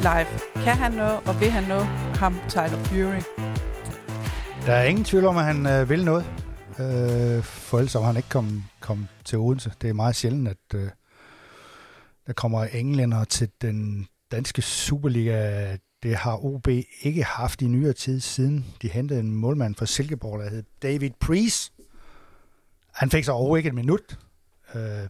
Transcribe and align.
live. 0.00 0.26
Kan 0.64 0.76
han 0.76 0.92
noget, 0.92 1.20
og 1.26 1.40
vil 1.40 1.50
han 1.50 1.64
noget? 1.64 1.86
Ham 2.22 2.34
Tyler 2.48 2.84
Fury. 2.84 3.22
Der 4.66 4.72
er 4.72 4.84
ingen 4.84 5.04
tvivl 5.04 5.24
om, 5.24 5.36
at 5.36 5.44
han 5.44 5.66
øh, 5.66 5.88
vil 5.88 6.04
noget. 6.04 6.24
Øh, 6.78 7.42
for 7.42 7.78
ellers 7.78 7.94
var 7.94 8.02
han 8.02 8.16
ikke 8.16 8.28
kommet 8.28 8.62
kom 8.80 9.08
til 9.24 9.38
Odense. 9.38 9.72
Det 9.82 9.90
er 9.90 9.94
meget 9.94 10.16
sjældent, 10.16 10.48
at 10.48 10.74
øh, 10.74 10.88
der 12.26 12.32
kommer 12.32 12.64
englænder 12.64 13.24
til 13.24 13.50
den 13.62 14.08
danske 14.32 14.62
Superliga. 14.62 15.76
Det 16.02 16.16
har 16.16 16.44
OB 16.44 16.68
ikke 17.02 17.24
haft 17.24 17.62
i 17.62 17.66
nyere 17.66 17.92
tid, 17.92 18.20
siden 18.20 18.66
de 18.82 18.88
hentede 18.88 19.20
en 19.20 19.34
målmand 19.34 19.74
fra 19.74 19.86
Silkeborg, 19.86 20.38
der 20.38 20.50
hed 20.50 20.62
David 20.82 21.10
Priest. 21.20 21.72
Han 22.94 23.10
fik 23.10 23.24
så 23.24 23.32
over 23.32 23.56
ikke 23.56 23.68
et 23.68 23.74
minut. 23.74 24.18
Øh, 24.74 25.08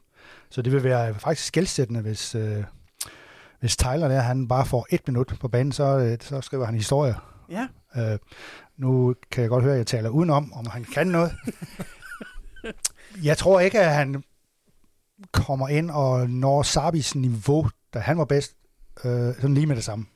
så 0.50 0.62
det 0.62 0.72
vil 0.72 0.84
være 0.84 1.14
faktisk 1.14 1.46
skældsættende, 1.46 2.00
hvis, 2.00 2.34
øh, 2.34 2.64
hvis 3.60 3.77
Tyler 3.77 4.09
der, 4.09 4.20
han 4.20 4.48
bare 4.48 4.66
får 4.66 4.87
et 4.91 5.00
minut 5.09 5.34
på 5.41 5.48
banen, 5.48 5.73
så, 5.73 5.98
øh, 5.98 6.18
så 6.20 6.41
skriver 6.41 6.64
han 6.64 6.74
historie. 6.74 7.14
Ja. 7.51 7.68
Øh, 7.96 8.18
nu 8.77 9.14
kan 9.30 9.42
jeg 9.42 9.51
godt 9.51 9.64
høre, 9.64 9.73
at 9.73 9.78
jeg 9.78 9.87
taler 9.87 10.09
udenom, 10.10 10.52
om 10.52 10.66
han 10.66 10.84
kan 10.84 11.06
noget. 11.06 11.32
jeg 13.28 13.38
tror 13.38 13.60
ikke, 13.60 13.80
at 13.80 13.95
han 13.95 14.24
kommer 15.32 15.68
ind 15.68 15.91
og 15.91 16.30
når 16.30 16.62
Sabis 16.62 17.15
niveau, 17.15 17.68
da 17.95 17.98
han 17.98 18.18
var 18.18 18.24
bedst, 18.24 18.56
øh, 19.04 19.34
sådan 19.34 19.54
lige 19.54 19.66
med 19.66 19.77
det 19.77 19.84
samme. 19.84 20.06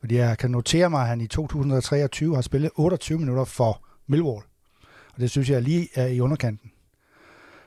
Fordi 0.00 0.16
jeg 0.16 0.38
kan 0.38 0.50
notere 0.50 0.90
mig, 0.90 1.00
at 1.00 1.08
han 1.08 1.20
i 1.20 1.26
2023 1.26 2.34
har 2.34 2.42
spillet 2.42 2.70
28 2.74 3.18
minutter 3.18 3.44
for 3.44 3.86
Millwall. 4.06 4.44
Og 5.14 5.20
det 5.20 5.30
synes 5.30 5.50
jeg 5.50 5.62
lige 5.62 5.88
er 5.94 6.06
i 6.06 6.20
underkanten. 6.20 6.70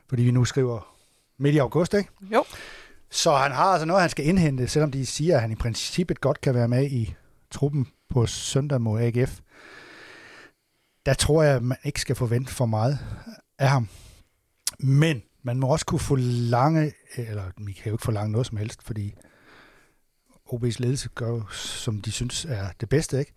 Fordi 0.10 0.24
vi 0.24 0.32
nu 0.32 0.46
skriver 0.46 0.96
midt 1.38 1.56
i 1.56 1.58
august, 1.58 1.94
ikke? 1.94 2.10
Jo. 2.22 2.44
Så 3.12 3.36
han 3.36 3.52
har 3.52 3.64
altså 3.64 3.86
noget, 3.86 4.02
han 4.02 4.10
skal 4.10 4.26
indhente, 4.26 4.68
selvom 4.68 4.92
de 4.92 5.06
siger, 5.06 5.36
at 5.36 5.42
han 5.42 5.52
i 5.52 5.56
princippet 5.56 6.22
godt 6.22 6.42
kan 6.42 6.54
være 6.54 6.68
med 6.68 6.92
i 6.92 7.16
truppen 7.52 7.88
på 8.10 8.26
søndag 8.26 8.82
mod 8.82 9.02
AGF. 9.02 9.40
Der 11.06 11.14
tror 11.14 11.44
jeg, 11.44 11.56
at 11.56 11.64
man 11.64 11.78
ikke 11.84 12.02
skal 12.02 12.16
forvente 12.16 12.54
for 12.54 12.66
meget 12.66 13.00
af 13.60 13.70
ham. 13.70 13.88
Men 14.80 15.24
man 15.44 15.60
må 15.60 15.68
også 15.68 15.86
kunne 15.86 16.00
forlange, 16.00 16.94
eller 17.16 17.52
vi 17.58 17.72
kan 17.72 17.86
jo 17.86 17.94
ikke 17.94 18.04
forlange 18.04 18.32
noget 18.32 18.48
som 18.48 18.58
helst, 18.58 18.84
fordi 18.84 19.16
OB's 20.54 20.76
ledelse 20.80 21.10
gør 21.10 21.48
som 21.52 22.02
de 22.02 22.12
synes 22.12 22.46
er 22.46 22.70
det 22.80 22.90
bedste, 22.90 23.20
ikke? 23.20 23.34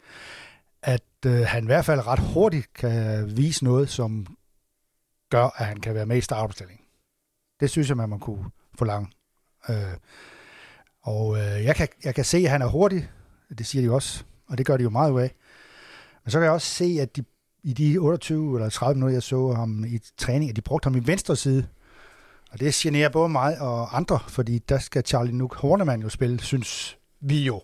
At 0.83 1.03
øh, 1.27 1.47
han 1.47 1.65
i 1.65 1.67
hvert 1.67 1.85
fald 1.85 2.07
ret 2.07 2.19
hurtigt 2.19 2.73
kan 2.75 3.37
vise 3.37 3.65
noget, 3.65 3.89
som 3.89 4.37
gør, 5.31 5.45
at 5.45 5.67
han 5.67 5.81
kan 5.81 5.95
være 5.95 6.07
med 6.07 6.17
i 6.17 6.21
startopstillingen. 6.21 6.85
Det 7.61 7.71
synes 7.71 7.89
jeg, 7.89 7.97
man 7.97 8.09
må 8.09 8.19
kunne 8.19 8.51
forlange. 8.79 9.09
Øh, 9.69 9.97
og 11.03 11.37
øh, 11.37 11.65
jeg, 11.65 11.77
kan, 11.77 11.89
jeg 12.05 12.15
kan 12.15 12.25
se, 12.25 12.39
at 12.39 12.51
han 12.51 12.63
er 12.63 12.67
hurtig. 12.67 13.11
Det 13.59 13.67
siger 13.67 13.83
de 13.83 13.95
også, 13.95 14.25
og 14.47 14.59
det 14.59 14.67
gør 14.67 14.77
de 14.77 14.83
jo 14.83 14.91
meget 14.91 15.21
af. 15.21 15.35
Men 16.25 16.31
så 16.31 16.39
kan 16.39 16.45
jeg 16.45 16.53
også 16.53 16.75
se, 16.75 16.99
at 17.01 17.17
de, 17.17 17.25
i 17.63 17.73
de 17.73 17.99
28 17.99 18.57
eller 18.57 18.71
30 18.71 18.95
minutter, 18.95 19.15
jeg 19.15 19.23
så 19.23 19.53
ham 19.53 19.85
i 19.85 20.01
træning, 20.19 20.51
at 20.51 20.57
de 20.57 20.63
brugte 20.63 20.87
ham 20.87 20.97
i 20.97 21.07
venstre 21.07 21.37
side. 21.37 21.67
Og 22.51 22.61
det 22.61 22.75
generer 22.75 23.09
både 23.09 23.29
mig 23.29 23.61
og 23.61 23.97
andre, 23.97 24.21
fordi 24.29 24.59
der 24.59 24.79
skal 24.79 25.07
Charlie 25.07 25.37
Nuk 25.37 25.55
Hornemann 25.55 26.03
jo 26.03 26.09
spille, 26.09 26.41
synes 26.41 26.99
vi 27.21 27.45
jo. 27.45 27.63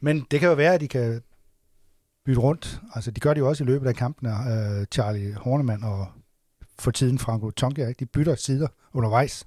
Men 0.00 0.26
det 0.30 0.40
kan 0.40 0.48
jo 0.48 0.54
være, 0.54 0.74
at 0.74 0.80
de 0.80 0.88
kan 0.88 1.22
bytte 2.24 2.40
rundt. 2.40 2.80
Altså, 2.94 3.10
de 3.10 3.20
gør 3.20 3.34
det 3.34 3.40
jo 3.40 3.48
også 3.48 3.64
i 3.64 3.66
løbet 3.66 3.86
af 3.86 3.94
kampene, 3.94 4.30
uh, 4.30 4.84
Charlie 4.92 5.34
Hornemann 5.34 5.84
og 5.84 6.06
for 6.78 6.90
tiden 6.90 7.18
Franco 7.18 7.50
Tonka. 7.50 7.92
De 8.00 8.06
bytter 8.06 8.34
sider 8.34 8.68
undervejs. 8.92 9.46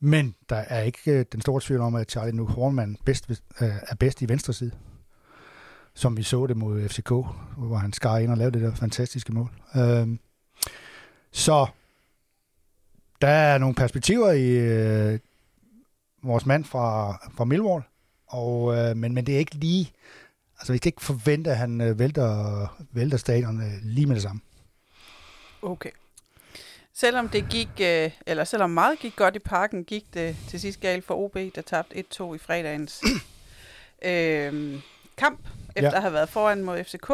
Men 0.00 0.34
der 0.48 0.56
er 0.56 0.82
ikke 0.82 1.12
øh, 1.12 1.24
den 1.32 1.40
store 1.40 1.60
tvivl 1.60 1.80
om, 1.80 1.94
at 1.94 2.10
Charlie 2.10 2.36
Nuke 2.36 2.52
Hornman 2.52 2.96
bedst, 3.04 3.30
øh, 3.30 3.36
er 3.60 3.94
bedst 3.94 4.22
i 4.22 4.28
venstre 4.28 4.52
side. 4.52 4.70
Som 5.94 6.16
vi 6.16 6.22
så 6.22 6.46
det 6.46 6.56
mod 6.56 6.88
FCK, 6.88 7.08
hvor 7.56 7.76
han 7.76 7.92
skar 7.92 8.18
ind 8.18 8.30
og 8.30 8.38
lavede 8.38 8.58
det 8.58 8.68
der 8.68 8.74
fantastiske 8.74 9.32
mål. 9.32 9.50
Uh, 9.74 10.16
så 11.32 11.66
der 13.20 13.28
er 13.28 13.58
nogle 13.58 13.74
perspektiver 13.74 14.32
i 14.32 14.50
øh, 14.50 15.18
vores 16.22 16.46
mand 16.46 16.64
fra, 16.64 17.12
fra 17.36 17.44
Millwall, 17.44 17.82
og, 18.26 18.76
øh, 18.76 18.96
men, 18.96 19.14
men 19.14 19.26
det 19.26 19.34
er 19.34 19.38
ikke 19.38 19.54
lige... 19.54 19.92
Altså, 20.58 20.72
vi 20.72 20.78
kan 20.78 20.88
ikke 20.88 21.02
forvente, 21.02 21.50
at 21.50 21.56
han 21.56 21.80
øh, 21.80 21.98
vælter, 21.98 22.66
vælter 22.92 23.18
stadion 23.18 23.60
øh, 23.62 23.72
lige 23.82 24.06
med 24.06 24.14
det 24.14 24.22
samme. 24.22 24.40
Okay. 25.62 25.90
Selvom 27.00 27.28
det 27.28 27.48
gik, 27.50 27.68
øh, 27.80 28.10
eller 28.26 28.44
selvom 28.44 28.70
meget 28.70 28.98
gik 28.98 29.16
godt 29.16 29.36
i 29.36 29.38
parken, 29.38 29.84
gik 29.84 30.14
det 30.14 30.36
til 30.48 30.60
sidst 30.60 30.80
galt 30.80 31.04
for 31.04 31.14
OB, 31.14 31.34
der 31.34 31.62
tabte 31.66 31.96
1-2 31.96 32.34
i 32.34 32.38
fredagens 32.38 33.02
øh, 34.02 34.74
kamp, 35.16 35.40
efter 35.76 35.90
ja. 35.90 35.96
at 35.96 36.02
have 36.02 36.12
været 36.12 36.28
foran 36.28 36.64
mod 36.64 36.84
FCK. 36.84 37.10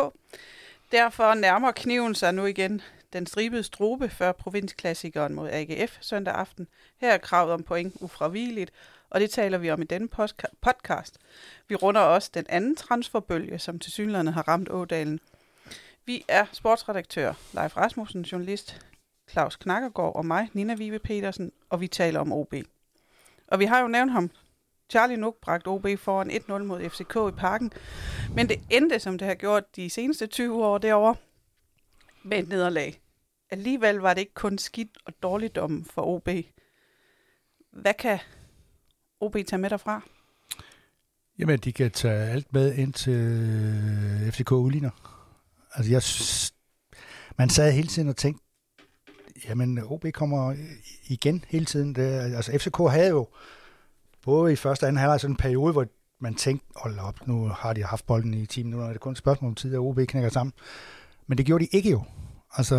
Derfor 0.93 1.35
nærmer 1.35 1.73
kniven 1.73 2.15
sig 2.15 2.35
nu 2.35 2.47
igen 2.47 2.83
den 3.13 3.27
stribede 3.27 3.63
strube 3.63 4.09
før 4.09 4.33
provinsklassikeren 4.33 5.35
mod 5.35 5.49
AGF 5.53 5.99
søndag 6.01 6.35
aften. 6.35 6.69
Her 7.01 7.13
er 7.13 7.19
kravet 7.19 7.53
om 7.53 7.63
point 7.63 7.95
ufravigeligt, 8.01 8.71
og 9.11 9.21
det 9.21 9.31
taler 9.31 9.59
vi 9.59 9.71
om 9.71 9.83
i 9.83 9.85
denne 9.85 10.09
podcast. 10.63 11.19
Vi 11.69 11.75
runder 11.75 12.01
også 12.01 12.31
den 12.35 12.47
anden 12.49 12.77
transferbølge, 12.77 13.59
som 13.59 13.79
til 13.79 13.93
synligheden 13.93 14.29
har 14.29 14.49
ramt 14.49 14.71
Ådalen. 14.71 15.21
Vi 16.05 16.25
er 16.29 16.47
sportsredaktør 16.53 17.35
Leif 17.55 17.77
Rasmussen, 17.77 18.23
journalist 18.23 18.81
Claus 19.31 19.57
Knakkergaard 19.57 20.17
og 20.17 20.27
mig, 20.27 20.49
Nina 20.53 20.75
Vive 20.75 20.99
Petersen, 20.99 21.53
og 21.71 21.81
vi 21.81 21.89
taler 21.89 22.21
om 22.21 22.33
OB. 22.33 22.55
Og 23.49 23.59
vi 23.59 23.65
har 23.65 23.81
jo 23.81 23.89
nævnt 23.89 24.13
ham. 24.13 24.31
Charlie 24.91 25.17
Nuk 25.17 25.37
bragte 25.43 25.69
OB 25.69 25.87
foran 25.99 26.31
1-0 26.31 26.59
mod 26.59 26.91
FCK 26.91 27.17
i 27.35 27.41
parken, 27.41 27.73
men 28.35 28.49
det 28.49 28.61
endte, 28.71 28.99
som 28.99 29.19
det 29.19 29.29
har 29.29 29.35
gjort 29.35 29.77
de 29.77 29.91
seneste 29.91 30.27
20 30.27 30.65
år 30.65 30.79
derovre, 30.79 31.15
med 32.25 32.39
et 32.39 32.49
nederlag. 32.49 33.01
Alligevel 33.51 33.97
var 33.97 34.15
det 34.15 34.21
ikke 34.21 34.35
kun 34.35 34.59
skidt 34.59 34.99
og 35.05 35.13
dårligdom 35.23 35.85
for 35.85 36.03
OB. 36.03 36.29
Hvad 37.73 37.95
kan 37.95 38.19
OB 39.21 39.37
tage 39.47 39.59
med 39.59 39.71
derfra? 39.71 40.03
Jamen, 41.39 41.59
de 41.59 41.73
kan 41.73 41.91
tage 41.91 42.31
alt 42.31 42.53
med 42.53 42.75
ind 42.75 42.93
til 42.93 43.13
øh, 43.13 44.33
FCK 44.33 44.53
udligner. 44.53 44.91
Altså, 45.75 45.93
jeg, 45.93 46.03
man 47.39 47.51
sad 47.51 47.73
hele 47.73 47.89
tiden 47.89 48.09
og 48.09 48.17
tænkte, 48.17 48.46
jamen, 49.49 49.83
OB 49.85 50.05
kommer 50.15 50.49
øh, 50.49 50.59
igen 51.07 51.45
hele 51.49 51.65
tiden. 51.65 51.95
Det, 51.95 52.03
altså, 52.03 52.53
FCK 52.59 52.79
havde 52.91 53.09
jo 53.09 53.29
både 54.25 54.53
i 54.53 54.57
første 54.57 54.85
og 54.85 54.89
anden 54.89 55.01
halvleg 55.01 55.21
sådan 55.21 55.33
en 55.33 55.37
periode, 55.37 55.73
hvor 55.73 55.87
man 56.21 56.35
tænkte, 56.35 56.67
hold 56.77 56.99
op, 56.99 57.27
nu 57.27 57.49
har 57.49 57.73
de 57.73 57.85
haft 57.85 58.07
bolden 58.07 58.35
i 58.35 58.47
10 58.47 58.63
minutter, 58.63 58.89
det 58.89 58.95
er 58.95 58.99
kun 58.99 59.13
et 59.13 59.19
spørgsmål 59.19 59.49
om 59.49 59.55
tid, 59.55 59.75
at 59.75 59.79
OB 59.79 59.99
knækker 60.09 60.31
sammen. 60.31 60.53
Men 61.27 61.39
det 61.39 61.47
gjorde 61.47 61.65
de 61.65 61.69
ikke 61.73 61.91
jo. 61.91 62.05
Altså, 62.53 62.77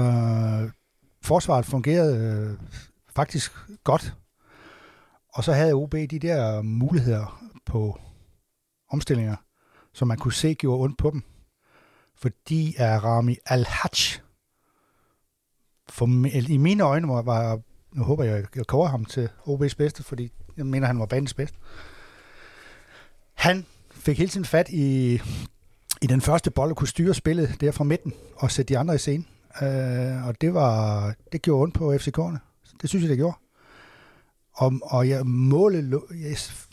forsvaret 1.21 1.65
fungerede 1.65 2.17
øh, 2.17 2.67
faktisk 3.15 3.51
godt. 3.83 4.15
Og 5.33 5.43
så 5.43 5.53
havde 5.53 5.73
OB 5.73 5.91
de 5.91 6.19
der 6.19 6.61
muligheder 6.61 7.49
på 7.65 7.99
omstillinger, 8.89 9.35
som 9.93 10.07
man 10.07 10.17
kunne 10.17 10.33
se 10.33 10.53
gjorde 10.53 10.83
ondt 10.83 10.97
på 10.97 11.11
dem. 11.11 11.23
Fordi 12.15 12.75
er 12.77 12.99
Rami 12.99 13.35
Al-Hajj, 13.45 14.21
for, 15.89 16.25
i 16.49 16.57
mine 16.57 16.83
øjne 16.83 17.07
var, 17.07 17.21
var 17.21 17.59
nu 17.91 18.03
håber 18.03 18.23
jeg, 18.23 18.45
jeg 18.55 18.67
koger 18.67 18.87
ham 18.87 19.05
til 19.05 19.29
OB's 19.47 19.75
bedste, 19.77 20.03
fordi 20.03 20.31
jeg 20.57 20.65
mener, 20.65 20.87
han 20.87 20.99
var 20.99 21.05
bandens 21.05 21.33
bedste. 21.33 21.57
Han 23.33 23.65
fik 23.91 24.17
hele 24.17 24.29
tiden 24.29 24.45
fat 24.45 24.69
i, 24.69 25.13
i 26.01 26.07
den 26.07 26.21
første 26.21 26.51
bold 26.51 26.71
og 26.71 26.77
kunne 26.77 26.87
styre 26.87 27.13
spillet 27.13 27.61
der 27.61 27.71
fra 27.71 27.83
midten 27.83 28.13
og 28.35 28.51
sætte 28.51 28.73
de 28.73 28.77
andre 28.77 28.95
i 28.95 28.97
scenen. 28.97 29.27
Øh, 29.61 30.27
og 30.27 30.41
det 30.41 30.53
var 30.53 31.13
det 31.31 31.41
gjorde 31.41 31.63
ondt 31.63 31.73
på 31.73 31.93
FCK'erne. 31.93 32.37
Det 32.81 32.89
synes 32.89 33.03
jeg, 33.03 33.09
det 33.09 33.17
gjorde. 33.17 33.37
Og, 34.53 34.73
og 34.83 35.09
jeg 35.09 35.25
målet, 35.25 36.01
yes, 36.13 36.67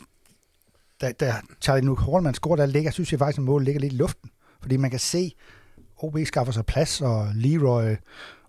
da, 1.01 1.11
da 1.11 1.35
Charlie 1.61 1.85
Nuke 1.85 2.01
Hornemann 2.01 2.35
scorer, 2.35 2.55
der 2.55 2.65
ligger, 2.65 2.91
synes 2.91 3.11
jeg 3.11 3.19
faktisk, 3.19 3.37
at 3.37 3.43
målet 3.43 3.65
ligger 3.65 3.81
lidt 3.81 3.93
i 3.93 3.95
luften. 3.95 4.29
Fordi 4.61 4.77
man 4.77 4.89
kan 4.89 4.99
se, 4.99 5.35
OB 5.97 6.17
skaffer 6.25 6.53
sig 6.53 6.65
plads, 6.65 7.01
og 7.01 7.27
Leroy 7.33 7.95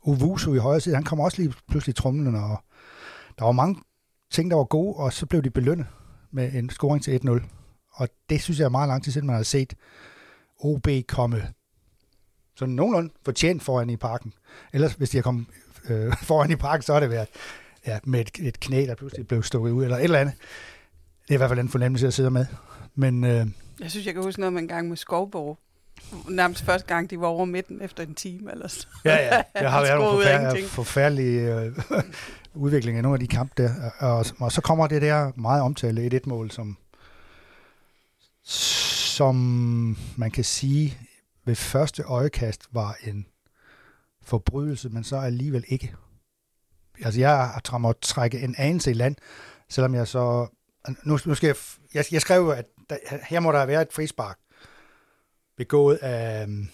Owusu 0.06 0.54
i 0.54 0.58
højre 0.58 0.80
side, 0.80 0.94
han 0.94 1.04
kommer 1.04 1.24
også 1.24 1.42
lige 1.42 1.54
pludselig 1.68 1.96
trumlende, 1.96 2.40
og 2.40 2.58
der 3.38 3.44
var 3.44 3.52
mange 3.52 3.80
ting, 4.30 4.50
der 4.50 4.56
var 4.56 4.64
gode, 4.64 4.96
og 4.96 5.12
så 5.12 5.26
blev 5.26 5.42
de 5.42 5.50
belønnet 5.50 5.86
med 6.30 6.52
en 6.52 6.70
scoring 6.70 7.04
til 7.04 7.20
1-0. 7.24 7.42
Og 7.92 8.08
det 8.30 8.42
synes 8.42 8.58
jeg 8.58 8.64
er 8.64 8.68
meget 8.68 8.88
lang 8.88 9.04
tid 9.04 9.12
siden, 9.12 9.26
man 9.26 9.36
har 9.36 9.42
set 9.42 9.74
OB 10.60 10.88
komme 11.08 11.42
sådan 12.56 12.74
nogenlunde 12.74 13.12
fortjent 13.24 13.62
foran 13.62 13.90
i 13.90 13.96
parken. 13.96 14.32
Ellers, 14.72 14.92
hvis 14.92 15.10
de 15.10 15.16
har 15.16 15.22
kommet 15.22 15.46
øh, 15.88 16.12
foran 16.28 16.50
i 16.50 16.56
parken, 16.56 16.82
så 16.82 16.92
har 16.92 17.00
det 17.00 17.10
været 17.10 17.28
ja, 17.86 17.98
med 18.04 18.20
et, 18.20 18.30
et 18.38 18.60
knæ, 18.60 18.86
der 18.86 18.94
pludselig 18.94 19.26
blev 19.26 19.42
stukket 19.42 19.70
ud, 19.70 19.84
eller 19.84 19.96
et 19.96 20.04
eller 20.04 20.18
andet. 20.18 20.34
Det 21.22 21.30
er 21.30 21.34
i 21.34 21.36
hvert 21.36 21.50
fald 21.50 21.60
en 21.60 21.68
fornemmelse, 21.68 22.04
jeg 22.04 22.12
sidder 22.12 22.30
med. 22.30 22.46
Men, 22.94 23.24
øh, 23.24 23.46
jeg 23.80 23.90
synes, 23.90 24.06
jeg 24.06 24.14
kan 24.14 24.22
huske 24.22 24.40
noget 24.40 24.48
om 24.48 24.58
en 24.58 24.68
gang 24.68 24.88
med 24.88 24.96
Skovborg. 24.96 25.58
Nærmest 26.28 26.64
første 26.64 26.88
gang, 26.88 27.10
de 27.10 27.20
var 27.20 27.26
over 27.26 27.44
midten 27.44 27.82
efter 27.82 28.02
en 28.02 28.14
time 28.14 28.52
eller 28.52 28.68
så. 28.68 28.86
Ja, 29.04 29.16
ja. 29.16 29.42
Jeg 29.60 29.70
har 29.70 29.82
været 29.86 30.00
nogle 30.00 30.22
forfærdelige, 30.22 30.68
forfærdelige 30.68 31.54
øh, 31.54 31.72
udvikling 32.54 32.96
af 32.96 33.02
nogle 33.02 33.16
af 33.16 33.20
de 33.20 33.26
kampe 33.26 33.62
der. 33.62 33.70
Og, 33.98 34.26
og 34.38 34.52
så 34.52 34.60
kommer 34.60 34.86
det 34.86 35.02
der 35.02 35.32
meget 35.36 35.62
omtalte 35.62 36.20
1-1-mål, 36.24 36.50
som 36.50 36.76
som 39.16 39.36
man 40.16 40.30
kan 40.30 40.44
sige 40.44 40.98
ved 41.44 41.54
første 41.54 42.02
øjekast 42.02 42.68
var 42.72 42.96
en 43.04 43.26
forbrydelse, 44.22 44.88
men 44.88 45.04
så 45.04 45.16
alligevel 45.16 45.64
ikke. 45.68 45.94
Altså 47.04 47.20
jeg 47.20 47.60
måttet 47.78 48.02
trække 48.02 48.40
en 48.40 48.54
anelse 48.58 48.90
i 48.90 48.94
land, 48.94 49.16
selvom 49.68 49.94
jeg 49.94 50.08
så... 50.08 50.46
Nu, 51.04 51.18
nu 51.26 51.34
skal 51.34 51.46
jeg, 51.46 51.56
jeg, 51.94 52.04
jeg 52.12 52.20
skrev 52.20 52.40
jo, 52.40 52.50
at 52.50 52.64
der, 52.90 52.96
her 53.28 53.40
må 53.40 53.52
der 53.52 53.66
være 53.66 53.82
et 53.82 53.92
frispark 53.92 54.38
begået 55.56 55.96
af 55.96 56.44
um, 56.44 56.68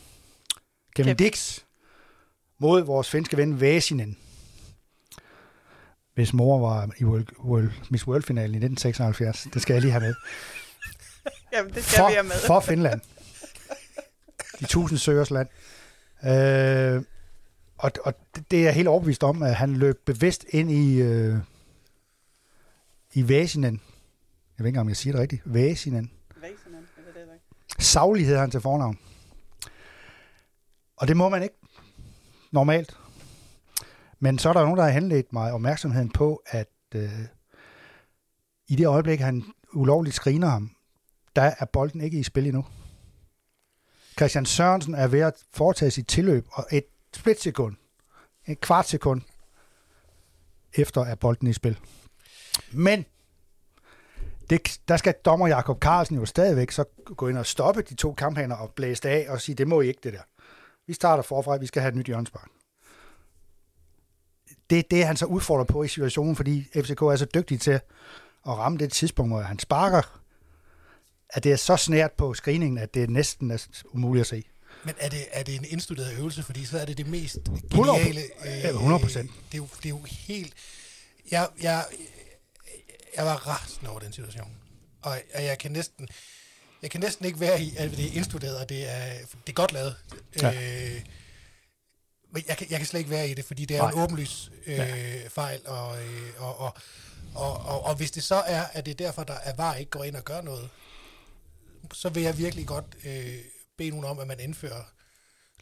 Kevin 0.96 1.16
Dix 1.16 1.60
mod 2.58 2.82
vores 2.82 3.10
finske 3.10 3.36
ven 3.36 3.60
Væsinen 3.60 4.16
hvis 6.14 6.32
mor 6.32 6.58
var 6.58 6.90
i 6.98 7.04
World, 7.04 7.26
World, 7.44 7.70
Miss 7.90 8.06
World-finalen 8.06 8.54
i 8.54 8.64
1976. 8.64 9.48
Det 9.54 9.62
skal 9.62 9.74
jeg 9.74 9.82
lige 9.82 9.92
have 9.92 10.00
med. 10.00 10.14
Jamen, 11.52 11.74
det 11.74 11.84
skal 11.84 11.98
for, 11.98 12.08
vi 12.08 12.14
have 12.14 12.22
med. 12.22 12.46
For 12.46 12.60
Finland. 12.60 13.00
De 14.60 14.66
tusind 14.66 14.98
søgers 14.98 15.30
land. 15.30 15.48
Øh, 16.24 17.02
og, 17.78 17.90
og 18.04 18.14
det 18.50 18.58
er 18.58 18.62
jeg 18.62 18.74
helt 18.74 18.88
overbevist 18.88 19.24
om, 19.24 19.42
at 19.42 19.54
han 19.54 19.76
løb 19.76 20.00
bevidst 20.04 20.44
ind 20.48 20.70
i, 20.70 21.00
øh, 21.00 21.36
i 23.12 23.28
Væsinen. 23.28 23.80
Jeg 24.58 24.64
ved 24.64 24.66
ikke, 24.66 24.80
om 24.80 24.88
jeg 24.88 24.96
siger 24.96 25.12
det 25.12 25.20
rigtigt. 25.20 25.42
Væsinen. 25.44 26.10
Savlighed. 27.78 27.84
Saglighed 27.84 28.38
han 28.38 28.50
til 28.50 28.60
fornavn. 28.60 28.98
Og 30.96 31.08
det 31.08 31.16
må 31.16 31.28
man 31.28 31.42
ikke 31.42 31.54
normalt. 32.50 32.96
Men 34.18 34.38
så 34.38 34.48
er 34.48 34.52
der 34.52 34.62
nogen, 34.62 34.76
der 34.76 34.84
har 34.84 34.90
henledt 34.90 35.32
mig 35.32 35.52
opmærksomheden 35.52 36.10
på, 36.10 36.42
at 36.46 36.70
øh, 36.94 37.10
i 38.68 38.76
det 38.76 38.86
øjeblik, 38.86 39.20
han 39.20 39.44
ulovligt 39.72 40.16
screener 40.16 40.48
ham, 40.48 40.70
der 41.36 41.54
er 41.58 41.64
bolden 41.64 42.00
ikke 42.00 42.18
i 42.18 42.22
spil 42.22 42.46
endnu. 42.46 42.64
Christian 44.16 44.46
Sørensen 44.46 44.94
er 44.94 45.06
ved 45.06 45.20
at 45.20 45.34
foretage 45.52 45.90
sit 45.90 46.08
tilløb, 46.08 46.46
og 46.52 46.66
et 46.72 46.84
splitsekund, 47.14 47.76
et 48.46 48.60
kvart 48.60 48.88
sekund 48.88 49.22
efter 50.74 51.00
er 51.00 51.14
bolden 51.14 51.48
i 51.48 51.52
spil. 51.52 51.78
Men 52.72 53.04
det, 54.52 54.80
der 54.88 54.96
skal 54.96 55.14
dommer 55.24 55.48
Jakob 55.48 55.82
Carlsen 55.82 56.16
jo 56.16 56.26
stadigvæk 56.26 56.70
så 56.70 56.84
gå 57.16 57.28
ind 57.28 57.38
og 57.38 57.46
stoppe 57.46 57.82
de 57.82 57.94
to 57.94 58.12
kamphaner 58.12 58.56
og 58.56 58.70
blæse 58.70 59.08
af 59.08 59.26
og 59.28 59.40
sige, 59.40 59.54
det 59.54 59.68
må 59.68 59.80
I 59.80 59.88
ikke 59.88 60.00
det 60.02 60.12
der. 60.12 60.22
Vi 60.86 60.92
starter 60.92 61.22
forfra, 61.22 61.56
vi 61.56 61.66
skal 61.66 61.82
have 61.82 61.88
et 61.88 61.96
nyt 61.96 62.06
hjørnspark 62.06 62.48
det, 64.72 64.90
det 64.90 65.02
er 65.02 65.06
han 65.06 65.16
så 65.16 65.26
udfordret 65.26 65.66
på 65.66 65.82
i 65.82 65.88
situationen, 65.88 66.36
fordi 66.36 66.66
FCK 66.74 67.02
er 67.02 67.16
så 67.16 67.26
dygtig 67.34 67.60
til 67.60 67.70
at 67.70 67.82
ramme 68.46 68.78
det 68.78 68.92
tidspunkt, 68.92 69.32
hvor 69.32 69.40
han 69.40 69.58
sparker, 69.58 70.20
at 71.30 71.44
det 71.44 71.52
er 71.52 71.56
så 71.56 71.76
snært 71.76 72.12
på 72.12 72.34
screeningen, 72.34 72.78
at 72.78 72.94
det 72.94 73.10
næsten 73.10 73.50
er 73.50 73.66
umuligt 73.92 74.20
at 74.20 74.26
se. 74.26 74.44
Men 74.84 74.94
er 74.98 75.08
det, 75.08 75.26
er 75.32 75.42
det 75.42 75.54
en 75.54 75.64
indstuderet 75.68 76.18
øvelse? 76.18 76.42
Fordi 76.42 76.64
så 76.64 76.78
er 76.78 76.84
det 76.84 76.98
det 76.98 77.06
mest 77.06 77.38
geniale... 77.70 78.20
100 78.44 78.68
øh, 78.68 78.74
100 78.74 79.02
procent. 79.02 79.30
Det, 79.52 79.54
er 79.54 79.58
jo, 79.58 79.68
det 79.76 79.84
er 79.84 79.88
jo 79.90 80.00
helt... 80.08 80.54
Jeg, 81.30 81.48
jeg, 81.62 81.84
jeg 83.16 83.24
var 83.26 83.36
rasende 83.36 83.90
over 83.90 84.00
den 84.00 84.12
situation. 84.12 84.56
Og, 85.02 85.18
og 85.34 85.44
jeg 85.44 85.58
kan 85.58 85.72
næsten... 85.72 86.08
Jeg 86.82 86.90
kan 86.90 87.00
næsten 87.00 87.24
ikke 87.24 87.40
være 87.40 87.62
i, 87.62 87.76
at 87.76 87.90
det 87.90 88.06
er 88.06 88.12
indstuderet, 88.12 88.56
og 88.56 88.68
det 88.68 88.90
er, 88.90 89.18
det 89.46 89.48
er 89.48 89.52
godt 89.52 89.72
lavet. 89.72 89.96
Ja. 90.42 90.48
Øh, 90.48 91.00
men 92.32 92.44
jeg 92.48 92.56
kan, 92.56 92.66
jeg 92.70 92.78
kan 92.78 92.86
slet 92.86 93.00
ikke 93.00 93.10
være 93.10 93.28
i 93.28 93.34
det, 93.34 93.44
fordi 93.44 93.64
det 93.64 93.76
er 93.76 93.82
Nej. 93.82 93.90
en 93.90 93.98
åbenlys 93.98 94.50
øh, 94.66 94.78
ja. 94.78 95.28
fejl, 95.28 95.60
og, 95.64 96.02
øh, 96.02 96.30
og, 96.38 96.58
og, 96.58 96.74
og, 97.34 97.56
og, 97.56 97.84
og 97.84 97.94
hvis 97.94 98.10
det 98.10 98.22
så 98.22 98.34
er, 98.34 98.62
at 98.72 98.86
det 98.86 98.90
er 98.90 99.06
derfor, 99.06 99.24
der 99.24 99.34
er 99.34 99.54
var 99.56 99.74
ikke 99.74 99.90
går 99.90 100.04
ind 100.04 100.16
og 100.16 100.24
gør 100.24 100.40
noget, 100.40 100.68
så 101.92 102.08
vil 102.08 102.22
jeg 102.22 102.38
virkelig 102.38 102.66
godt 102.66 102.84
øh, 103.04 103.38
bede 103.78 103.90
nogen 103.90 104.04
om, 104.04 104.18
at 104.18 104.26
man 104.26 104.40
indfører, 104.40 104.82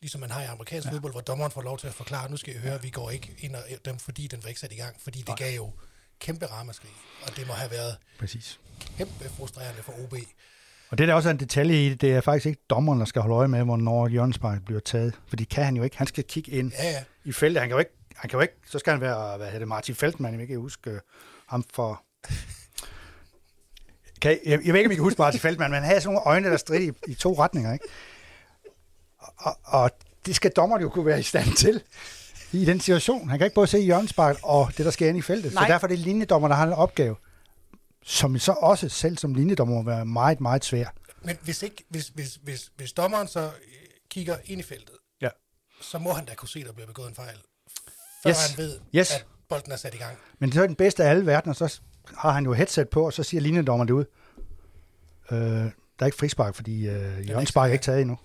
ligesom 0.00 0.20
man 0.20 0.30
har 0.30 0.42
i 0.42 0.46
amerikansk 0.46 0.86
ja. 0.86 0.92
fodbold, 0.92 1.12
hvor 1.12 1.20
dommeren 1.20 1.52
får 1.52 1.62
lov 1.62 1.78
til 1.78 1.86
at 1.86 1.94
forklare, 1.94 2.30
nu 2.30 2.36
skal 2.36 2.52
jeg 2.52 2.62
høre, 2.62 2.74
at 2.74 2.82
vi 2.82 2.90
går 2.90 3.10
ikke 3.10 3.34
ind 3.38 3.56
og 3.56 3.62
dem, 3.84 3.98
fordi 3.98 4.26
den 4.26 4.42
var 4.42 4.48
ikke 4.48 4.60
sat 4.60 4.72
i 4.72 4.76
gang, 4.76 4.96
fordi 5.02 5.18
det 5.18 5.28
Nej. 5.28 5.36
gav 5.36 5.56
jo 5.56 5.72
kæmpe 6.20 6.46
ramaskrig, 6.46 6.90
og 7.22 7.36
det 7.36 7.46
må 7.46 7.52
have 7.52 7.70
været 7.70 7.96
Præcis. 8.18 8.60
kæmpe 8.98 9.28
frustrerende 9.28 9.82
for 9.82 9.92
OB. 9.92 10.14
Og 10.90 10.98
det 10.98 11.04
er 11.04 11.06
der 11.06 11.14
også 11.14 11.30
en 11.30 11.40
detalje 11.40 11.86
i 11.86 11.88
det, 11.88 12.00
det 12.00 12.12
er 12.12 12.20
faktisk 12.20 12.46
ikke 12.46 12.62
dommeren, 12.70 13.00
der 13.00 13.06
skal 13.06 13.22
holde 13.22 13.36
øje 13.36 13.48
med, 13.48 13.64
hvornår 13.64 14.08
hjørnespark 14.08 14.64
bliver 14.64 14.80
taget. 14.80 15.20
For 15.28 15.36
det 15.36 15.48
kan 15.48 15.64
han 15.64 15.76
jo 15.76 15.82
ikke. 15.82 15.98
Han 15.98 16.06
skal 16.06 16.24
kigge 16.24 16.52
ind 16.52 16.72
ja, 16.72 16.90
ja. 16.90 17.02
i 17.24 17.32
feltet. 17.32 17.60
Han 17.60 17.68
kan 17.68 17.74
jo 17.74 17.78
ikke, 17.78 17.90
han 18.16 18.30
kan 18.30 18.36
jo 18.36 18.40
ikke, 18.40 18.54
så 18.66 18.78
skal 18.78 18.90
han 18.90 19.00
være, 19.00 19.36
hvad 19.36 19.46
hedder 19.46 19.58
det, 19.58 19.68
Martin 19.68 19.94
Feltmann, 19.94 20.40
jeg 20.40 20.48
kan 20.48 20.58
huske 20.58 21.00
ham 21.46 21.64
for... 21.74 22.02
Kan, 24.20 24.38
jeg, 24.46 24.60
jeg 24.64 24.72
ved 24.72 24.80
ikke, 24.80 24.88
om 24.88 24.92
I 24.92 24.94
kan 24.94 25.04
huske 25.04 25.22
Martin 25.22 25.40
Feltmann, 25.40 25.70
men 25.70 25.80
han 25.80 25.84
havde 25.84 26.00
sådan 26.00 26.14
nogle 26.14 26.26
øjne, 26.26 26.50
der 26.50 26.56
strid 26.56 26.80
i, 26.80 26.92
i 27.10 27.14
to 27.14 27.32
retninger, 27.38 27.72
ikke? 27.72 27.84
Og, 29.18 29.58
og 29.64 29.90
det 30.26 30.36
skal 30.36 30.50
dommeren 30.50 30.82
jo 30.82 30.88
kunne 30.88 31.06
være 31.06 31.20
i 31.20 31.22
stand 31.22 31.56
til 31.56 31.82
i 32.52 32.64
den 32.64 32.80
situation. 32.80 33.28
Han 33.28 33.38
kan 33.38 33.44
ikke 33.44 33.54
både 33.54 33.66
se 33.66 33.78
hjørnespark 33.78 34.36
og 34.42 34.68
det, 34.76 34.84
der 34.84 34.90
sker 34.90 35.08
inde 35.08 35.18
i 35.18 35.22
feltet. 35.22 35.54
Nej. 35.54 35.64
Så 35.64 35.72
derfor 35.72 35.86
er 35.86 35.88
det 35.88 35.98
linjedommer, 35.98 36.48
der 36.48 36.54
har 36.54 36.66
en 36.66 36.72
opgave, 36.72 37.16
som 38.04 38.38
så 38.38 38.52
også 38.52 38.88
selv 38.88 39.18
som 39.18 39.34
linjedommer 39.34 39.74
må 39.74 39.82
være 39.82 40.06
meget, 40.06 40.40
meget 40.40 40.64
svær. 40.64 40.86
Men 41.22 41.36
hvis, 41.42 41.62
ikke, 41.62 41.84
hvis, 41.88 42.08
hvis, 42.08 42.38
hvis, 42.42 42.70
hvis 42.76 42.92
dommeren 42.92 43.28
så 43.28 43.40
øh, 43.40 43.50
kigger 44.10 44.36
ind 44.44 44.60
i 44.60 44.62
feltet, 44.62 44.96
ja. 45.22 45.28
så 45.80 45.98
må 45.98 46.12
han 46.12 46.24
da 46.24 46.34
kunne 46.34 46.48
se, 46.48 46.58
at 46.60 46.66
der 46.66 46.72
bliver 46.72 46.86
begået 46.86 47.08
en 47.08 47.14
fejl, 47.14 47.36
før 48.22 48.30
yes. 48.30 48.50
han 48.50 48.58
ved, 48.58 48.78
yes. 48.94 49.14
at 49.14 49.26
bolden 49.48 49.72
er 49.72 49.76
sat 49.76 49.94
i 49.94 49.98
gang. 49.98 50.16
Men 50.38 50.50
det 50.50 50.56
er 50.56 50.66
den 50.66 50.76
bedste 50.76 51.04
af 51.04 51.10
alle 51.10 51.26
verdener, 51.26 51.54
så 51.54 51.80
har 52.16 52.30
han 52.30 52.44
jo 52.44 52.52
headset 52.52 52.88
på, 52.88 53.06
og 53.06 53.12
så 53.12 53.22
siger 53.22 53.40
linjedommeren 53.40 53.88
det 53.88 53.94
ud. 53.94 54.04
Øh, 55.30 55.38
der 55.38 55.72
er 55.98 56.06
ikke 56.06 56.18
frispark, 56.18 56.54
fordi 56.54 56.88
øh, 56.88 57.28
Jørgen 57.28 57.46
Spark 57.46 57.68
er 57.68 57.72
ikke 57.72 57.82
taget 57.82 58.00
endnu. 58.00 58.18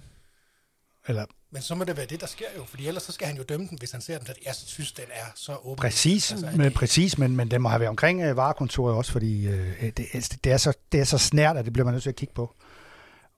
Eller, 1.07 1.25
men 1.55 1.61
så 1.61 1.75
må 1.75 1.83
det 1.83 1.97
være 1.97 2.05
det, 2.05 2.21
der 2.21 2.27
sker 2.27 2.45
jo, 2.57 2.63
fordi 2.65 2.87
ellers 2.87 3.03
så 3.03 3.11
skal 3.11 3.27
han 3.27 3.37
jo 3.37 3.43
dømme 3.43 3.67
den, 3.67 3.77
hvis 3.77 3.91
han 3.91 4.01
ser 4.01 4.17
den. 4.17 4.27
Jeg 4.45 4.55
synes, 4.55 4.91
den 4.91 5.05
er 5.13 5.25
så 5.35 5.55
åben. 5.63 5.81
Præcis, 5.81 6.31
altså, 6.31 6.51
men, 6.57 6.71
præcis 6.71 7.17
men, 7.17 7.35
men 7.35 7.51
den 7.51 7.61
må 7.61 7.69
have 7.69 7.79
været 7.79 7.89
omkring 7.89 8.21
øh, 8.21 8.37
varekontoret 8.37 8.95
også, 8.95 9.11
fordi 9.11 9.47
øh, 9.47 9.83
det, 9.83 10.37
det, 10.43 10.51
er 10.51 10.57
så, 10.57 10.73
det 10.91 10.99
er 10.99 11.03
så 11.03 11.17
snært, 11.17 11.57
at 11.57 11.65
det 11.65 11.73
bliver 11.73 11.85
man 11.85 11.93
nødt 11.93 12.03
til 12.03 12.09
at 12.09 12.15
kigge 12.15 12.33
på. 12.33 12.55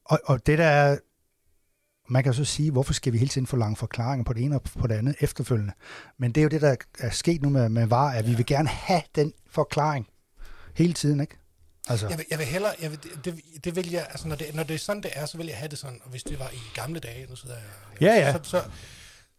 Og, 0.06 0.20
og 0.26 0.48
det 0.48 0.58
der 0.58 0.66
er, 0.66 0.98
man 2.10 2.24
kan 2.24 2.34
så 2.34 2.46
sige, 2.46 2.72
hvorfor 2.72 2.94
skal 2.94 3.14
vi 3.14 3.18
hele 3.18 3.30
tiden 3.30 3.48
forlange 3.48 3.76
forklaringer 3.76 4.24
på 4.24 4.34
det 4.34 4.44
ene 4.44 4.56
og 4.56 4.62
på 4.64 4.88
det 4.88 4.96
andet 4.96 5.16
efterfølgende? 5.20 5.74
Men 6.18 6.32
det 6.32 6.42
er 6.42 6.44
jo 6.44 6.50
det, 6.50 6.62
der 6.62 6.76
er 7.00 7.10
sket 7.10 7.42
nu 7.42 7.50
med, 7.50 7.70
med 7.70 7.88
VAR, 7.88 8.12
at 8.12 8.28
vi 8.28 8.36
vil 8.36 8.46
gerne 8.46 8.70
have 8.70 9.02
den 9.16 9.34
forklaring 9.50 10.08
hele 10.76 10.94
tiden, 10.94 11.20
ikke? 11.20 11.38
Altså. 11.90 12.08
Jeg, 12.08 12.18
vil, 12.18 12.26
jeg 12.30 12.40
vil 12.40 12.48
hellere, 12.48 12.76
jeg 12.82 12.92
vil, 12.92 13.00
det, 13.26 13.42
det 13.64 13.76
vil 13.76 13.92
jeg, 13.92 14.08
altså 14.10 14.28
når 14.28 14.36
det, 14.36 14.56
når 14.56 14.64
det 14.64 14.74
er 14.74 14.78
sådan, 14.78 15.04
det 15.04 15.12
er, 15.14 15.26
så 15.26 15.38
vil 15.38 15.48
jeg 15.48 15.58
have 15.58 15.70
det 15.70 15.80
sådan, 15.80 16.02
og 16.04 16.10
hvis 16.10 16.24
det 16.24 16.40
var 16.40 16.50
i 16.50 16.60
gamle 16.74 17.00
dage, 17.00 17.28
nu 17.30 17.36
sidder 17.36 17.56
jeg, 17.56 18.02
ja, 18.02 18.14
ja. 18.14 18.34
Så, 18.34 18.40
så, 18.44 18.64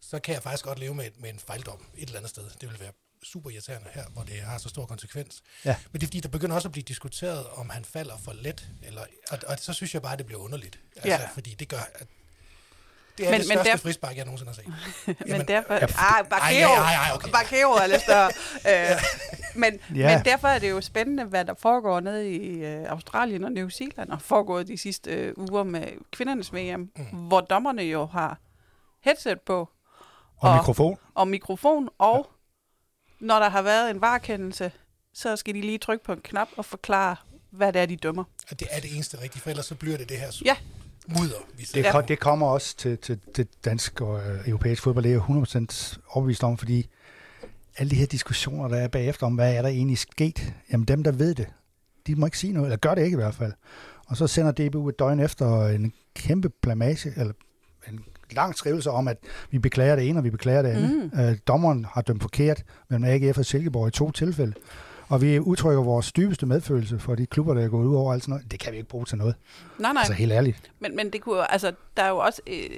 så, 0.01 0.19
kan 0.19 0.33
jeg 0.33 0.43
faktisk 0.43 0.65
godt 0.65 0.79
leve 0.79 0.95
med, 0.95 1.09
med 1.19 1.29
en 1.29 1.39
fejldom 1.39 1.85
et 1.97 2.05
eller 2.07 2.17
andet 2.17 2.29
sted. 2.29 2.43
Det 2.61 2.69
vil 2.69 2.79
være 2.79 2.91
super 3.23 3.49
irriterende 3.49 3.89
her, 3.93 4.05
hvor 4.13 4.23
det 4.23 4.41
har 4.41 4.57
så 4.57 4.69
stor 4.69 4.85
konsekvens. 4.85 5.41
Ja. 5.65 5.75
Men 5.91 6.01
det 6.01 6.05
er 6.05 6.07
fordi, 6.07 6.19
der 6.19 6.29
begynder 6.29 6.55
også 6.55 6.67
at 6.67 6.71
blive 6.71 6.83
diskuteret, 6.83 7.47
om 7.47 7.69
han 7.69 7.85
falder 7.85 8.17
for 8.17 8.33
let, 8.33 8.69
eller, 8.83 9.01
og, 9.31 9.39
og 9.47 9.59
så 9.59 9.73
synes 9.73 9.93
jeg 9.93 10.01
bare, 10.01 10.13
at 10.13 10.19
det 10.19 10.25
bliver 10.25 10.41
underligt. 10.41 10.79
Altså, 10.95 11.09
ja. 11.09 11.29
Fordi 11.33 11.53
det 11.53 11.69
gør, 11.69 11.89
at 11.95 12.07
det 13.19 13.27
er 13.27 13.31
men, 13.31 13.39
det 13.39 13.45
største 13.45 13.65
men 13.65 13.71
der... 13.71 13.77
frispark, 13.77 14.17
jeg 14.17 14.25
nogensinde 14.25 14.51
har 14.51 14.55
set. 14.55 15.27
men 15.37 15.47
derfor... 15.47 15.73
Ja, 15.73 15.87
ah, 15.97 16.25
Bakeo, 16.29 16.67
okay. 17.15 17.31
Bakeo 17.31 17.69
er 17.69 17.87
lidt 17.87 18.01
større. 18.01 18.31
øh, 18.91 19.01
men, 19.55 19.79
ja. 19.95 20.15
men 20.15 20.25
derfor 20.25 20.47
er 20.47 20.59
det 20.59 20.69
jo 20.69 20.81
spændende, 20.81 21.23
hvad 21.23 21.45
der 21.45 21.53
foregår 21.53 21.99
nede 21.99 22.31
i 22.31 22.65
øh, 22.65 22.91
Australien 22.91 23.43
og 23.43 23.51
New 23.51 23.69
Zealand, 23.69 24.09
og 24.09 24.21
foregået 24.21 24.67
de 24.67 24.77
sidste 24.77 25.11
øh, 25.11 25.33
uger 25.37 25.63
med 25.63 25.87
kvindernes 26.11 26.53
VM, 26.53 26.91
mm. 26.95 27.05
hvor 27.27 27.41
dommerne 27.41 27.81
jo 27.81 28.05
har 28.05 28.39
headset 29.01 29.41
på. 29.41 29.69
Og, 30.37 30.49
og 30.49 30.55
mikrofon. 30.55 30.97
Og 31.15 31.27
mikrofon, 31.27 31.89
og 31.97 32.27
ja. 33.21 33.25
når 33.25 33.39
der 33.39 33.49
har 33.49 33.61
været 33.61 33.89
en 33.89 34.01
varekendelse, 34.01 34.71
så 35.13 35.35
skal 35.35 35.53
de 35.53 35.61
lige 35.61 35.77
trykke 35.77 36.05
på 36.05 36.13
en 36.13 36.21
knap 36.21 36.47
og 36.57 36.65
forklare, 36.65 37.15
hvad 37.51 37.73
det 37.73 37.81
er, 37.81 37.85
de 37.85 37.95
dømmer. 37.95 38.23
Og 38.51 38.59
det 38.59 38.67
er 38.71 38.79
det 38.79 38.93
eneste 38.95 39.21
rigtige, 39.21 39.41
for 39.41 39.49
ellers 39.49 39.65
så 39.65 39.75
bliver 39.75 39.97
det 39.97 40.09
det 40.09 40.17
her 40.17 40.41
ja 40.45 40.55
mudder. 41.17 41.35
Vi 41.57 41.67
det, 41.73 41.85
kom, 41.91 42.03
det 42.05 42.19
kommer 42.19 42.47
også 42.47 42.77
til, 42.77 42.97
til, 42.97 43.19
til 43.33 43.47
dansk 43.65 44.01
og 44.01 44.19
øh, 44.19 44.47
europæisk 44.47 44.83
fodbold, 44.83 45.03
det 45.03 45.13
er 45.13 45.35
jeg 45.53 45.65
100% 45.65 45.99
overbevist 46.09 46.43
om, 46.43 46.57
fordi 46.57 46.89
alle 47.77 47.91
de 47.91 47.95
her 47.95 48.05
diskussioner, 48.05 48.67
der 48.67 48.77
er 48.77 48.87
bagefter 48.87 49.25
om, 49.25 49.35
hvad 49.35 49.55
er 49.55 49.61
der 49.61 49.69
egentlig 49.69 49.97
sket, 49.97 50.53
jamen 50.71 50.85
dem, 50.85 51.03
der 51.03 51.11
ved 51.11 51.35
det, 51.35 51.47
de 52.07 52.15
må 52.15 52.25
ikke 52.25 52.37
sige 52.37 52.53
noget, 52.53 52.67
eller 52.67 52.77
gør 52.77 52.95
det 52.95 53.03
ikke 53.03 53.15
i 53.15 53.21
hvert 53.21 53.35
fald. 53.35 53.53
Og 54.07 54.17
så 54.17 54.27
sender 54.27 54.51
DBU 54.51 54.89
et 54.89 54.99
døgn 54.99 55.19
efter 55.19 55.67
en 55.67 55.93
kæmpe 56.15 56.49
blamage, 56.49 57.11
eller 57.17 57.33
en 57.87 58.03
lang 58.31 58.55
skrivelse 58.55 58.91
om, 58.91 59.07
at 59.07 59.17
vi 59.51 59.59
beklager 59.59 59.95
det 59.95 60.09
ene, 60.09 60.19
og 60.19 60.23
vi 60.23 60.29
beklager 60.29 60.61
det 60.61 60.69
andet. 60.69 61.11
Mm. 61.13 61.19
Øh, 61.19 61.37
dommeren 61.47 61.85
har 61.85 62.01
dømt 62.01 62.21
forkert 62.21 62.63
mellem 62.89 63.03
AGF 63.03 63.37
og 63.37 63.45
Silkeborg 63.45 63.87
i 63.87 63.91
to 63.91 64.11
tilfælde. 64.11 64.53
Og 65.09 65.21
vi 65.21 65.39
udtrykker 65.39 65.83
vores 65.83 66.11
dybeste 66.11 66.45
medfølelse 66.45 66.99
for 66.99 67.15
de 67.15 67.25
klubber, 67.25 67.53
der 67.53 67.63
er 67.63 67.67
gået 67.67 67.85
ud 67.85 67.95
over 67.95 68.13
alt 68.13 68.23
sådan 68.23 68.31
noget. 68.31 68.51
Det 68.51 68.59
kan 68.59 68.71
vi 68.71 68.77
ikke 68.77 68.89
bruge 68.89 69.05
til 69.05 69.17
noget. 69.17 69.35
Nej, 69.77 69.93
nej. 69.93 70.01
Altså 70.01 70.13
helt 70.13 70.31
ærligt. 70.31 70.71
Men, 70.79 70.95
men 70.95 71.13
det 71.13 71.21
kunne 71.21 71.51
altså, 71.51 71.73
der 71.97 72.03
er 72.03 72.09
jo 72.09 72.17
også, 72.17 72.41
øh, 72.47 72.69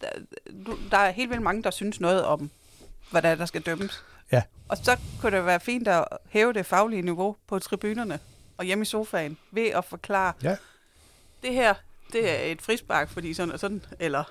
der, 0.00 0.08
der 0.90 0.96
er 0.98 1.10
helt 1.10 1.30
vildt 1.30 1.42
mange, 1.42 1.62
der 1.62 1.70
synes 1.70 2.00
noget 2.00 2.24
om, 2.24 2.50
er, 3.14 3.34
der 3.34 3.46
skal 3.46 3.62
dømmes. 3.62 4.04
Ja. 4.32 4.42
Og 4.68 4.76
så 4.76 4.96
kunne 5.20 5.36
det 5.36 5.46
være 5.46 5.60
fint 5.60 5.88
at 5.88 6.04
hæve 6.28 6.52
det 6.52 6.66
faglige 6.66 7.02
niveau 7.02 7.36
på 7.46 7.58
tribunerne 7.58 8.18
og 8.56 8.64
hjemme 8.64 8.82
i 8.82 8.84
sofaen 8.84 9.36
ved 9.50 9.66
at 9.66 9.84
forklare, 9.84 10.32
ja. 10.42 10.56
det 11.42 11.54
her, 11.54 11.74
det 12.12 12.30
er 12.30 12.52
et 12.52 12.62
frispark, 12.62 13.08
fordi 13.08 13.34
sådan 13.34 13.52
og 13.52 13.60
sådan, 13.60 13.82
eller 13.98 14.24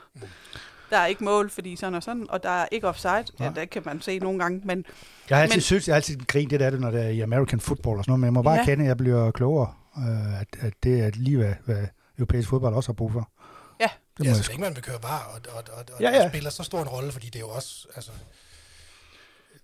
der 0.90 0.98
er 0.98 1.06
ikke 1.06 1.24
mål, 1.24 1.50
fordi 1.50 1.76
sådan 1.76 1.94
og 1.96 2.04
sådan, 2.04 2.26
og 2.30 2.44
der 2.44 2.50
er 2.50 2.68
ikke 2.72 2.88
offside. 2.88 3.26
Ja, 3.40 3.52
det 3.56 3.70
kan 3.70 3.82
man 3.86 4.02
se 4.02 4.20
nogle 4.20 4.40
gange, 4.40 4.62
men 4.64 4.86
Jeg 5.30 5.38
har 5.38 5.42
altid 5.44 5.56
Men- 5.56 5.62
synes, 5.62 5.88
jeg 5.88 5.94
har 5.94 5.96
altid 5.98 6.18
grint 6.28 6.52
det 6.52 6.60
der, 6.60 6.70
når 6.72 6.92
det 6.92 7.04
er 7.06 7.10
i 7.10 7.20
American 7.20 7.60
football 7.60 7.98
og 7.98 8.04
sådan 8.04 8.12
noget, 8.12 8.20
men 8.20 8.26
jeg 8.26 8.34
må 8.34 8.42
bare 8.42 8.56
Ja. 8.56 8.66
kende, 8.66 8.84
at 8.84 8.88
jeg 8.88 8.98
bliver 8.98 9.32
klogere, 9.32 9.74
øh, 9.98 10.42
at, 10.42 10.48
at 10.60 10.74
det 10.84 11.00
er 11.02 11.12
lige, 11.14 11.38
hvad, 11.38 11.54
hvad 11.66 11.88
europæisk 12.18 12.50
fodbold 12.50 12.76
også 12.76 12.90
har 12.90 12.94
brug 12.94 13.12
for. 13.12 13.32
Ja. 13.80 13.90
Det 14.18 14.26
må 14.26 14.26
Ja, 14.26 14.34
så 14.34 14.44
sgu- 14.44 14.50
længe 14.52 14.62
man 14.62 14.76
vil 14.76 14.84
køre 14.84 15.04
var, 15.04 15.24
og, 15.34 15.42
og, 15.58 15.64
og, 15.78 15.86
og, 15.94 16.02
Ja, 16.02 16.10
ja. 16.10 16.24
og 16.24 16.30
spiller 16.32 16.50
så 16.50 16.64
stor 16.64 16.82
en 16.82 16.88
rolle, 16.88 17.12
fordi 17.12 17.26
det 17.26 17.36
er 17.36 17.40
jo 17.40 17.50
også, 17.50 17.88
altså, 17.96 18.12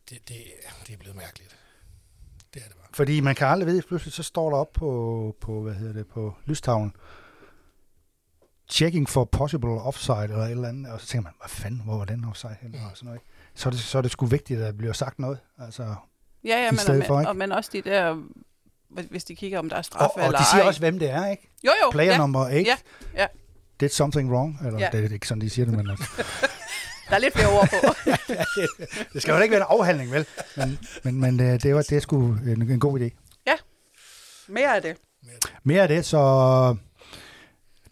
det, 0.09 0.29
det, 0.29 0.37
det 0.87 0.93
er 0.93 0.97
blevet 0.97 1.15
mærkeligt. 1.17 1.55
Det 2.53 2.61
er 2.63 2.67
det 2.67 2.77
bare. 2.77 2.87
Fordi 2.93 3.19
man 3.19 3.35
kan 3.35 3.47
aldrig 3.47 3.67
vide, 3.67 3.81
pludselig 3.87 4.13
så 4.13 4.23
står 4.23 4.49
der 4.49 4.57
op 4.57 4.73
på, 4.73 5.35
på 5.41 5.61
hvad 5.61 5.73
hedder 5.73 5.93
det, 5.93 6.07
på 6.07 6.35
lystavlen, 6.45 6.95
checking 8.69 9.09
for 9.09 9.25
possible 9.25 9.69
offside 9.69 10.23
eller 10.23 10.37
et 10.43 10.51
eller 10.51 10.69
andet, 10.69 10.91
og 10.91 11.01
så 11.01 11.07
tænker 11.07 11.23
man, 11.23 11.33
hvad 11.41 11.49
fanden, 11.49 11.81
hvor 11.85 11.97
var 11.97 12.05
den 12.05 12.25
offside 12.25 12.55
henne, 12.61 12.77
og 12.91 12.97
sådan 12.97 13.05
noget. 13.05 13.19
ikke? 13.19 13.29
Så 13.55 13.69
er 13.69 13.71
det, 13.71 13.79
så 13.79 13.97
er 13.97 14.01
det 14.01 14.11
sgu 14.11 14.25
vigtigt, 14.25 14.59
at 14.59 14.65
der 14.65 14.71
bliver 14.77 14.93
sagt 14.93 15.19
noget. 15.19 15.37
Altså, 15.59 15.83
ja, 16.45 16.63
ja, 16.63 16.71
men, 16.71 16.77
stedet 16.79 17.05
for, 17.05 17.15
og, 17.15 17.21
ikke? 17.21 17.29
og, 17.29 17.35
men 17.35 17.51
også 17.51 17.69
de 17.73 17.81
der, 17.81 18.23
hvis- 19.09 19.23
de 19.23 19.35
kigger, 19.35 19.59
om 19.59 19.69
der 19.69 19.75
er 19.75 19.79
og, 19.79 19.85
straffe 19.85 20.15
og 20.17 20.25
eller 20.25 20.39
de 20.39 20.45
siger 20.45 20.61
ej. 20.61 20.67
også, 20.67 20.79
hvem 20.79 20.99
det 20.99 21.09
er, 21.09 21.27
ikke? 21.27 21.49
jo, 21.65 21.71
jo, 21.83 21.91
Player 21.91 22.11
ja, 22.11 22.17
number 22.17 22.45
8 22.45 22.61
Ja, 22.61 22.77
ja. 23.15 23.27
did 23.79 23.89
something 23.89 24.31
wrong. 24.31 24.59
Eller 24.65 24.79
Ja. 24.79 24.89
ja. 24.93 24.97
det 24.97 25.05
er 25.09 25.13
ikke 25.13 25.27
sådan, 25.27 25.41
de 25.41 25.49
siger 25.49 25.65
det, 25.65 25.73
men 25.77 25.85
der 27.09 27.15
er 27.15 27.17
lidt 27.19 27.33
flere 27.33 27.47
ord 27.59 27.69
på. 27.69 27.93
det 29.13 29.21
skal 29.21 29.33
jo 29.35 29.39
ikke 29.41 29.51
være 29.53 29.61
en 29.61 29.67
afhandling, 29.69 30.11
vel? 30.11 30.25
Men, 30.57 30.79
men, 31.03 31.19
men 31.21 31.39
øh, 31.39 31.61
det, 31.61 31.75
var, 31.75 31.81
det 31.81 31.91
er 31.95 31.99
sgu 31.99 32.21
en, 32.33 32.71
en 32.71 32.79
god 32.79 32.99
idé. 32.99 33.09
Mere 34.47 34.75
af 34.75 34.81
det. 34.81 34.97
Mere 35.63 35.81
af 35.81 35.87
det, 35.87 36.05
så 36.05 36.17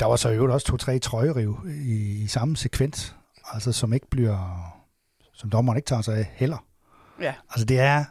der 0.02 0.08
var 0.08 0.16
så 0.16 0.30
i 0.30 0.36
øvrigt 0.36 0.54
også 0.54 0.68
to-tre 0.68 1.00
trøjeriv 1.00 1.60
i, 1.86 2.24
i 2.24 2.28
samme 2.28 2.58
sekvens, 2.58 3.16
altså 3.54 3.72
som 3.72 3.94
ikke 3.94 4.08
bliver, 4.10 4.38
som 5.34 5.50
dommeren 5.50 5.78
ikke 5.78 5.88
tager 5.88 6.02
sig 6.02 6.18
af 6.18 6.32
heller. 6.34 6.66
Ja, 7.20 7.34
Altså 7.50 7.66
det 7.66 7.80
er, 7.80 8.06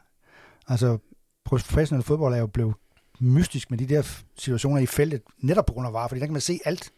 altså 0.69 0.99
professionel 1.45 2.03
fodbold 2.05 2.35
er 2.35 2.39
jo 2.39 2.47
blevet 2.47 2.75
mystisk 3.21 3.71
med 3.71 3.79
de 3.79 3.87
der 3.87 4.03
situationer 4.39 4.79
i 4.79 4.87
feltet, 4.87 5.23
netop 5.39 5.67
på 5.67 5.73
grund 5.73 5.87
af 5.87 5.93
var, 5.93 6.09
fordi 6.09 6.21
der 6.21 6.27
kan 6.27 6.33
man 6.33 6.41
se 6.41 6.59
alt. 6.65 6.91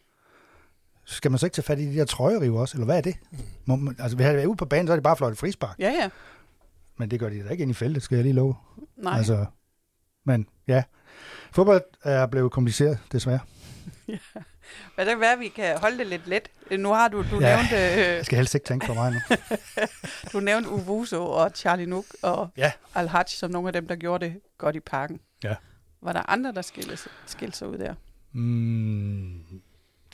Skal 1.04 1.30
man 1.30 1.38
så 1.38 1.46
ikke 1.46 1.54
tage 1.54 1.62
fat 1.64 1.78
i 1.78 1.86
de 1.92 1.96
der 1.96 2.04
trøjeriv 2.04 2.54
også, 2.54 2.76
eller 2.76 2.84
hvad 2.84 2.96
er 2.96 3.00
det? 3.00 3.16
Må, 3.64 3.76
man- 3.76 3.96
altså, 3.98 4.16
hvis 4.16 4.24
jeg 4.26 4.34
er 4.42 4.46
ude 4.46 4.56
på 4.56 4.64
banen, 4.64 4.86
så 4.86 4.92
er 4.92 4.96
det 4.96 5.02
bare 5.04 5.16
fløjt 5.16 5.38
frispark. 5.38 5.76
ja, 5.78 5.90
ja. 5.90 6.08
Men 6.98 7.10
det 7.10 7.20
gør 7.20 7.28
de 7.28 7.44
da 7.44 7.48
ikke 7.48 7.62
ind 7.62 7.70
i 7.70 7.74
feltet, 7.74 8.02
skal 8.02 8.14
jeg 8.16 8.24
lige 8.24 8.32
love. 8.34 8.54
Nej, 8.96 9.16
altså, 9.16 9.34
Altså, 9.34 9.46
men 10.24 10.46
ja, 10.68 10.82
fodbold 11.52 11.82
er 12.02 12.26
blevet 12.26 12.52
kompliceret, 12.52 12.98
desværre. 13.12 13.38
men 14.96 15.06
det 15.06 15.06
kan 15.06 15.20
være, 15.20 15.32
at 15.32 15.40
vi 15.40 15.48
kan 15.48 15.78
holde 15.78 15.98
det 15.98 16.06
lidt 16.06 16.26
let. 16.26 16.48
Nu 16.80 16.88
har 16.92 17.08
du, 17.08 17.24
du 17.30 17.40
Ja. 17.40 17.56
nævnte, 17.56 17.76
øh, 17.76 17.98
Jeg 18.16 18.24
skal 18.24 18.36
helst 18.36 18.54
ikke 18.54 18.66
tænke 18.66 18.86
for 18.86 18.94
mig 18.94 19.12
nu. 19.12 19.18
du 20.32 20.40
nævnte 20.40 20.68
Uvuso 20.70 21.24
og 21.30 21.50
Charlie 21.54 21.86
Nook 21.86 22.04
og 22.22 22.48
Ja. 22.56 22.72
Al-Hajj 22.94 23.24
som 23.28 23.50
nogle 23.50 23.68
af 23.68 23.72
dem, 23.72 23.88
der 23.88 23.96
gjorde 23.96 24.26
det 24.26 24.40
godt 24.58 24.76
i 24.76 24.80
parken. 24.80 25.20
Ja. 25.44 25.54
Var 26.00 26.12
der 26.12 26.30
andre, 26.30 26.52
der 26.52 26.62
skilte, 26.62 26.98
skilte 27.26 27.58
sig 27.58 27.68
ud 27.68 27.78
der? 27.78 27.94
Mm, 28.32 29.40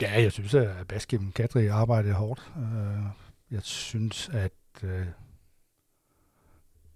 ja, 0.01 0.21
jeg 0.21 0.31
synes, 0.31 0.53
at 0.53 0.87
Baskim 0.87 1.31
Kadri 1.31 1.67
arbejdede 1.67 2.13
hårdt. 2.13 2.51
Øh, 2.57 3.03
Jeg 3.51 3.61
synes, 3.63 4.29
at 4.33 4.51
øh, 4.83 5.05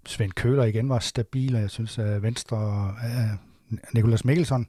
Svend 0.06 0.32
Køler 0.32 0.64
igen 0.64 0.90
var 0.90 1.00
stabil, 1.00 1.56
og 1.56 1.62
jeg 1.62 1.70
synes, 1.70 1.98
at 2.00 2.22
Venstre, 2.22 2.88
øh, 3.06 3.80
Nikolas 3.94 4.26
Mikkelsen 4.26 4.68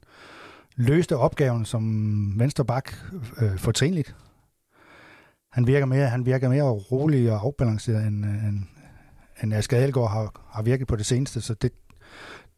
løste 0.75 1.17
opgaven 1.17 1.65
som 1.65 2.39
venstre 2.39 2.65
bak 2.65 2.91
øh, 3.41 3.57
fortrinligt. 3.59 4.15
Han 5.51 5.67
virker 5.67 5.85
mere, 5.85 6.07
han 6.09 6.25
virker 6.25 6.49
mere 6.49 6.63
rolig 6.63 7.31
og 7.31 7.41
afbalanceret, 7.41 8.07
end, 8.07 8.25
øh, 8.25 8.45
end, 8.47 8.63
end 9.43 9.53
Asger 9.53 9.77
Adelgaard 9.77 10.11
har, 10.11 10.41
har 10.49 10.61
virket 10.63 10.87
på 10.87 10.95
det 10.95 11.05
seneste, 11.05 11.41
så 11.41 11.53
det, 11.53 11.71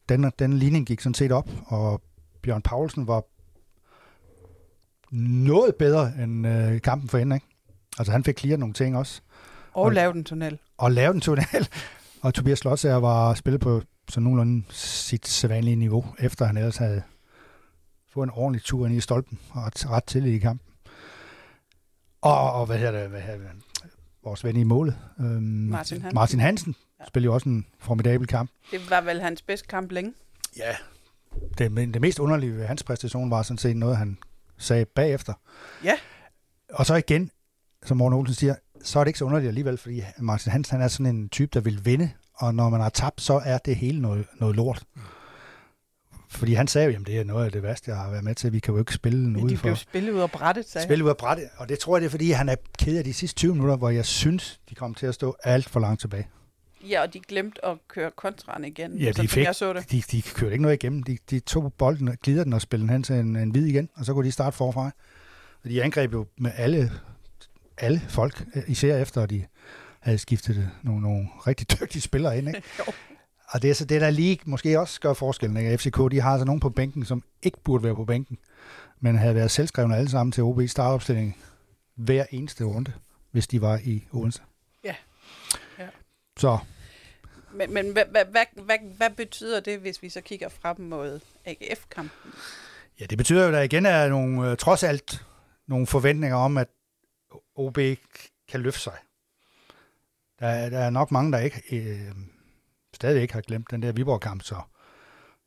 den, 0.10 0.32
den 0.40 0.54
ligning 0.54 0.88
gik 0.88 1.02
sådan 1.02 1.14
set 1.14 1.32
op, 1.32 1.50
og 1.66 2.02
Bjørn 2.44 2.62
Paulsen 2.62 3.08
var 3.08 3.24
noget 5.12 5.76
bedre 5.76 6.12
end 6.24 6.48
øh, 6.48 6.82
kampen 6.82 7.10
for 7.10 7.18
enden, 7.18 7.36
ikke? 7.36 7.48
Altså 8.00 8.12
han 8.12 8.24
fik 8.24 8.40
clearet 8.40 8.60
nogle 8.60 8.74
ting 8.74 8.98
også, 8.98 9.22
Og 9.74 9.84
Og- 9.84 9.94
lavede 9.94 10.18
en 10.18 10.24
tunnel. 10.24 10.60
og 10.78 10.92
lavede 10.92 11.16
en 11.16 11.22
tunnel, 11.22 11.68
og 12.24 12.34
Tobias 12.34 12.60
Slotsager 12.60 12.96
var 12.96 13.34
spillet 13.34 13.62
på 13.62 13.82
sådan 14.10 14.24
nogenlunde 14.24 14.64
sit 14.70 15.28
sædvanlige 15.28 15.76
niveau, 15.76 16.06
efter 16.20 16.46
han 16.46 16.58
ellers 16.58 16.78
havde 16.78 17.02
fået 18.18 18.28
en 18.28 18.34
ordentlig 18.36 18.64
tur 18.64 18.86
ind 18.86 18.96
i 18.96 19.02
stolpen, 19.02 19.40
og 19.52 19.72
ret, 19.76 20.04
til 20.04 20.26
i 20.26 20.38
kampen. 20.38 20.68
Og, 22.22 22.54
og 22.54 22.66
hvad 22.66 22.78
hedder 22.78 23.00
det, 23.02 23.10
hvad 23.10 23.22
hedder 23.22 23.40
det, 23.40 23.52
vores 24.24 24.44
ven 24.44 24.56
i 24.56 24.64
målet, 24.64 24.98
øhm, 25.20 25.42
Martin 25.42 26.02
Hansen. 26.02 26.16
Martin 26.16 26.40
Hansen 26.40 26.76
Ja. 27.00 27.06
spillede 27.08 27.26
jo 27.30 27.34
også 27.34 27.50
en 27.50 27.66
formidabel 27.80 28.28
kamp. 28.28 28.52
Det 28.72 28.90
var 28.90 29.02
vel 29.02 29.22
hans 29.22 29.42
bedste 29.42 29.68
kamp 29.68 29.92
længe. 29.92 30.14
Ja. 30.58 30.76
Det, 31.58 31.72
men 31.72 31.94
det 31.94 32.02
mest 32.02 32.20
underlige 32.20 32.56
ved 32.58 32.66
hans 32.66 32.84
præstation 32.84 33.32
var 33.32 33.42
sådan 33.44 33.58
set 33.58 33.78
noget, 33.78 33.98
han 33.98 34.18
sagde 34.58 34.86
bagefter. 34.86 35.34
Ja. 35.84 35.94
Og 36.74 36.86
så 36.86 36.96
igen, 36.96 37.32
som 37.86 37.98
Morten 37.98 38.20
Olsen 38.20 38.36
siger, 38.36 38.56
så 38.84 39.00
er 39.00 39.04
det 39.04 39.10
ikke 39.10 39.20
så 39.20 39.26
underligt 39.26 39.48
alligevel, 39.48 39.78
fordi 39.78 40.02
Martin 40.20 40.52
Hansen 40.52 40.72
han 40.76 40.82
er 40.82 40.88
sådan 40.88 41.16
en 41.16 41.30
type, 41.30 41.50
der 41.54 41.60
vil 41.60 41.86
vinde, 41.86 42.12
og 42.34 42.56
når 42.56 42.70
man 42.70 42.82
har 42.82 42.90
tabt, 42.90 43.22
så 43.22 43.42
er 43.46 43.58
det 43.58 43.76
hele 43.76 44.02
noget, 44.02 44.26
noget 44.40 44.56
lort. 44.56 44.84
Fordi 46.30 46.54
han 46.54 46.68
sagde 46.68 46.92
jo, 46.94 47.00
at 47.00 47.08
det 47.08 47.20
er 47.20 47.24
noget 47.24 47.46
af 47.46 47.52
det 47.52 47.64
værste, 47.64 47.92
jeg 47.92 48.00
har 48.00 48.10
været 48.12 48.24
med 48.24 48.36
til. 48.36 48.54
Vi 48.54 48.60
kan 48.60 48.74
jo 48.74 48.80
ikke 48.80 48.94
spille 48.94 49.20
den 49.20 49.34
Men 49.34 49.44
ude 49.44 49.52
de 49.52 49.58
for 49.58 49.64
blev 49.64 49.76
spillet 49.76 50.12
ud 50.14 50.20
af 50.20 50.32
brættet, 50.32 50.70
sagde 50.70 50.86
spille 50.86 51.04
ud 51.04 51.10
af 51.10 51.18
brættet. 51.18 51.50
Og 51.58 51.70
det 51.70 51.80
tror 51.80 51.96
jeg, 51.98 52.02
det 52.02 52.06
er, 52.08 52.12
fordi 52.12 52.32
han 52.32 52.50
er 52.50 52.56
ked 52.80 52.98
af 52.98 53.04
de 53.04 53.14
sidste 53.14 53.36
20 53.36 53.54
minutter, 53.56 53.76
hvor 53.78 53.90
jeg 53.90 54.06
synes, 54.06 54.60
de 54.70 54.76
kom 54.76 54.94
til 54.94 55.06
at 55.06 55.14
stå 55.14 55.36
alt 55.44 55.70
for 55.70 55.80
langt 55.80 56.02
tilbage. 56.02 56.28
Ja, 56.90 57.02
og 57.02 57.14
de 57.14 57.20
glemte 57.20 57.66
at 57.66 57.78
køre 57.88 58.12
kontraen 58.16 58.66
igen, 58.66 58.94
Ja, 58.98 59.08
de 59.08 59.14
sådan 59.14 59.30
fik- 59.30 59.44
jeg 59.44 59.56
så 59.56 59.74
det. 59.74 59.92
De, 59.92 60.02
de 60.12 60.22
kørte 60.22 60.52
ikke 60.54 60.62
noget 60.62 60.76
igennem. 60.76 61.04
De, 61.04 61.18
de 61.30 61.40
tog 61.40 61.74
bolden, 61.78 62.18
glider 62.24 62.44
den 62.44 62.54
og 62.54 62.62
spillede 62.62 62.88
den 62.88 62.94
hen 62.94 63.04
til 63.04 63.16
en, 63.16 63.36
en 63.36 63.50
hvid 63.52 63.66
igen, 63.66 63.90
og 63.96 64.06
så 64.06 64.14
kunne 64.14 64.26
de 64.26 64.32
starte 64.32 64.58
forfra. 64.58 64.92
Og 65.64 65.70
de 65.70 65.84
angreb 65.84 66.14
jo 66.14 66.26
med 66.38 66.52
alle, 66.58 66.92
alle 67.78 68.02
folk, 68.10 68.44
især 68.68 68.98
efter 68.98 69.26
de 69.26 69.46
havde 70.00 70.18
skiftet 70.18 70.70
nogle, 70.84 71.02
nogle 71.02 71.28
rigtig 71.48 71.68
dygtige 71.82 72.02
spillere 72.02 72.38
ind. 72.38 72.48
Ikke? 72.48 72.62
Og 73.48 73.62
det 73.62 73.70
er 73.70 73.74
så 73.74 73.86
det, 73.86 74.02
der 74.02 74.10
lige 74.10 74.40
måske 74.46 74.80
også 74.80 75.02
gør 75.02 75.14
forskellen. 75.14 75.58
Ikke? 75.58 75.78
FCK, 75.78 75.98
de 76.12 76.22
har 76.22 76.32
altså 76.32 76.46
nogen 76.46 76.60
på 76.60 76.70
bænken, 76.70 77.06
som 77.06 77.24
ikke 77.44 77.58
burde 77.64 77.84
være 77.84 77.96
på 77.96 78.06
bænken, 78.06 78.38
men 79.00 79.18
havde 79.18 79.36
været 79.36 79.52
selvskrevne 79.52 79.98
alle 79.98 80.10
sammen 80.10 80.32
til 80.32 80.44
OB 80.44 80.62
startopstilling 80.68 81.38
hver 81.96 82.26
eneste 82.32 82.64
runde, 82.64 82.94
hvis 83.32 83.48
de 83.48 83.62
var 83.62 83.80
i 83.84 84.08
Odense. 84.12 84.42
Ja. 84.84 84.96
Ja. 85.80 85.88
Så 86.38 86.58
Men, 87.54 87.74
men 87.74 87.92
hvad, 87.92 88.04
hvad, 88.12 88.26
hvad, 88.26 88.46
hvad, 88.66 88.78
hvad 88.98 89.10
betyder 89.10 89.60
det, 89.60 89.80
hvis 89.80 90.02
vi 90.02 90.10
så 90.10 90.22
kigger 90.22 90.50
frem 90.50 90.80
mod 90.80 91.20
AGF-kampen? 91.46 92.32
Ja, 93.00 93.06
det 93.06 93.18
betyder 93.18 93.42
jo, 93.42 93.48
at 93.48 93.54
der 93.54 93.62
igen 93.62 93.86
er 93.86 94.08
nogle, 94.10 94.52
øh, 94.52 94.58
trods 94.58 94.84
alt 94.84 95.26
nogle 95.68 95.88
forventninger 95.88 96.38
om, 96.38 96.58
at 96.58 96.68
OB 97.56 97.78
kan 98.50 98.62
løfte 98.62 98.80
sig. 98.80 98.94
Der, 100.40 100.48
er- 100.48 100.70
der 100.70 100.80
er 100.80 100.90
nok 100.90 101.12
mange, 101.12 101.32
der 101.32 101.40
ikke 101.40 101.62
øh, 101.72 102.12
stadig 102.98 103.22
ikke 103.22 103.34
har 103.34 103.42
glemt 103.42 103.72
den 103.72 103.82
der 103.82 103.92
Viborg-kamp, 103.92 104.44
så, 104.44 104.56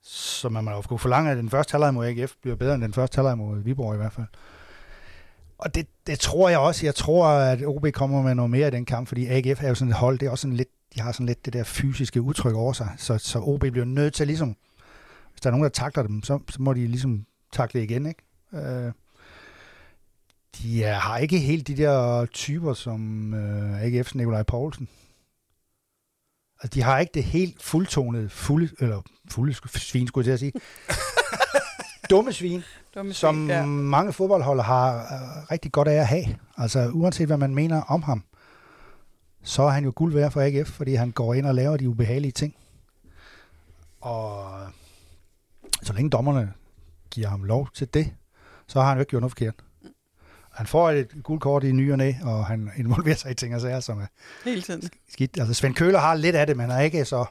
så 0.02 0.48
man 0.48 0.64
må 0.64 0.70
jo 0.70 0.80
kunne 0.80 0.98
forlange, 0.98 1.30
at 1.30 1.36
den 1.36 1.50
første 1.50 1.72
halvleg 1.72 1.94
mod 1.94 2.06
AGF 2.06 2.32
bliver 2.42 2.56
bedre 2.56 2.74
end 2.74 2.82
den 2.82 2.92
første 2.92 3.16
halvleg 3.16 3.38
mod 3.38 3.58
Viborg 3.58 3.94
i 3.94 3.96
hvert 3.96 4.12
fald. 4.12 4.26
Og 5.58 5.74
det, 5.74 5.86
det 6.06 6.18
tror 6.18 6.48
jeg 6.48 6.58
også. 6.58 6.86
Jeg 6.86 6.94
tror, 6.94 7.26
at 7.26 7.62
OB 7.66 7.86
kommer 7.92 8.22
med 8.22 8.34
noget 8.34 8.50
mere 8.50 8.68
i 8.68 8.70
den 8.70 8.84
kamp, 8.84 9.08
fordi 9.08 9.26
AGF 9.26 9.62
er 9.62 9.68
jo 9.68 9.74
sådan 9.74 9.90
et 9.90 9.96
hold, 9.96 10.18
det 10.18 10.26
er 10.26 10.30
også 10.30 10.42
sådan 10.42 10.56
lidt, 10.56 10.68
de 10.94 11.00
har 11.00 11.12
sådan 11.12 11.26
lidt 11.26 11.44
det 11.44 11.52
der 11.52 11.64
fysiske 11.64 12.22
udtryk 12.22 12.54
over 12.54 12.72
sig, 12.72 12.88
så, 12.96 13.18
så 13.18 13.38
OB 13.38 13.60
bliver 13.60 13.84
nødt 13.84 14.14
til 14.14 14.26
ligesom, 14.26 14.56
hvis 15.30 15.40
der 15.40 15.46
er 15.46 15.50
nogen, 15.50 15.62
der 15.62 15.70
takler 15.70 16.02
dem, 16.02 16.22
så, 16.22 16.38
så 16.48 16.62
må 16.62 16.72
de 16.72 16.86
ligesom 16.86 17.26
takle 17.52 17.82
igen, 17.82 18.06
ikke? 18.06 18.22
Øh, 18.52 18.92
de 20.58 20.84
er, 20.84 20.94
har 20.94 21.18
ikke 21.18 21.38
helt 21.38 21.68
de 21.68 21.76
der 21.76 22.26
typer 22.26 22.74
som 22.74 23.34
øh, 23.34 23.82
AGF's 23.82 24.10
Nikolaj 24.14 24.42
Poulsen. 24.42 24.88
Altså, 26.62 26.74
de 26.74 26.82
har 26.82 26.98
ikke 26.98 27.10
det 27.14 27.24
helt 27.24 27.62
fuldtonede, 27.62 28.28
fulde, 28.28 28.68
eller 28.78 29.02
fulde 29.30 29.54
svin, 29.78 30.06
skulle 30.06 30.28
jeg 30.28 30.38
til 30.38 30.46
at 30.46 30.52
sige. 30.54 30.62
Dumme 32.10 32.32
svin, 32.32 32.62
Dumme 32.94 33.12
som 33.12 33.34
svin, 33.34 33.48
ja. 33.48 33.64
mange 33.66 34.12
fodboldholder 34.12 34.62
har 34.62 34.96
øh, 34.96 35.50
rigtig 35.50 35.72
godt 35.72 35.88
af 35.88 35.94
at 35.94 36.06
have. 36.06 36.24
Altså, 36.56 36.90
uanset 36.92 37.26
hvad 37.26 37.36
man 37.36 37.54
mener 37.54 37.82
om 37.82 38.02
ham, 38.02 38.24
så 39.42 39.62
er 39.62 39.70
han 39.70 39.84
jo 39.84 39.92
guld 39.94 40.12
værd 40.12 40.30
for 40.30 40.40
AGF, 40.40 40.68
fordi 40.68 40.94
han 40.94 41.10
går 41.10 41.34
ind 41.34 41.46
og 41.46 41.54
laver 41.54 41.76
de 41.76 41.88
ubehagelige 41.88 42.32
ting. 42.32 42.54
Og 44.00 44.50
så 45.82 45.92
længe 45.92 46.10
dommerne 46.10 46.52
giver 47.10 47.28
ham 47.28 47.44
lov 47.44 47.68
til 47.74 47.94
det, 47.94 48.12
så 48.66 48.80
har 48.80 48.88
han 48.88 48.96
jo 48.96 49.00
ikke 49.00 49.10
gjort 49.10 49.20
noget 49.20 49.32
forkert. 49.32 49.54
Han 50.60 50.66
får 50.66 50.90
et 50.90 51.08
gult 51.22 51.42
kort 51.42 51.64
i 51.64 51.72
ny 51.72 51.92
og 51.92 51.98
næ, 51.98 52.12
og 52.22 52.46
han 52.46 52.70
involverer 52.76 53.16
sig 53.16 53.30
i 53.30 53.34
ting 53.34 53.54
og 53.54 53.60
sager, 53.60 53.80
som 53.80 54.00
er 54.00 54.06
Hele 54.44 54.62
tiden. 54.62 54.90
skidt. 55.12 55.38
Altså 55.38 55.54
Svend 55.54 55.74
Køler 55.74 55.98
har 55.98 56.14
lidt 56.14 56.36
af 56.36 56.46
det, 56.46 56.56
men 56.56 56.70
han 56.70 56.78
er 56.80 56.84
ikke 56.84 57.04
så 57.04 57.24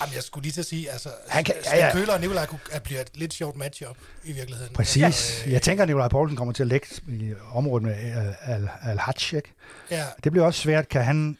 Jamen, 0.00 0.14
jeg 0.14 0.22
skulle 0.22 0.42
lige 0.42 0.52
til 0.52 0.60
at 0.60 0.66
sige, 0.66 0.90
altså, 0.90 1.08
Han 1.28 1.44
kan- 1.44 1.54
Sten 1.62 1.72
ja, 1.78 1.86
ja. 1.86 1.92
Køler 1.92 2.12
og 2.12 2.20
Nikolaj 2.20 2.46
kunne, 2.46 2.60
at 2.72 2.82
blive 2.82 3.00
et 3.00 3.10
lidt 3.14 3.34
sjovt 3.34 3.56
matchup 3.56 3.96
i 4.24 4.32
virkeligheden. 4.32 4.74
Præcis. 4.74 5.02
Altså, 5.02 5.42
øh, 5.46 5.52
Jeg 5.52 5.62
tænker, 5.62 5.82
at 5.82 5.88
Nikolaj 5.88 6.08
Poulsen 6.08 6.36
kommer 6.36 6.54
til 6.54 6.62
at 6.62 6.66
lægge 6.66 6.86
i 7.08 7.34
området 7.52 7.82
med 7.86 7.94
Al- 8.42 8.68
Al- 8.82 9.00
ikke? 9.36 9.52
Ja, 9.90 10.04
Det 10.24 10.32
bliver 10.32 10.46
også 10.46 10.60
svært. 10.60 10.88
Kan 10.88 11.04
han... 11.04 11.38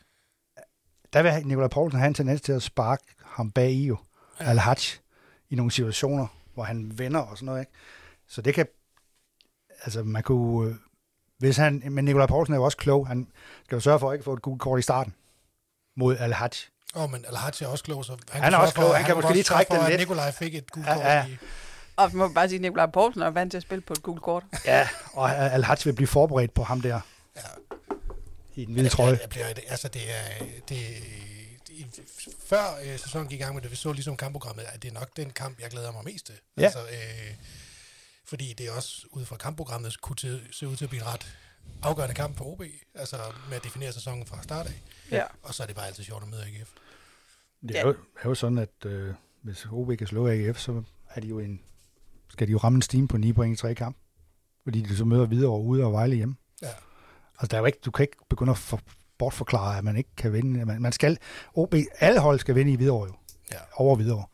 Der 1.12 1.22
vil 1.22 1.46
Nikolaj 1.46 1.68
Poulsen 1.68 1.98
have 2.00 2.08
en 2.08 2.14
tendens 2.14 2.40
til 2.40 2.52
at 2.52 2.62
sparke 2.62 3.04
ham 3.24 3.50
bag 3.50 3.70
i 3.70 3.86
jo. 3.86 3.96
Ja. 4.40 4.44
Al-Hatch 4.50 4.98
i 5.50 5.54
nogle 5.54 5.72
situationer, 5.72 6.26
hvor 6.54 6.62
han 6.64 6.92
vender 6.98 7.20
og 7.20 7.36
sådan 7.38 7.46
noget, 7.46 7.60
ikke? 7.60 7.72
Så 8.28 8.42
det 8.42 8.54
kan... 8.54 8.66
Altså, 9.84 10.02
man 10.02 10.22
kunne... 10.22 10.70
øh, 10.70 10.74
Hvis 11.38 11.56
han, 11.56 11.82
men 11.90 12.04
Nikolaj 12.04 12.26
Poulsen 12.26 12.54
er 12.54 12.58
jo 12.58 12.64
også 12.64 12.76
klog. 12.76 13.06
Han 13.06 13.26
skal 13.64 13.76
jo 13.76 13.80
sørge 13.80 13.98
for 13.98 14.10
at 14.10 14.14
ikke 14.14 14.24
få 14.24 14.32
et 14.32 14.42
gult 14.42 14.60
kort 14.60 14.78
i 14.78 14.82
starten 14.82 15.14
mod 15.96 16.16
Al-Hatch. 16.16 16.68
oh, 16.94 17.10
men 17.10 17.24
Alhaji 17.28 17.52
er 17.64 17.66
også 17.66 17.84
klog, 17.84 18.04
så 18.04 18.16
han, 18.30 18.42
Han 18.42 18.52
er 18.54 18.56
også 18.58 18.72
sørge 18.74 18.74
for- 18.74 18.82
klog. 18.82 18.96
Han 18.96 19.04
kan 19.06 19.14
måske 19.16 19.32
lige 19.32 19.42
trække 19.42 19.74
den 19.74 19.80
at 19.82 19.88
lidt. 19.88 19.98
Nikolaj 20.00 20.30
fik 20.32 20.54
et 20.54 20.70
gult 20.70 20.86
Ja, 20.86 20.94
kort 20.94 21.04
ja. 21.04 21.26
i... 21.26 21.36
Og 21.96 22.08
man 22.12 22.28
må 22.28 22.34
bare 22.34 22.48
sige, 22.48 22.56
at 22.56 22.62
Nikolaj 22.62 22.86
Poulsen 22.86 23.22
er 23.22 23.30
vant 23.30 23.50
til 23.50 23.56
at 23.56 23.62
spille 23.62 23.82
på 23.82 23.92
et 23.92 24.02
gult 24.02 24.22
kort. 24.22 24.44
Ja, 24.66 24.88
og 25.12 25.36
Al-Hatch 25.54 25.86
vil 25.86 25.92
blive 25.92 26.06
forberedt 26.08 26.54
på 26.54 26.62
ham 26.62 26.80
der 26.80 27.00
Ja. 27.36 27.40
i 28.54 28.64
den 28.64 28.74
hvide 28.74 28.88
trøje. 28.88 29.10
Jeg, 29.10 29.20
jeg 29.20 29.28
bliver, 29.28 29.46
altså, 29.68 29.88
det 29.88 30.02
er... 30.10 30.44
Det, 30.68 30.78
det, 31.68 32.02
før 32.46 32.62
øh, 32.84 32.98
sæsonen 32.98 33.28
gik 33.28 33.40
i 33.40 33.42
gang 33.42 33.54
med 33.54 33.62
det, 33.62 33.70
vi 33.70 33.76
så 33.76 33.92
ligesom 33.92 34.16
kampprogrammet, 34.16 34.64
at 34.72 34.82
det 34.82 34.88
er 34.90 34.94
nok 34.94 35.08
den 35.16 35.30
kamp, 35.30 35.60
jeg 35.60 35.70
glæder 35.70 35.92
mig 35.92 36.00
mest 36.04 36.26
til. 36.26 36.34
Ja. 36.56 36.62
Altså, 36.62 36.78
øh, 36.78 37.34
fordi 38.32 38.54
det 38.58 38.66
er 38.68 38.72
også 38.72 39.06
ud 39.10 39.24
fra 39.24 39.36
kampprogrammet 39.36 40.00
kunne 40.00 40.16
til, 40.16 40.40
se 40.50 40.68
ud 40.68 40.76
til 40.76 40.84
at 40.84 40.88
blive 40.88 41.02
en 41.02 41.08
ret 41.08 41.36
afgørende 41.82 42.14
kamp 42.14 42.36
for 42.36 42.44
OB, 42.44 42.62
altså 42.94 43.16
med 43.48 43.56
at 43.56 43.64
definere 43.64 43.92
sæsonen 43.92 44.26
fra 44.26 44.42
start 44.42 44.66
af. 44.66 44.82
Ja. 45.10 45.24
Og 45.42 45.54
så 45.54 45.62
er 45.62 45.66
det 45.66 45.76
bare 45.76 45.86
altid 45.86 46.04
sjovt 46.04 46.22
at 46.22 46.28
møde 46.28 46.42
AGF. 46.42 46.70
Det 47.68 47.78
er, 47.78 47.86
jo, 47.86 47.94
er 48.22 48.28
jo 48.28 48.34
sådan, 48.34 48.58
at 48.58 48.86
øh, 48.86 49.14
hvis 49.42 49.66
OB 49.72 49.96
kan 49.98 50.06
slå 50.06 50.28
AGF, 50.28 50.58
så 50.58 50.82
er 51.10 51.20
de 51.20 51.26
jo 51.26 51.38
en, 51.38 51.60
skal 52.28 52.46
de 52.46 52.52
jo 52.52 52.58
ramme 52.58 52.76
en 52.76 52.82
stime 52.82 53.08
på 53.08 53.16
9 53.16 53.32
point 53.32 53.58
i 53.58 53.60
tre 53.60 53.74
kamp. 53.74 53.96
Fordi 54.64 54.80
de 54.80 54.96
så 54.96 55.04
møder 55.04 55.26
videre 55.26 55.50
og 55.50 55.66
ude 55.66 55.84
og 55.84 55.92
Vejle 55.92 56.16
hjemme. 56.16 56.36
Ja. 56.62 56.66
Altså, 57.38 57.46
der 57.50 57.56
er 57.56 57.60
jo 57.60 57.66
ikke, 57.66 57.78
du 57.84 57.90
kan 57.90 58.02
ikke 58.02 58.16
begynde 58.30 58.50
at 58.50 58.58
for, 58.58 58.80
bortforklare, 59.18 59.78
at 59.78 59.84
man 59.84 59.96
ikke 59.96 60.10
kan 60.16 60.32
vinde. 60.32 60.64
Man, 60.64 60.82
man 60.82 60.92
skal, 60.92 61.18
OB, 61.54 61.74
alle 61.98 62.20
hold 62.20 62.38
skal 62.38 62.54
vinde 62.54 62.72
i 62.72 62.76
Hvidovre 62.76 63.06
jo. 63.06 63.14
Ja. 63.52 63.58
Over 63.74 63.96
Hvidovre. 63.96 64.26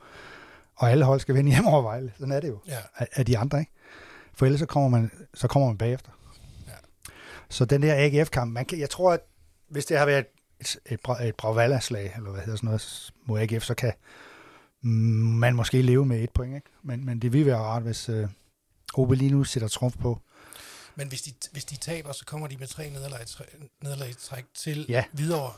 Og 0.74 0.90
alle 0.90 1.04
hold 1.04 1.20
skal 1.20 1.34
vinde 1.34 1.50
hjemme 1.50 1.70
over 1.70 1.82
Vejle. 1.82 2.12
Sådan 2.18 2.32
er 2.32 2.40
det 2.40 2.48
jo. 2.48 2.60
Ja. 2.66 2.78
Af, 2.96 3.08
af 3.12 3.26
de 3.26 3.38
andre, 3.38 3.60
ikke? 3.60 3.72
For 4.38 4.46
ellers 4.46 4.60
så 4.60 4.66
kommer 4.66 4.88
man, 4.88 5.10
så 5.34 5.48
kommer 5.48 5.68
man 5.68 5.78
bagefter. 5.78 6.10
Ja. 6.66 6.72
Så 7.50 7.64
den 7.64 7.82
der 7.82 7.94
AGF-kamp, 7.96 8.52
man 8.52 8.64
kan, 8.66 8.78
jeg 8.78 8.90
tror, 8.90 9.12
at 9.12 9.20
hvis 9.70 9.86
det 9.86 9.98
har 9.98 10.06
været 10.06 10.26
et, 10.60 10.76
et, 10.86 11.00
et 11.28 11.34
Bravalla-slag, 11.36 12.12
eller 12.16 12.30
hvad 12.30 12.40
hedder 12.40 12.56
sådan 12.56 12.66
noget, 12.66 13.10
mod 13.26 13.40
AGF, 13.40 13.64
så 13.64 13.74
kan 13.74 13.92
mm, 14.82 14.90
man 15.38 15.54
måske 15.54 15.82
leve 15.82 16.06
med 16.06 16.20
et 16.22 16.30
point, 16.30 16.54
ikke? 16.54 16.66
Men, 16.82 17.04
men 17.06 17.22
det 17.22 17.32
vil 17.32 17.46
være 17.46 17.58
rart, 17.58 17.82
hvis 17.82 18.08
øh, 18.08 18.28
OB 18.94 19.10
lige 19.12 19.30
nu 19.30 19.44
sætter 19.44 19.68
trumf 19.68 19.96
på. 20.00 20.20
Men 20.96 21.08
hvis 21.08 21.22
de, 21.22 21.32
hvis 21.52 21.64
de 21.64 21.76
taber, 21.76 22.12
så 22.12 22.24
kommer 22.24 22.46
de 22.46 22.56
med 22.56 22.66
tre 22.66 22.90
nederlag, 22.90 23.20
i 23.20 23.24
træ- 23.24 23.68
nederlag 23.82 24.14
træk 24.20 24.44
til 24.54 24.86
Ja. 24.88 25.04
videre. 25.12 25.52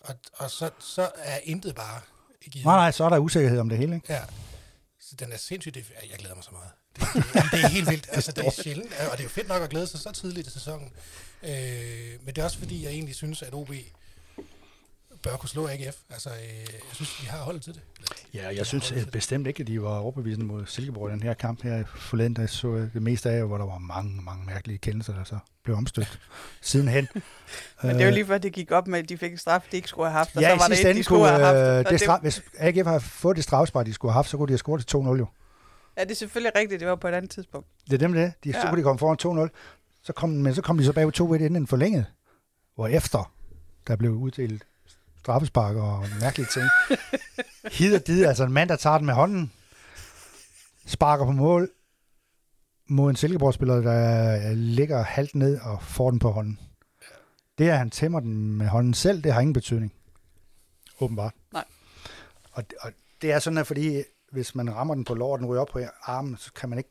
Og, 0.00 0.14
og 0.34 0.50
så, 0.50 0.70
så 0.78 1.10
er 1.16 1.38
intet 1.44 1.74
bare 1.74 2.00
givet. 2.50 2.64
Nej, 2.66 2.76
nej, 2.76 2.90
så 2.90 3.04
er 3.04 3.08
der 3.08 3.18
usikkerhed 3.18 3.58
om 3.58 3.68
det 3.68 3.78
hele, 3.78 3.94
ikke? 3.94 4.12
Ja. 4.12 4.20
Så 5.08 5.16
den 5.18 5.32
er 5.32 5.36
sindssygt. 5.36 5.74
Det, 5.74 5.92
jeg 6.10 6.18
glæder 6.18 6.34
mig 6.34 6.44
så 6.44 6.50
meget. 6.52 6.70
Det, 6.96 7.52
det, 7.52 7.64
er 7.64 7.68
helt 7.68 7.90
vildt. 7.90 8.06
Altså, 8.16 8.32
det 8.32 8.46
er 8.46 8.50
sjældent. 8.50 8.92
Og 8.92 9.12
det 9.12 9.18
er 9.18 9.24
jo 9.24 9.28
fedt 9.28 9.48
nok 9.48 9.62
at 9.62 9.70
glæde 9.70 9.86
sig 9.86 10.00
så 10.00 10.12
tidligt 10.12 10.46
i 10.46 10.50
sæsonen. 10.50 10.92
Øh, 11.42 11.50
men 12.22 12.26
det 12.26 12.38
er 12.38 12.44
også 12.44 12.58
fordi, 12.58 12.84
jeg 12.84 12.90
egentlig 12.92 13.14
synes, 13.14 13.42
at 13.42 13.54
OB 13.54 13.70
bør 15.24 15.36
kunne 15.36 15.48
slå 15.48 15.68
AGF. 15.68 15.96
Altså, 16.10 16.28
øh, 16.30 16.58
jeg 16.60 16.80
synes, 16.92 17.22
vi 17.22 17.26
har 17.26 17.38
holdet 17.38 17.62
til 17.62 17.74
det. 17.74 17.82
Ja, 18.34 18.48
jeg 18.56 18.66
synes 18.66 18.92
øh, 18.92 19.06
bestemt 19.06 19.46
ikke, 19.46 19.60
at 19.60 19.66
de 19.66 19.82
var 19.82 19.98
overbevisende 19.98 20.46
mod 20.46 20.66
Silkeborg 20.66 21.10
i 21.10 21.12
den 21.12 21.22
her 21.22 21.34
kamp 21.34 21.62
her 21.62 21.84
forleden, 21.96 22.36
der 22.36 22.46
så 22.46 22.76
jeg 22.76 22.88
det 22.94 23.02
meste 23.02 23.30
af, 23.30 23.46
hvor 23.46 23.58
der 23.58 23.64
var 23.66 23.78
mange, 23.78 24.22
mange 24.22 24.46
mærkelige 24.46 24.78
kendelser, 24.78 25.14
der 25.14 25.24
så 25.24 25.38
blev 25.64 25.76
omstødt 25.76 26.20
sidenhen. 26.62 27.08
Men 27.82 27.94
det 27.94 28.00
er 28.00 28.06
jo 28.06 28.12
lige 28.12 28.26
før, 28.26 28.38
det 28.38 28.52
gik 28.52 28.70
op 28.70 28.86
med, 28.86 28.98
at 28.98 29.08
de 29.08 29.16
fik 29.18 29.32
en 29.32 29.38
straf, 29.38 29.66
de 29.72 29.76
ikke 29.76 29.88
skulle 29.88 30.06
have 30.10 30.18
haft. 30.18 30.36
Og 30.36 30.42
Øh. 30.42 30.42
ja, 30.42 30.50
så 30.50 30.56
var 30.58 30.66
i 30.68 30.70
det 30.76 30.80
ende 30.80 30.94
de 30.98 31.04
skulle 31.04 31.18
kunne, 31.20 31.28
have 31.28 31.74
haft. 31.74 31.86
øh, 31.86 31.92
det 31.92 32.00
straf, 32.00 32.20
hvis 32.20 32.42
AGF 32.58 32.86
har 32.86 32.98
fået 32.98 33.36
det 33.36 33.44
strafspar, 33.44 33.82
de 33.82 33.92
skulle 33.92 34.12
have 34.12 34.18
haft, 34.18 34.28
så 34.28 34.36
kunne 34.36 34.46
de 34.46 34.52
have 34.52 34.58
scoret 34.58 34.86
til 34.86 34.96
2-0 34.96 35.00
jo. 35.00 35.26
ja, 35.96 36.02
det 36.04 36.10
er 36.10 36.14
selvfølgelig 36.14 36.52
rigtigt, 36.56 36.80
det 36.80 36.88
var 36.88 36.96
på 36.96 37.08
et 37.08 37.14
andet 37.14 37.30
tidspunkt. 37.30 37.68
Det 37.86 37.92
er 37.92 37.98
dem 37.98 38.12
det. 38.12 38.32
De, 38.44 38.52
så 38.52 38.58
Ja. 38.58 38.68
kunne 38.68 38.78
de 38.78 38.82
komme 38.82 38.98
foran 38.98 39.46
2-0. 39.48 39.50
Så 40.02 40.12
kom, 40.12 40.28
men 40.30 40.54
så 40.54 40.62
kom 40.62 40.78
de 40.78 40.84
så 40.84 40.92
bag 40.92 41.06
2-1 41.20 41.20
inden 41.34 41.54
den 41.54 41.66
forlænget. 41.66 42.06
Hvor 42.74 42.86
efter 42.88 43.32
der 43.86 43.96
blev 43.96 44.10
uddelt 44.12 44.64
straffespark 45.24 45.76
og 45.76 46.06
mærkelige 46.20 46.48
ting. 46.52 46.64
Hid 47.72 47.94
og 47.94 48.06
did, 48.06 48.24
altså 48.24 48.44
en 48.44 48.52
mand, 48.52 48.68
der 48.68 48.76
tager 48.76 48.98
den 48.98 49.06
med 49.06 49.14
hånden, 49.14 49.52
sparker 50.86 51.24
på 51.24 51.32
mål 51.32 51.70
mod 52.86 53.10
en 53.10 53.16
Silkeborg-spiller, 53.16 53.74
der 53.80 54.54
ligger 54.54 55.02
halvt 55.02 55.34
ned 55.34 55.60
og 55.60 55.82
får 55.82 56.10
den 56.10 56.18
på 56.18 56.30
hånden. 56.30 56.58
Det, 57.58 57.68
at 57.68 57.78
han 57.78 57.90
tæmmer 57.90 58.20
den 58.20 58.52
med 58.52 58.66
hånden 58.66 58.94
selv, 58.94 59.22
det 59.22 59.32
har 59.32 59.40
ingen 59.40 59.52
betydning. 59.52 59.92
Åbenbart. 61.00 61.34
Nej. 61.52 61.64
Og, 62.52 62.64
og 62.80 62.92
det 63.22 63.32
er 63.32 63.38
sådan, 63.38 63.58
at 63.58 63.66
fordi 63.66 64.02
hvis 64.32 64.54
man 64.54 64.74
rammer 64.74 64.94
den 64.94 65.04
på 65.04 65.14
låret, 65.14 65.40
den 65.40 65.48
ryger 65.48 65.60
op 65.60 65.68
på 65.68 65.80
armen, 66.02 66.36
så 66.36 66.52
kan 66.52 66.68
man 66.68 66.78
ikke 66.78 66.90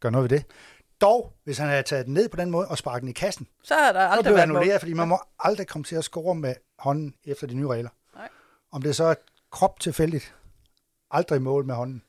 gøre 0.00 0.12
noget 0.12 0.30
ved 0.30 0.38
det. 0.38 0.46
Dog, 1.02 1.32
hvis 1.44 1.58
han 1.58 1.68
havde 1.68 1.82
taget 1.82 2.06
den 2.06 2.14
ned 2.14 2.28
på 2.28 2.36
den 2.36 2.50
måde 2.50 2.68
og 2.68 2.78
sparket 2.78 3.00
den 3.00 3.08
i 3.08 3.12
kassen, 3.12 3.46
Så 3.64 3.74
har 3.74 3.92
der 3.92 4.00
så 4.00 4.10
aldrig 4.10 4.22
blev 4.24 4.32
det 4.32 4.36
været 4.36 4.48
mål. 4.48 4.56
annulleret, 4.56 4.80
fordi 4.80 4.92
man 4.92 5.08
må 5.08 5.20
aldrig 5.38 5.66
komme 5.66 5.84
til 5.84 5.96
at 5.96 6.04
score 6.04 6.34
med 6.34 6.54
hånden 6.78 7.14
efter 7.24 7.46
de 7.46 7.54
nye 7.54 7.68
regler. 7.68 7.90
Nej. 8.16 8.28
Om 8.72 8.82
det 8.82 8.96
så 8.96 9.04
er 9.04 9.14
krop 9.52 9.80
tilfældigt, 9.80 10.34
aldrig 11.10 11.42
mål 11.42 11.64
med 11.66 11.74
hånden. 11.74 12.02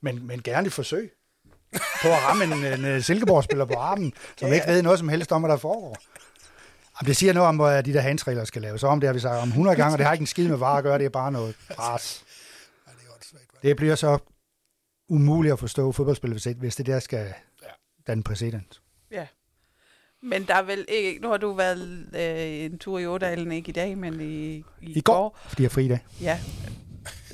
Men, 0.00 0.26
men 0.26 0.42
gerne 0.42 0.66
et 0.66 0.72
forsøg 0.72 1.12
på 1.72 2.08
at 2.08 2.22
ramme 2.24 2.44
en, 2.44 2.52
en, 2.52 2.84
en 2.84 3.02
Silkeborg-spiller 3.02 3.64
på 3.64 3.74
armen, 3.74 4.12
som 4.36 4.48
Ja, 4.48 4.54
ikke 4.54 4.66
ved 4.66 4.82
noget 4.82 4.98
som 4.98 5.08
helst 5.08 5.32
om, 5.32 5.42
hvad 5.42 5.50
der 5.50 5.56
foregår. 5.56 5.96
Jamen, 7.00 7.08
det 7.08 7.16
siger 7.16 7.32
noget 7.32 7.48
om, 7.48 7.56
hvor 7.56 7.70
de 7.70 7.92
der 7.92 8.00
handsregler 8.00 8.44
skal 8.44 8.62
laves. 8.62 8.80
Så 8.80 8.86
om 8.86 9.00
det 9.00 9.08
har 9.08 9.14
vi 9.14 9.20
sagt 9.20 9.42
om 9.42 9.48
100 9.48 9.76
gange, 9.76 9.94
og 9.94 9.98
det 9.98 10.06
har 10.06 10.12
ikke 10.12 10.22
en 10.22 10.26
skid 10.26 10.48
med 10.48 10.56
var 10.56 10.74
at 10.76 10.82
gøre, 10.84 10.98
det 10.98 11.04
er 11.04 11.08
bare 11.08 11.32
noget 11.32 11.56
er 11.68 11.74
hva'? 11.74 12.24
Det 13.62 13.76
bliver 13.76 13.94
så 13.94 14.18
umuligt 15.10 15.52
at 15.52 15.58
forstå 15.58 15.92
fodboldspil, 15.92 16.30
hvis, 16.32 16.44
hvis 16.44 16.76
det 16.76 16.86
der 16.86 17.00
skal 17.00 17.18
Ja. 17.62 17.68
danne 18.06 18.22
præcedens. 18.22 18.82
Men 20.22 20.44
der 20.46 20.54
er 20.54 20.62
vel 20.62 20.84
ikke, 20.88 21.20
nu 21.22 21.28
har 21.28 21.36
du 21.36 21.52
været 21.52 22.06
øh, 22.14 22.64
en 22.72 22.78
tur 22.78 22.98
i 22.98 23.06
Ådalen, 23.06 23.52
ikke 23.52 23.68
i 23.68 23.72
dag, 23.72 23.98
men 23.98 24.20
i, 24.20 24.56
i, 24.56 24.64
I 24.80 25.00
går, 25.00 25.38
fordi 25.48 25.62
jeg 25.62 25.66
er 25.68 25.70
fri 25.70 25.84
i 25.84 25.88
dag. 25.88 25.98
Ja. 26.20 26.40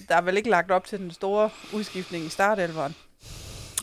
Der 0.09 0.17
er 0.17 0.21
vel 0.21 0.37
ikke 0.37 0.51
lagt 0.51 0.71
op 0.71 0.85
til 0.85 0.99
den 0.99 1.11
store 1.11 1.51
udskiftning 1.75 2.25
i 2.25 2.29
startelveren. 2.29 2.95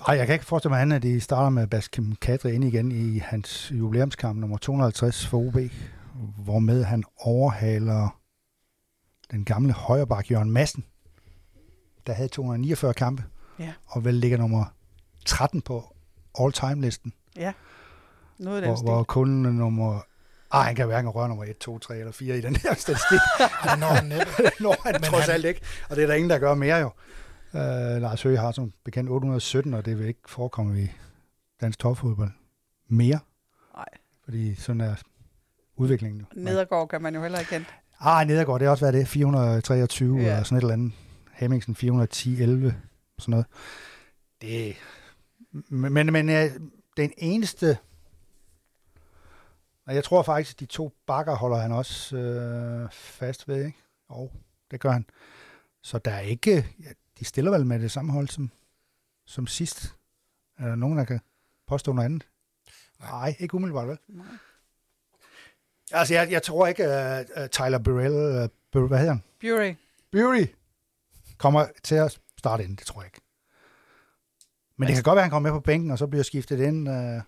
Ej, 0.08 0.16
jeg 0.16 0.26
kan 0.26 0.34
ikke 0.34 0.46
forestille 0.46 0.70
mig 0.74 0.82
andet, 0.82 0.96
at 0.96 1.04
de 1.04 1.22
starter 1.22 1.50
med 1.50 1.68
Baskim 1.68 2.16
Kadri 2.16 2.54
ind 2.54 2.64
igen 2.64 2.92
i 2.92 3.18
hans 3.20 3.72
jubilæumskamp 3.76 4.40
nummer 4.40 4.58
250 4.58 5.28
for 5.28 5.38
OB, 5.38 5.56
hvormed 6.44 6.84
han 6.84 7.04
overhaler 7.18 8.20
den 9.32 9.46
gamle 9.46 9.74
højreback 9.74 10.32
Jørgen 10.32 10.52
Madsen, 10.52 10.86
der 12.08 12.14
havde 12.14 12.30
249 12.30 12.94
kampe, 12.94 13.24
Ja. 13.60 13.74
og 13.86 14.06
vel 14.06 14.14
ligger 14.14 14.38
nummer 14.38 14.66
13 15.26 15.62
på 15.62 15.96
all-time-listen, 16.40 17.14
Ja. 17.36 17.54
Noget 18.40 18.56
af 18.58 18.62
den 18.62 18.70
hvor, 18.70 18.76
stil. 18.78 18.86
hvor 18.86 19.04
kun 19.04 19.30
nummer... 19.30 20.00
Ej, 20.54 20.64
han 20.64 20.76
kan 20.76 20.86
hverken 20.86 21.10
røre 21.10 21.28
nummer 21.30 21.44
1, 21.46 21.58
2, 21.58 21.80
3 21.80 21.98
eller 21.98 22.12
4 22.12 22.38
i 22.38 22.42
den 22.42 22.56
her 22.56 22.74
statistik. 22.74 23.20
Og 23.64 23.70
det 23.72 23.80
når 23.80 23.88
han 24.00 24.06
næppe. 24.06 24.32
det 24.38 24.52
når 24.60 24.76
han 24.84 24.94
Men 25.02 25.04
trods 25.04 25.26
han- 25.26 25.34
alt 25.34 25.46
ikke, 25.46 25.62
og 25.90 25.96
det 25.96 26.04
er 26.04 26.08
der 26.08 26.14
ingen, 26.14 26.30
der 26.30 26.40
gør 26.40 26.54
mere 26.56 26.76
jo. 26.78 26.92
Uh, 27.54 28.02
Lars 28.02 28.22
Høgh 28.22 28.40
har 28.40 28.52
som 28.52 28.74
bekendt 28.86 29.10
817, 29.10 29.74
og 29.74 29.86
det 29.86 30.00
vil 30.00 30.08
ikke 30.08 30.20
forekomme 30.26 30.82
i 30.82 30.88
dansk 31.62 31.80
topfodbold 31.80 32.32
mere, 32.90 33.20
Nej, 33.76 33.86
fordi 34.24 34.56
sådan 34.56 34.82
er 34.82 34.96
udviklingen 35.76 36.20
jo. 36.20 36.26
Nedergaard 36.42 36.88
kan 36.90 37.02
man 37.02 37.16
jo 37.16 37.22
heller 37.22 37.40
ikke 37.40 37.50
kende. 37.50 37.66
Ah, 38.00 38.28
Nedergaard, 38.28 38.60
det 38.60 38.66
har 38.66 38.72
også 38.72 38.86
været 38.86 38.94
det, 38.94 39.08
423 39.08 40.18
Ja. 40.18 40.24
eller 40.24 40.44
sådan 40.44 40.58
et 40.58 40.62
eller 40.62 40.74
andet. 40.74 40.92
Hemmingsen 41.34 41.76
410, 41.76 42.42
11, 42.42 42.76
sådan 43.20 43.32
noget. 43.32 43.46
Det, 44.42 44.76
men, 45.52 45.94
men, 45.94 46.14
men 46.14 46.30
øh, 46.30 46.52
den 46.98 47.14
eneste, 47.18 47.78
og 49.86 49.96
jeg 49.96 50.04
tror 50.04 50.24
faktisk, 50.24 50.56
at 50.56 50.60
de 50.60 50.66
to 50.66 50.94
bakker 51.08 51.36
holder 51.36 51.58
han 51.58 51.72
også 51.72 52.18
øh, 52.18 52.92
fast 52.92 53.48
ved, 53.48 53.66
ikke? 53.66 53.78
Og 54.08 54.32
det 54.72 54.80
gør 54.80 54.92
han. 54.92 55.06
Så 55.82 55.98
der 55.98 56.12
er 56.12 56.20
ikke, 56.20 56.68
ja, 56.84 56.90
de 57.20 57.26
stiller 57.26 57.52
vel 57.52 57.66
med 57.66 57.80
det 57.80 57.92
samme 57.92 58.12
hold 58.12 58.28
som, 58.28 58.52
som 59.26 59.48
sidst. 59.48 59.96
Er 60.58 60.68
der 60.68 60.76
nogen, 60.76 60.98
der 60.98 61.04
kan 61.04 61.20
påstå 61.68 61.94
noget 61.94 62.06
andet? 62.06 62.28
Nej. 63.00 63.10
Nej, 63.10 63.36
ikke 63.40 63.56
umiddelbart, 63.56 63.88
vel? 63.88 63.98
Nej. 64.08 64.26
Altså, 65.92 66.14
jeg, 66.14 66.32
jeg 66.32 66.44
tror 66.44 66.68
ikke, 66.68 66.84
at 66.84 67.32
uh, 67.38 67.48
Tyler 67.48 67.78
Burrell, 67.78 68.50
uh, 68.74 68.88
hvad 68.88 68.98
hedder 69.00 69.14
han? 69.14 69.24
Bury. 69.42 69.76
Bury 70.12 70.46
kommer 71.38 71.68
til 71.84 71.96
at 71.96 72.20
starte 72.44 72.64
ind, 72.64 72.78
det 72.78 72.88
tror 72.88 73.02
jeg 73.02 73.08
ikke. 73.08 73.22
Men 74.78 74.88
det 74.88 74.96
kan 74.96 75.04
godt 75.04 75.16
være, 75.16 75.22
at 75.22 75.26
han 75.26 75.32
kommer 75.32 75.50
med 75.50 75.60
på 75.60 75.64
bænken, 75.64 75.92
og 75.92 75.98
så 75.98 76.08
bliver 76.08 76.24
skiftet 76.24 76.60
ind 76.60 76.90
uh, 76.90 77.22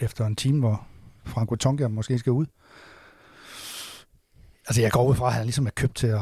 efter 0.00 0.26
en 0.26 0.36
time, 0.36 0.58
hvor 0.58 0.86
Franco 1.24 1.54
Tonga 1.54 1.88
måske 1.88 2.18
skal 2.18 2.32
ud. 2.32 2.46
Altså, 4.66 4.80
jeg 4.82 4.92
går 4.92 5.04
ud 5.04 5.14
fra, 5.14 5.26
at 5.26 5.32
han 5.32 5.44
ligesom 5.44 5.66
er 5.66 5.70
købt 5.70 5.96
til 5.96 6.06
at 6.06 6.20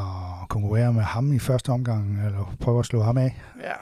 konkurrere 0.48 0.92
med 0.92 1.03
ham 1.03 1.33
i 1.33 1.38
første 1.38 1.70
omgang, 1.70 2.26
eller 2.26 2.57
prøve 2.61 2.79
at 2.79 2.87
slå 2.87 3.03
ham 3.03 3.18
af. 3.18 3.42
Ja. 3.61 3.74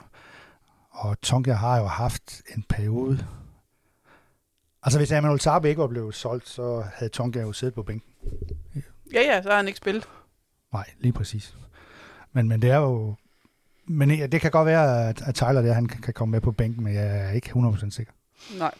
Og 0.90 1.20
Tonka 1.20 1.52
har 1.52 1.78
jo 1.78 1.86
haft 1.86 2.42
en 2.56 2.64
periode. 2.68 3.26
Altså, 4.82 4.98
hvis 4.98 5.12
Emmanuel 5.12 5.40
Sarbe 5.40 5.68
ikke 5.68 5.80
var 5.80 5.86
blevet 5.86 6.14
solgt, 6.14 6.48
så 6.48 6.84
havde 6.94 7.10
Tonka 7.10 7.40
jo 7.40 7.52
siddet 7.52 7.74
på 7.74 7.82
bænken. 7.82 8.12
Ja, 9.12 9.20
ja, 9.20 9.42
så 9.42 9.48
har 9.48 9.56
han 9.56 9.66
ikke 9.66 9.76
spillet. 9.76 10.08
Nej, 10.72 10.90
lige 10.98 11.12
præcis. 11.12 11.56
Men, 12.32 12.48
men 12.48 12.62
det 12.62 12.70
er 12.70 12.76
jo... 12.76 13.14
Men 13.86 14.10
ja, 14.10 14.26
det 14.26 14.40
kan 14.40 14.50
godt 14.50 14.66
være, 14.66 15.08
at, 15.08 15.22
at 15.28 15.34
Tyler 15.34 15.62
der, 15.62 15.72
han 15.72 15.86
kan 15.86 16.02
kan 16.02 16.14
komme 16.14 16.32
med 16.32 16.40
på 16.40 16.52
bænken, 16.52 16.84
men 16.84 16.94
jeg 16.94 17.06
er 17.18 17.30
ikke 17.30 17.50
100% 17.50 17.90
sikker. 17.90 18.12
Nej. 18.58 18.74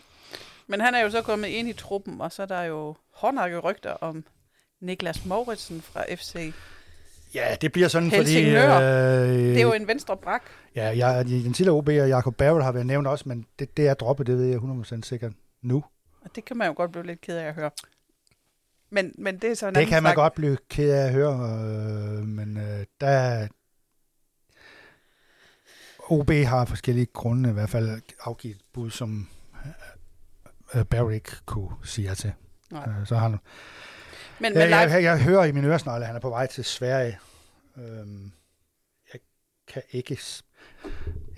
Men 0.67 0.81
han 0.81 0.95
er 0.95 1.01
jo 1.01 1.11
så 1.11 1.23
kommet 1.23 1.49
ind 1.49 1.69
i 1.69 1.73
truppen, 1.73 2.21
og 2.21 2.33
så 2.33 2.43
er 2.43 2.47
der 2.47 2.63
jo 2.63 2.97
hårdnakke 3.15 3.59
rygter 3.59 3.91
om 3.93 4.25
Niklas 4.81 5.25
Mauritsen 5.25 5.83
fra 5.83 6.05
FC. 6.15 6.53
Ja, 7.35 7.57
det 7.61 7.73
bliver 7.73 7.89
sådan, 7.89 8.11
Helsingør. 8.11 8.75
fordi... 8.75 9.39
Øh, 9.39 9.45
Det 9.45 9.59
er 9.59 9.63
jo 9.63 9.73
en 9.73 9.87
venstre 9.87 10.17
brak. 10.17 10.43
Ja, 10.75 10.97
jeg, 10.97 11.25
den 11.25 11.53
tidligere 11.53 11.77
OB 11.77 11.89
og 11.89 11.95
Jacob 12.09 12.37
Barrett 12.37 12.65
har 12.65 12.73
været 12.73 12.87
nævnt 12.87 13.07
også, 13.07 13.29
men 13.29 13.47
det, 13.59 13.77
det 13.77 13.89
er 13.89 13.95
droppet, 13.95 14.27
det 14.27 14.39
ved 14.39 14.47
jeg 14.47 14.57
100% 14.59 15.03
sikkert 15.03 15.33
nu. 15.63 15.85
Og 16.25 16.31
det 16.35 16.45
kan 16.45 16.57
man 16.57 16.67
jo 16.69 16.75
godt 16.77 16.93
blive 16.93 17.07
lidt 17.07 17.21
ked 17.21 17.37
af 17.37 17.47
at 17.47 17.55
høre. 17.55 17.71
Men, 18.91 19.15
men 19.19 19.39
det 19.39 19.51
er 19.51 19.55
så 19.55 19.69
en 19.69 19.75
Det 19.75 19.87
kan 19.87 20.03
man 20.03 20.11
snak. 20.11 20.17
godt 20.17 20.35
blive 20.35 20.57
ked 20.71 20.91
af 20.93 21.07
at 21.07 21.13
høre, 21.13 21.33
øh, 21.35 22.25
men 22.25 22.57
øh, 22.57 22.87
der... 23.01 23.49
OB 26.11 26.31
har 26.31 26.65
forskellige 26.65 27.07
grunde 27.07 27.51
i 27.51 27.53
hvert 27.53 27.71
fald 27.71 28.03
afgivet 28.21 28.57
et 28.57 28.63
bud, 28.73 28.91
som 28.91 29.29
øh, 30.75 30.85
Barry 30.85 31.13
ikke 31.13 31.31
kunne 31.47 31.71
sige 31.85 32.15
til. 32.15 32.33
Nej. 32.71 32.89
Øh, 32.89 33.07
så 33.07 33.15
har 33.15 33.23
han, 33.29 33.31
Men, 33.31 34.53
men 34.53 34.55
jeg, 34.55 34.71
Leif, 34.71 34.91
jeg, 34.93 35.03
jeg 35.03 35.23
hører 35.23 35.45
i 35.45 35.53
min 35.53 35.65
øresnegle, 35.65 36.01
at 36.05 36.07
han 36.07 36.17
er 36.17 36.21
på 36.21 36.29
vej 36.31 36.47
til 36.47 36.65
Sverige. 36.65 37.19
Øhm, 37.77 38.33
jeg 39.13 39.21
kan 39.69 39.83
ikke... 39.91 40.19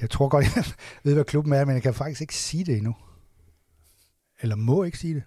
Jeg 0.01 0.11
tror 0.11 0.29
godt, 0.29 0.45
jeg 0.57 0.65
ved, 1.03 1.15
hvad 1.15 1.25
klubben 1.25 1.53
er, 1.53 1.65
men 1.65 1.75
jeg 1.75 1.83
kan 1.83 1.95
faktisk 1.95 2.21
ikke 2.21 2.35
sige 2.35 2.65
det 2.65 2.77
endnu. 2.77 2.97
Eller 4.41 4.57
må 4.57 4.83
ikke 4.85 4.99
sige 4.99 5.15
det. 5.15 5.23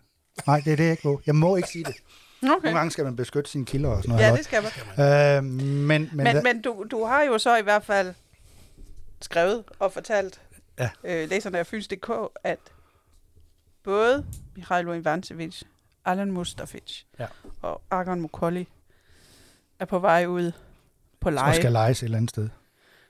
Nej, 0.47 0.61
det 0.65 0.73
er 0.73 0.77
det, 0.77 0.83
jeg 0.83 0.91
ikke 0.91 1.07
må. 1.07 1.21
Jeg 1.25 1.35
må 1.35 1.55
ikke 1.55 1.69
sige 1.69 1.83
det. 1.83 1.95
okay. 2.43 2.47
Nogle 2.47 2.71
gange 2.71 2.91
skal 2.91 3.03
man 3.03 3.15
beskytte 3.15 3.51
sine 3.51 3.65
kilder 3.65 3.89
og 3.89 4.03
sådan 4.03 4.09
noget. 4.15 4.23
Ja, 4.31 4.35
det 4.35 4.45
skal 4.45 4.63
man. 4.97 5.07
Øh, 5.07 5.43
men, 5.43 6.09
men, 6.13 6.23
Men, 6.23 6.43
men 6.43 6.61
du, 6.61 6.85
du 6.91 7.05
har 7.05 7.23
jo 7.23 7.37
så 7.37 7.57
i 7.57 7.61
hvert 7.61 7.85
fald 7.85 8.13
skrevet 9.21 9.63
og 9.79 9.93
fortalt 9.93 10.41
Ja. 10.79 10.89
øh, 11.03 11.29
læserne 11.29 11.59
af 11.59 11.67
Fyns.dk, 11.67 12.09
at 12.43 12.59
både 13.83 14.25
Mihailo 14.55 14.93
Ivancevic, 14.93 15.61
Alan 16.05 16.31
Mustafic 16.31 17.03
Ja. 17.19 17.25
og 17.61 17.81
Argon 17.91 18.21
Mukolli 18.21 18.67
er 19.79 19.85
på 19.85 19.99
vej 19.99 20.25
ud 20.25 20.51
på 21.21 21.29
og 21.29 21.33
leje. 21.33 21.55
skal 21.55 21.71
lejes 21.71 21.99
et 21.99 22.03
eller 22.05 22.17
andet 22.17 22.29
sted. 22.29 22.49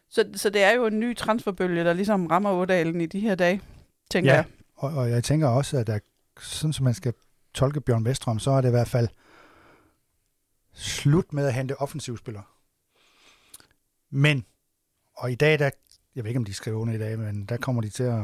Så, 0.09 0.25
så 0.35 0.49
det 0.49 0.63
er 0.63 0.71
jo 0.71 0.85
en 0.85 0.99
ny 0.99 1.15
transferbølge, 1.17 1.83
der 1.83 1.93
ligesom 1.93 2.27
rammer 2.27 2.51
Ådalen 2.51 3.01
i 3.01 3.05
de 3.05 3.19
her 3.19 3.35
dage, 3.35 3.61
tænker 4.09 4.31
Ja. 4.31 4.35
jeg. 4.35 4.45
Og, 4.75 4.89
og 4.93 5.09
jeg 5.09 5.23
tænker 5.23 5.47
også, 5.47 5.77
at 5.77 5.87
der, 5.87 5.99
sådan 6.39 6.73
som 6.73 6.83
man 6.83 6.93
skal 6.93 7.13
tolke 7.53 7.81
Bjørn 7.81 8.05
Vestrøm, 8.05 8.39
så 8.39 8.51
er 8.51 8.61
det 8.61 8.67
i 8.67 8.71
hvert 8.71 8.87
fald 8.87 9.07
slut 10.73 11.33
med 11.33 11.45
at 11.47 11.53
hente 11.53 11.77
offensivspillere. 11.81 12.43
Men, 14.11 14.45
og 15.17 15.31
i 15.31 15.35
dag, 15.35 15.59
der, 15.59 15.69
jeg 16.15 16.23
ved 16.23 16.29
ikke, 16.29 16.37
om 16.37 16.45
de 16.45 16.53
skriver 16.53 16.79
under 16.79 16.93
i 16.93 16.97
dag, 16.97 17.19
men 17.19 17.45
der 17.45 17.57
kommer 17.57 17.81
de 17.81 17.89
til 17.89 18.03
at 18.03 18.23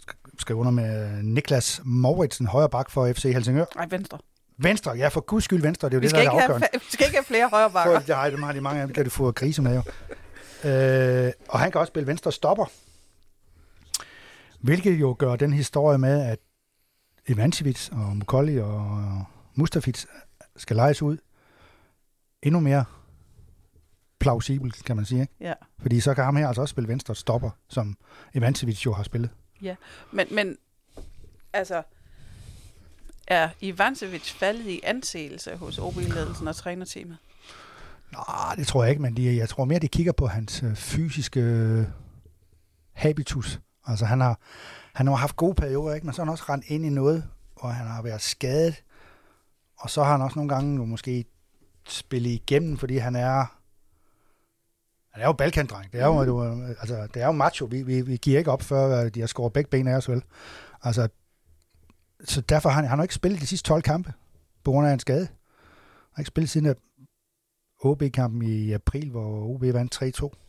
sk- 0.00 0.34
skrive 0.38 0.58
under 0.58 0.72
med 0.72 1.22
Niklas 1.22 1.80
Mauritsen, 1.84 2.46
højre 2.46 2.68
bak 2.70 2.90
for 2.90 3.12
FC 3.12 3.22
Helsingør. 3.22 3.64
Nej, 3.76 3.86
venstre. 3.90 4.18
Venstre, 4.58 4.90
ja, 4.92 5.08
for 5.08 5.20
guds 5.20 5.44
skyld 5.44 5.62
venstre, 5.62 5.88
det 5.88 5.94
er 5.94 5.96
jo 5.96 6.00
Vi 6.00 6.06
det, 6.06 6.14
der 6.14 6.22
er 6.22 6.30
afgørende. 6.30 6.68
have, 6.72 6.80
vi 6.80 6.86
skal 6.90 7.06
ikke 7.06 7.16
have 7.16 7.24
flere 7.24 7.48
højre 7.48 7.70
bakker. 7.70 8.00
For, 8.00 8.08
nej, 8.08 8.30
dem 8.30 8.42
har 8.42 8.52
de 8.52 8.60
mange 8.60 8.80
af, 8.80 8.86
dem 8.86 8.94
kan 8.94 9.04
du 9.04 9.10
få 9.10 9.32
grise 9.32 9.62
med 9.62 9.74
jo. 9.74 9.82
Øh, 10.70 11.32
og 11.48 11.60
han 11.60 11.70
kan 11.72 11.80
også 11.80 11.90
spille 11.90 12.06
venstre 12.06 12.32
stopper. 12.32 12.64
Hvilket 14.60 15.00
jo 15.00 15.16
gør 15.18 15.36
den 15.36 15.52
historie 15.52 15.98
med, 15.98 16.22
at 16.26 16.38
Ivancevic 17.28 17.88
og 17.92 18.16
Mukolli 18.16 18.58
og 18.58 19.24
Mustafic 19.54 20.04
skal 20.56 20.76
lejes 20.76 21.02
ud 21.02 21.18
endnu 22.42 22.60
mere 22.60 22.84
plausibelt, 24.18 24.84
kan 24.84 24.96
man 24.96 25.04
sige. 25.04 25.20
Ikke? 25.20 25.34
Ja. 25.40 25.52
Fordi 25.78 26.00
så 26.00 26.14
kan 26.14 26.24
ham 26.24 26.36
her 26.36 26.48
altså 26.48 26.60
også 26.60 26.72
spille 26.72 26.88
venstre 26.88 27.14
stopper, 27.14 27.50
som 27.68 27.96
Ivancevic 28.34 28.86
jo 28.86 28.92
har 28.92 29.02
spillet. 29.02 29.30
Men, 30.12 30.26
men 30.30 30.56
altså, 31.52 31.82
er 33.26 33.48
Ivancevic 33.60 34.32
faldet 34.32 34.66
i 34.66 34.80
anseelse 34.82 35.56
hos 35.56 35.78
OB-ledelsen 35.78 36.48
og 36.48 36.56
trænerteamet? 36.56 37.16
Nej, 38.12 38.54
det 38.54 38.66
tror 38.66 38.82
jeg 38.82 38.90
ikke, 38.90 39.02
men 39.02 39.16
de, 39.16 39.36
jeg 39.36 39.48
tror 39.48 39.64
mere, 39.64 39.78
de 39.78 39.88
kigger 39.88 40.12
på 40.12 40.26
hans 40.26 40.62
øh, 40.62 40.74
fysiske 40.74 41.40
øh, 41.40 41.84
habitus. 42.92 43.60
Altså 43.86 44.04
han 44.04 44.20
har, 44.20 44.38
han 44.94 45.06
har 45.06 45.14
haft 45.14 45.36
gode 45.36 45.54
perioder, 45.54 45.94
ikke? 45.94 46.06
men 46.06 46.14
så 46.14 46.20
har 46.20 46.24
han 46.24 46.32
også 46.32 46.44
rendt 46.48 46.64
ind 46.68 46.86
i 46.86 46.88
noget, 46.88 47.24
hvor 47.60 47.68
han 47.68 47.86
har 47.86 48.02
været 48.02 48.22
skadet. 48.22 48.82
Og 49.78 49.90
så 49.90 50.02
har 50.02 50.12
han 50.12 50.22
også 50.22 50.38
nogle 50.38 50.54
gange 50.54 50.76
jo 50.76 50.84
måske 50.84 51.24
spillet 51.88 52.30
igennem, 52.30 52.78
fordi 52.78 52.96
han 52.96 53.16
er 53.16 53.46
han 55.14 55.22
er 55.22 55.26
jo 55.26 55.32
balkandreng. 55.32 55.92
Det 55.92 56.00
er 56.00 56.06
jo, 56.06 56.54
mm. 56.54 56.64
altså, 56.64 57.06
det 57.14 57.22
er 57.22 57.26
jo 57.26 57.32
macho. 57.32 57.64
Vi, 57.64 57.82
vi, 57.82 58.00
vi 58.00 58.16
giver 58.16 58.38
ikke 58.38 58.50
op, 58.50 58.62
før 58.62 59.08
de 59.08 59.20
har 59.20 59.26
skåret 59.26 59.52
begge 59.52 59.70
ben 59.70 59.88
af 59.88 59.96
os, 59.96 60.08
vel? 60.08 60.22
Altså, 60.82 61.08
så 62.24 62.40
derfor 62.40 62.68
har 62.68 62.76
han, 62.76 62.88
han 62.88 62.98
har 62.98 63.04
ikke 63.04 63.14
spillet 63.14 63.40
de 63.40 63.46
sidste 63.46 63.68
12 63.68 63.82
kampe, 63.82 64.12
på 64.64 64.70
grund 64.70 64.88
af 64.88 64.92
en 64.92 65.00
skade. 65.00 65.26
Han 65.26 66.12
har 66.12 66.20
ikke 66.20 66.28
spillet 66.28 66.50
siden 66.50 66.74
OB-kampen 67.80 68.42
i 68.42 68.72
april, 68.72 69.10
hvor 69.10 69.54
OB 69.54 69.62
vandt 69.62 70.22
3-2. 70.22 70.43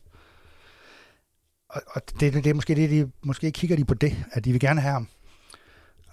Og, 1.75 1.81
og 1.87 2.01
det, 2.19 2.33
det, 2.33 2.43
det 2.43 2.49
er 2.49 2.53
måske 2.53 2.75
det, 2.75 2.89
de 2.89 3.11
måske 3.23 3.51
kigger 3.51 3.75
de 3.75 3.85
på 3.85 3.93
det, 3.93 4.25
at 4.31 4.45
de 4.45 4.51
vil 4.51 4.59
gerne 4.59 4.81
have 4.81 4.93
ham. 4.93 5.07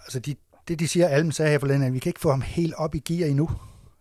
Altså 0.04 0.20
de, 0.20 0.36
det, 0.68 0.78
de 0.78 0.88
siger, 0.88 1.08
Alm 1.08 1.32
sagde 1.32 1.50
her 1.50 1.58
forleden, 1.58 1.82
at 1.82 1.92
vi 1.92 1.98
kan 1.98 2.10
ikke 2.10 2.20
få 2.20 2.30
ham 2.30 2.40
helt 2.40 2.74
op 2.74 2.94
i 2.94 2.98
gear 2.98 3.28
endnu. 3.28 3.50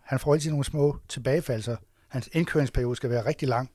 Han 0.02 0.20
får 0.20 0.34
altid 0.34 0.50
nogle 0.50 0.66
små 0.66 0.98
tilbagefaldelser. 1.10 1.76
Hans 2.08 2.30
indkøringsperiode 2.34 2.96
skal 2.96 3.10
være 3.10 3.26
rigtig 3.26 3.48
lang. 3.48 3.70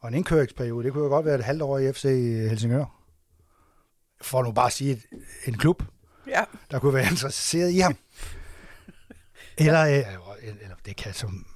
Og 0.00 0.08
en 0.08 0.14
indkøringsperiode, 0.14 0.84
det 0.84 0.92
kunne 0.92 1.04
jo 1.04 1.08
godt 1.10 1.26
være 1.26 1.34
et 1.34 1.44
halvt 1.44 1.62
år 1.62 1.78
i 1.78 1.92
FC 1.92 2.02
Helsingør. 2.50 2.84
For 4.20 4.42
nu 4.42 4.52
bare 4.52 4.66
at 4.66 4.72
sige, 4.72 4.90
et, 4.92 5.02
en 5.46 5.58
klub, 5.58 5.82
Ja, 6.28 6.44
der 6.70 6.78
kunne 6.78 6.94
være 6.94 7.10
interesseret 7.10 7.70
i 7.70 7.78
ham. 7.78 7.96
Eller, 9.58 9.86
øh, 9.86 10.04
eller 10.62 10.76
det 10.86 10.96
kan 10.96 11.14
som 11.14 11.46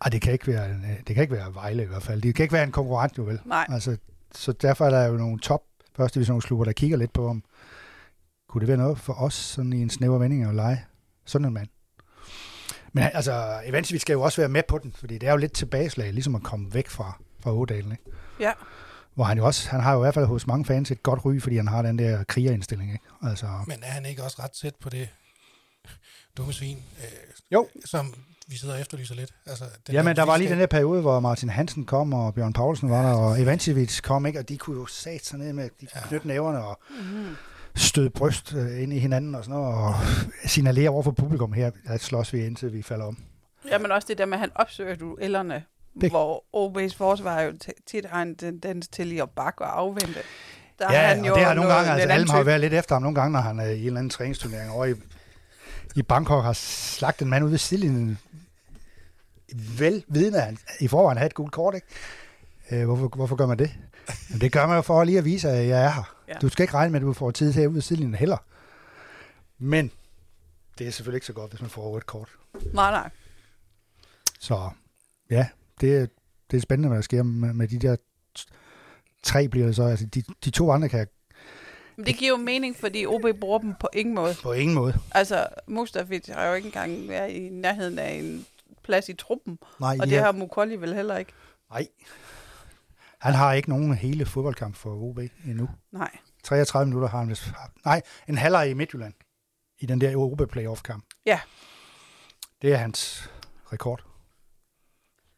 ej, 0.00 0.10
det 0.10 0.22
kan 0.22 0.32
ikke 0.32 0.46
være, 0.46 0.70
øh, 0.70 0.96
det 1.06 1.14
kan 1.14 1.22
ikke 1.22 1.34
være 1.34 1.54
Vejle 1.54 1.82
i 1.82 1.86
hvert 1.86 2.02
fald. 2.02 2.22
Det 2.22 2.34
kan 2.34 2.42
ikke 2.42 2.52
være 2.52 2.64
en 2.64 2.72
konkurrent, 2.72 3.18
jo 3.18 3.22
vel? 3.22 3.40
nej. 3.44 3.66
Altså, 3.68 3.96
så 4.36 4.52
derfor 4.52 4.86
er 4.86 4.90
der 4.90 5.04
jo 5.06 5.16
nogle 5.16 5.38
top 5.38 5.62
første 5.96 6.14
divisionsklubber, 6.14 6.64
der 6.64 6.72
kigger 6.72 6.96
lidt 6.96 7.12
på, 7.12 7.28
om 7.28 7.44
kunne 8.48 8.60
det 8.60 8.68
være 8.68 8.76
noget 8.76 8.98
for 8.98 9.12
os, 9.12 9.34
sådan 9.34 9.72
i 9.72 9.82
en 9.82 9.90
snæver 9.90 10.18
vending 10.18 10.44
at 10.44 10.54
lege 10.54 10.84
sådan 11.24 11.46
en 11.46 11.54
mand. 11.54 11.68
Men 12.92 13.04
altså, 13.14 13.60
Evansvig 13.64 14.00
skal 14.00 14.12
jo 14.12 14.22
også 14.22 14.40
være 14.40 14.48
med 14.48 14.62
på 14.68 14.78
den, 14.78 14.92
fordi 14.92 15.18
det 15.18 15.26
er 15.26 15.30
jo 15.30 15.36
lidt 15.36 15.52
tilbageslag, 15.52 16.12
ligesom 16.12 16.34
at 16.34 16.42
komme 16.42 16.74
væk 16.74 16.88
fra, 16.88 17.18
fra 17.40 17.52
Ådalen, 17.52 17.92
ikke? 17.92 18.04
Ja. 18.40 18.52
Hvor 19.14 19.24
han 19.24 19.38
jo 19.38 19.46
også, 19.46 19.68
han 19.70 19.80
har 19.80 19.92
jo 19.92 19.98
i 19.98 20.04
hvert 20.04 20.14
fald 20.14 20.26
hos 20.26 20.46
mange 20.46 20.64
fans 20.64 20.90
et 20.90 21.02
godt 21.02 21.24
ry, 21.24 21.40
fordi 21.40 21.56
han 21.56 21.68
har 21.68 21.82
den 21.82 21.98
der 21.98 22.24
krigerindstilling, 22.24 22.92
ikke? 22.92 23.04
Altså, 23.22 23.46
Men 23.66 23.78
er 23.82 23.90
han 23.90 24.06
ikke 24.06 24.22
også 24.22 24.42
ret 24.42 24.50
tæt 24.50 24.74
på 24.80 24.90
det 24.90 25.08
dumme 26.36 26.52
svin, 26.52 26.76
øh, 26.76 27.12
Jo. 27.52 27.68
som 27.84 28.14
vi 28.48 28.56
sidder 28.56 28.74
og 28.74 28.80
efterlyser 28.80 29.14
lidt? 29.14 29.30
Altså, 29.46 29.64
den 29.86 29.94
Jamen, 29.94 30.16
der 30.16 30.22
var 30.22 30.36
lige 30.36 30.50
den 30.50 30.58
der 30.58 30.66
periode, 30.66 31.00
hvor 31.00 31.20
Martin 31.20 31.48
Hansen 31.48 31.84
kom, 31.84 32.12
og 32.12 32.34
Bjørn 32.34 32.52
Poulsen 32.52 32.90
var 32.90 33.02
der, 33.02 33.12
og 33.14 33.40
Evancevic 33.42 34.00
kom, 34.02 34.26
ikke? 34.26 34.38
Og 34.38 34.48
de 34.48 34.58
kunne 34.58 34.80
jo 34.80 34.86
sat 34.86 35.24
sig 35.26 35.38
ned 35.38 35.52
med, 35.52 35.64
de 35.80 35.86
Ja. 35.94 36.00
knytte 36.08 36.26
næverne 36.28 36.64
og 36.64 36.80
Mm-hmm. 36.90 37.36
støde 37.76 38.10
bryst 38.10 38.54
øh, 38.54 38.82
ind 38.82 38.92
i 38.92 38.98
hinanden 38.98 39.34
og 39.34 39.44
sådan 39.44 39.60
noget, 39.60 39.74
og 39.78 39.94
signalere 40.46 40.88
over 40.90 41.02
for 41.02 41.10
publikum 41.10 41.52
her, 41.52 41.70
at 41.86 42.00
slås 42.00 42.32
vi 42.32 42.46
indtil 42.46 42.72
vi 42.72 42.82
falder 42.82 43.04
om. 43.04 43.18
Ja, 43.70 43.78
men 43.78 43.92
også 43.92 44.06
det 44.08 44.18
der 44.18 44.26
med, 44.26 44.34
at 44.34 44.40
han 44.40 44.50
opsøger 44.54 44.94
duellerne, 44.94 45.62
Det- 46.00 46.10
hvor 46.10 46.44
OB's 46.56 46.96
forsvar 46.96 47.40
jo 47.40 47.52
tit 47.86 48.06
har 48.06 48.22
en 48.22 48.36
tendens 48.36 48.88
til 48.88 49.06
lige 49.06 49.22
at 49.22 49.30
bakke 49.30 49.64
og 49.64 49.78
afvente. 49.80 50.18
Der 50.78 50.92
ja, 50.92 50.98
er 51.02 51.06
han 51.08 51.20
og 51.20 51.26
jo 51.28 51.34
det 51.34 51.44
har 51.44 51.54
nogle 51.54 51.72
gange, 51.74 51.90
altså 51.90 52.08
Alm 52.08 52.28
har 52.30 52.42
været 52.42 52.60
lidt 52.60 52.74
efter 52.74 52.94
ham 52.94 53.02
nogle 53.02 53.14
gange, 53.14 53.32
når 53.32 53.40
han 53.40 53.58
er 53.60 53.64
i 53.66 53.80
en 53.80 53.86
eller 53.86 53.98
anden 53.98 54.10
træningsturnering 54.10 54.70
over 54.70 54.84
i, 54.84 54.94
i 55.96 56.02
Bangkok 56.02 56.44
har 56.44 56.52
slagt 56.52 57.22
en 57.22 57.28
mand 57.28 57.44
ud 57.44 57.50
ved 57.50 57.58
sidelinjen, 57.58 58.18
vel 59.78 60.04
vidende, 60.08 60.38
at 60.38 60.44
han 60.44 60.58
i 60.80 60.88
forvejen 60.88 61.18
havde 61.18 61.26
et 61.26 61.34
gult 61.34 61.52
kort, 61.52 61.74
ikke? 61.74 61.86
Øh, 62.70 62.84
hvorfor, 62.84 63.08
hvorfor 63.08 63.36
gør 63.36 63.46
man 63.46 63.58
det? 63.58 63.74
Men 64.30 64.40
det 64.40 64.52
gør 64.52 64.66
man 64.66 64.76
jo 64.76 64.82
for 64.82 65.04
lige 65.04 65.18
at 65.18 65.24
vise, 65.24 65.48
at 65.50 65.68
jeg 65.68 65.84
er 65.84 65.90
her. 65.90 66.16
Ja. 66.28 66.32
Du 66.34 66.48
skal 66.48 66.62
ikke 66.62 66.74
regne 66.74 66.92
med, 66.92 67.00
at 67.00 67.04
du 67.06 67.12
får 67.12 67.30
tid 67.30 67.52
til 67.52 67.60
at 67.60 67.66
ud 67.66 67.72
ved 67.72 67.82
sidelinjen 67.82 68.14
heller. 68.14 68.36
Men 69.58 69.90
det 70.78 70.86
er 70.86 70.90
selvfølgelig 70.90 71.16
ikke 71.16 71.26
så 71.26 71.32
godt, 71.32 71.50
hvis 71.50 71.60
man 71.60 71.70
får 71.70 71.96
et 71.96 72.06
kort. 72.06 72.28
Nej, 72.72 72.90
nej. 72.90 73.10
Så 74.40 74.70
ja, 75.30 75.48
det, 75.80 75.96
er- 75.96 76.06
det 76.50 76.56
er 76.56 76.60
spændende, 76.60 76.88
hvad 76.88 76.96
der 76.96 77.02
sker 77.02 77.22
med, 77.22 77.52
med 77.52 77.68
de 77.68 77.78
der 77.78 77.96
tre 79.22 79.48
bliver 79.48 79.72
så. 79.72 79.82
Altså, 79.82 80.06
de, 80.06 80.22
de 80.44 80.50
to 80.50 80.70
andre 80.70 80.88
kan 80.88 81.06
Men 81.96 82.06
det 82.06 82.16
giver 82.16 82.30
jo 82.30 82.36
mening, 82.36 82.76
fordi 82.76 83.06
OB 83.06 83.22
bruger 83.40 83.58
dem 83.58 83.74
på 83.80 83.88
ingen 83.92 84.14
måde. 84.14 84.34
på 84.42 84.52
ingen 84.52 84.74
måde. 84.74 84.94
Altså, 85.10 85.46
Mustafic 85.66 86.26
har 86.28 86.44
jo 86.46 86.54
ikke 86.54 86.66
engang 86.66 87.08
været 87.08 87.30
i 87.30 87.48
nærheden 87.48 87.98
af 87.98 88.10
en 88.12 88.46
plads 88.84 89.08
i 89.08 89.12
truppen, 89.14 89.58
Nej, 89.80 89.96
og 90.00 90.06
det 90.06 90.18
har- 90.18 90.24
har 90.24 90.32
Mukolli 90.32 90.76
vel 90.76 90.94
heller 90.94 91.16
ikke. 91.16 91.32
Nej. 91.70 91.86
Han 93.18 93.34
har 93.34 93.52
ikke 93.52 93.68
nogen 93.68 93.94
hele 93.94 94.26
fodboldkamp 94.26 94.76
for 94.76 94.90
OB 94.90 95.18
endnu. 95.46 95.68
Nej. 95.92 96.10
33 96.44 96.86
minutter 96.86 97.08
har 97.08 97.18
han 97.18 97.28
vist. 97.28 97.52
Nej, 97.84 98.02
en 98.28 98.38
halvleg 98.38 98.70
i 98.70 98.74
Midtjylland. 98.74 99.14
I 99.78 99.86
den 99.86 100.00
der 100.00 100.12
Europa 100.12 100.44
Playoff-kamp. 100.46 101.04
Ja. 101.26 101.40
Det 102.62 102.72
er 102.72 102.76
hans 102.76 103.30
rekord. 103.72 104.04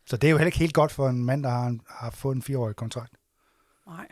Så 0.07 0.17
det 0.17 0.27
er 0.27 0.31
jo 0.31 0.37
heller 0.37 0.47
ikke 0.49 0.59
helt 0.59 0.75
godt 0.75 0.93
for 0.93 1.09
en 1.09 1.25
mand, 1.25 1.43
der 1.43 1.51
har, 1.51 1.67
en, 1.67 1.81
har 1.89 2.11
fået 2.11 2.35
en 2.37 2.43
fireårig 2.43 2.77
kontrakt. 2.77 3.13
Nej. 3.87 4.07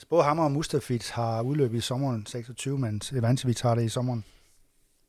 Altså 0.00 0.08
både 0.08 0.24
ham 0.24 0.38
og 0.38 0.52
Mustafic 0.52 1.08
har 1.08 1.42
udløbet 1.42 1.78
i 1.78 1.80
sommeren 1.80 2.26
26, 2.26 2.78
mens 2.78 3.12
Ivancevic 3.12 3.60
har 3.60 3.74
det 3.74 3.84
i 3.84 3.88
sommeren 3.88 4.24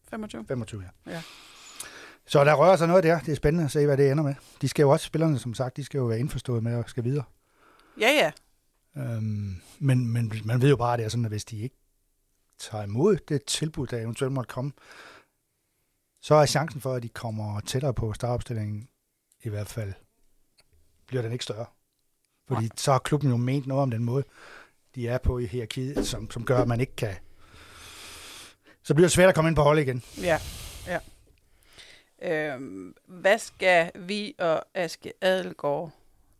25. 0.09 0.45
25. 0.45 0.83
Ja. 1.05 1.11
Ja. 1.11 1.21
Så 2.25 2.43
der 2.43 2.53
rører 2.53 2.75
sig 2.75 2.87
noget 2.87 3.03
der. 3.03 3.19
Det 3.19 3.31
er 3.31 3.35
spændende 3.35 3.65
at 3.65 3.71
se, 3.71 3.85
hvad 3.85 3.97
det 3.97 4.11
ender 4.11 4.23
med. 4.23 4.35
De 4.61 4.67
skal 4.67 4.83
jo 4.83 4.89
også, 4.89 5.05
spillerne 5.05 5.39
som 5.39 5.53
sagt, 5.53 5.77
de 5.77 5.83
skal 5.83 5.97
jo 5.97 6.05
være 6.05 6.19
indforstået 6.19 6.63
med 6.63 6.75
og 6.75 6.89
skal 6.89 7.03
videre. 7.03 7.23
Ja, 7.99 8.09
ja. 8.09 8.31
Øhm, 9.01 9.61
men, 9.79 10.07
men 10.07 10.31
man 10.45 10.61
ved 10.61 10.69
jo 10.69 10.75
bare, 10.75 10.93
at 10.93 10.99
det 10.99 11.05
er 11.05 11.09
sådan, 11.09 11.25
at 11.25 11.31
hvis 11.31 11.45
de 11.45 11.59
ikke 11.59 11.77
tager 12.59 12.83
imod 12.83 13.17
det 13.17 13.45
tilbud, 13.45 13.87
der 13.87 13.97
eventuelt 13.97 14.33
måtte 14.33 14.47
komme, 14.47 14.71
så 16.21 16.35
er 16.35 16.45
chancen 16.45 16.81
for, 16.81 16.93
at 16.93 17.03
de 17.03 17.09
kommer 17.09 17.59
tættere 17.59 17.93
på 17.93 18.13
startopstillingen, 18.13 18.87
i 19.43 19.49
hvert 19.49 19.67
fald, 19.67 19.93
bliver 21.07 21.21
den 21.21 21.31
ikke 21.31 21.43
større. 21.43 21.65
Fordi 22.47 22.69
så 22.77 22.91
har 22.91 22.99
klubben 22.99 23.29
jo 23.29 23.37
ment 23.37 23.67
noget 23.67 23.83
om 23.83 23.91
den 23.91 24.03
måde, 24.03 24.23
de 24.95 25.07
er 25.07 25.17
på 25.17 25.39
i 25.39 25.45
hierarkiet, 25.45 26.07
som, 26.07 26.31
som 26.31 26.45
gør, 26.45 26.57
at 26.57 26.67
man 26.67 26.79
ikke 26.79 26.95
kan... 26.95 27.15
Så 28.83 28.93
bliver 28.93 29.05
det 29.07 29.11
svært 29.11 29.29
at 29.29 29.35
komme 29.35 29.47
ind 29.49 29.55
på 29.55 29.61
hold 29.63 29.79
igen. 29.79 30.03
Ja, 30.21 30.39
ja. 30.87 30.99
Øhm, 32.21 32.95
hvad 33.07 33.37
skal 33.39 33.91
vi 33.95 34.35
og 34.39 34.63
Aske 34.73 35.13
Adelgaard 35.21 35.91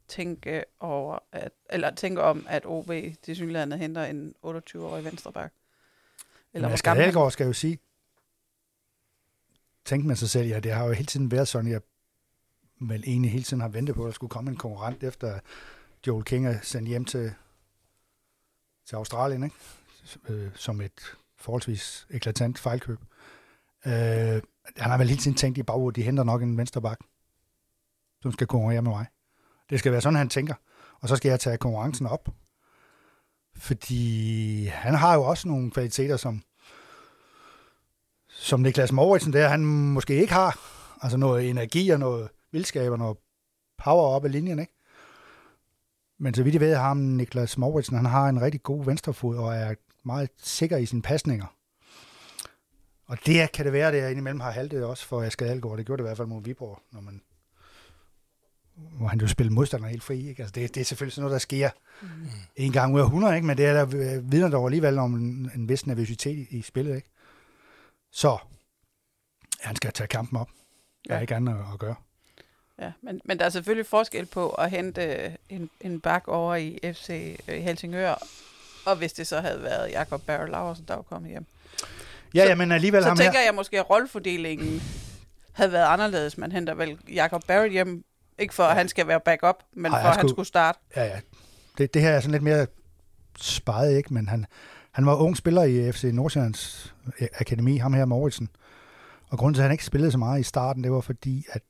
tænke 0.08 0.64
over, 0.80 1.20
at, 1.32 1.52
eller 1.70 1.96
tænke 1.96 2.22
om, 2.22 2.46
at 2.50 2.64
OB 2.66 2.92
til 3.24 3.36
synligheden 3.36 3.72
henter 3.72 4.04
en 4.06 4.34
28-årig 4.46 5.04
venstreback? 5.06 5.54
Eller 6.54 6.70
gammel 6.84 7.00
han- 7.00 7.04
Adelgaard 7.04 7.32
skal 7.32 7.46
jo 7.46 7.54
sige, 7.54 7.80
tænke 9.86 10.08
med 10.08 10.16
sig 10.16 10.30
selv, 10.30 10.48
ja, 10.48 10.60
det 10.60 10.72
har 10.72 10.86
jo 10.86 10.92
hele 10.94 11.06
tiden 11.06 11.32
været 11.32 11.48
sådan, 11.48 11.72
jeg 11.72 11.82
vel 12.80 13.04
egentlig 13.08 13.32
hele 13.32 13.44
tiden 13.44 13.62
har 13.62 13.70
ventet 13.70 13.96
på, 13.96 14.04
at 14.04 14.08
der 14.08 14.14
skulle 14.14 14.30
komme 14.32 14.52
en 14.52 14.58
konkurrent, 14.58 15.04
efter 15.04 15.40
Joel 16.08 16.24
King 16.26 16.48
er 16.48 16.60
sendt 16.62 16.88
hjem 16.90 17.06
til, 17.06 17.34
til 18.92 18.96
Australien, 18.96 19.44
ikke? 19.44 19.56
Øh, 20.30 20.50
som 20.56 20.82
et 20.82 21.16
forholdsvis 21.38 22.08
eklatant 22.10 22.60
fejlkøb. 22.60 23.00
Øh, 23.86 24.42
han 24.78 24.90
har 24.92 24.98
vel 24.98 25.10
hele 25.10 25.22
tiden 25.22 25.38
tænkt 25.38 25.58
i 25.58 25.64
baghovedet, 25.64 25.96
de 25.96 26.02
henter 26.02 26.24
nok 26.24 26.42
en 26.42 26.58
vensterbak, 26.58 27.00
som 28.22 28.32
skal 28.32 28.48
konkurrere 28.48 28.82
med 28.82 28.92
mig. 28.92 29.06
Det 29.70 29.80
skal 29.80 29.92
være 29.92 30.02
sådan, 30.02 30.18
han 30.18 30.30
tænker. 30.30 30.54
Og 31.00 31.10
så 31.10 31.16
skal 31.16 31.30
jeg 31.30 31.40
tage 31.40 31.58
konkurrencen 31.58 32.06
op. 32.06 32.30
Fordi 33.56 34.66
han 34.66 34.96
har 34.96 35.16
jo 35.16 35.24
også 35.24 35.48
nogle 35.48 35.72
kvaliteter, 35.72 36.18
som, 36.18 36.44
som 38.30 38.60
Niklas 38.60 38.92
Mauritsen 38.92 39.34
der, 39.34 39.48
han 39.48 39.66
måske 39.66 40.16
ikke 40.16 40.34
har. 40.34 40.60
Altså 41.02 41.18
noget 41.18 41.50
energi 41.50 41.90
og 41.90 42.00
noget 42.00 42.30
vildskab 42.52 42.92
og 42.92 42.98
noget 42.98 43.18
power 43.78 44.04
op 44.04 44.26
i 44.26 44.28
linjen, 44.28 44.60
ikke? 44.60 44.74
Men 46.22 46.34
så 46.34 46.44
vidt 46.44 46.54
jeg 46.54 46.62
ved, 46.62 46.76
har 46.76 46.84
ham 46.88 46.98
Niklas 46.98 47.58
Mauritsen, 47.58 47.96
han 47.96 48.06
har 48.06 48.30
en 48.30 48.42
rigtig 48.42 48.64
god 48.64 48.86
venstrefod 48.86 49.38
og 49.38 49.56
er 49.56 49.76
meget 50.04 50.30
sikker 50.38 50.78
i 50.78 50.86
sine 50.86 51.02
pasninger. 51.02 51.46
Og 53.08 53.18
det 53.26 53.52
kan 53.52 53.66
det 53.66 53.74
være, 53.74 53.92
det 53.92 54.10
indimellem 54.10 54.40
har 54.40 54.52
haltet 54.52 54.86
også 54.86 55.06
for 55.08 55.22
Asger 55.24 55.46
Algaard. 55.46 55.78
Det 55.78 55.86
gjorde 55.86 56.04
det 56.04 56.08
i 56.08 56.10
hvert 56.10 56.18
fald 56.18 56.28
mod 56.28 56.44
Viborg, 56.44 56.80
når 56.92 57.02
man 57.02 57.22
hvor 58.76 59.08
han 59.08 59.20
jo 59.20 59.28
spiller 59.28 59.52
modstander 59.54 59.88
helt 59.88 60.04
fri. 60.04 60.28
Ikke? 60.30 60.42
Altså 60.44 60.52
det, 60.54 60.76
det 60.76 60.82
er 60.82 60.86
selvfølgelig 60.86 61.14
sådan 61.14 61.22
noget, 61.24 61.34
der 61.34 61.40
sker 61.40 61.70
Mm. 62.02 62.08
en 62.56 62.72
gang 62.72 62.96
ud 62.96 63.00
af 63.00 63.04
100, 63.04 63.36
ikke? 63.36 63.48
men 63.48 63.58
det 63.58 63.66
er 63.66 63.74
der 63.74 64.16
øh, 64.18 64.32
vidner 64.32 64.50
dog 64.50 64.66
alligevel 64.66 64.98
om 64.98 65.14
en, 65.16 65.52
en 65.56 65.70
vis 65.70 65.86
nervøsitet 65.88 66.38
i, 66.38 66.58
i 66.58 66.62
spillet. 66.62 66.96
Ikke? 66.96 67.10
Så 68.12 68.38
han 69.62 69.76
skal 69.76 69.92
tage 69.94 70.08
kampen 70.08 70.38
op. 70.38 70.50
Der 71.08 71.12
er 71.14 71.16
Ja. 71.18 71.22
ikke 71.22 71.36
andet 71.36 71.54
at, 71.54 71.74
at 71.74 71.80
gøre. 71.80 71.96
Ja, 72.82 72.92
men, 73.02 73.22
men 73.26 73.40
der 73.40 73.46
er 73.46 73.50
selvfølgelig 73.50 73.86
forskel 73.86 74.26
på 74.26 74.50
at 74.50 74.70
hente 74.70 75.32
en, 75.50 75.70
en 75.82 76.00
bak 76.00 76.28
over 76.28 76.56
i 76.56 76.80
FC 76.94 77.40
øh, 77.48 77.62
Helsingør, 77.64 78.28
og 78.86 78.96
hvis 78.96 79.14
det 79.14 79.28
så 79.28 79.40
havde 79.40 79.64
været 79.64 79.92
Jakob 79.92 80.22
Barrow 80.22 80.46
Laursen, 80.48 80.86
der 80.88 80.96
var 80.96 81.02
kommet 81.02 81.32
hjem. 81.32 81.46
Ja, 82.34 82.44
Så- 82.44 82.48
ja, 82.50 82.56
men 82.56 82.72
alligevel 82.72 83.02
Så 83.02 83.08
ham 83.08 83.18
tænker 83.18 83.40
her. 83.40 83.46
jeg 83.46 83.56
måske, 83.56 83.80
at 83.80 83.90
rollefordelingen 83.90 84.82
havde 85.52 85.72
været 85.72 85.86
anderledes. 85.86 86.38
Man 86.38 86.52
henter 86.52 86.74
vel 86.74 86.98
Jakob 87.14 87.44
Barrett 87.48 87.72
hjem, 87.72 88.04
ikke 88.40 88.54
for 88.54 88.64
at 88.64 88.76
han 88.76 88.88
skal 88.90 89.08
være 89.08 89.20
backup, 89.20 89.56
men 89.74 89.92
Ej, 89.92 90.02
for 90.02 90.08
at 90.08 90.16
han 90.16 90.20
skulle- 90.20 90.32
skulle 90.34 90.48
starte. 90.48 90.80
Ja, 90.96 91.04
ja. 91.06 91.20
Det, 91.78 91.94
det 91.94 92.02
her 92.02 92.10
er 92.12 92.20
sådan 92.20 92.32
lidt 92.32 92.44
mere 92.44 92.68
sparet, 93.38 93.98
ikke? 93.98 94.14
Men 94.14 94.28
han, 94.28 94.46
han 94.92 95.06
var 95.06 95.16
ung 95.16 95.38
spiller 95.38 95.64
i 95.64 95.92
FC 95.92 96.04
Nordsjællands 96.14 96.94
øh, 97.22 97.28
Akademi, 97.40 97.78
ham 97.78 97.94
her 97.94 98.06
Mauritsen. 98.06 98.50
Og 99.30 99.38
grunden 99.38 99.54
til, 99.54 99.62
at 99.62 99.64
han 99.64 99.72
ikke 99.72 99.86
spillede 99.86 100.12
så 100.12 100.18
meget 100.18 100.40
i 100.40 100.44
starten, 100.44 100.84
det 100.84 100.92
var 100.92 101.02
fordi, 101.02 101.46
at 101.52 101.62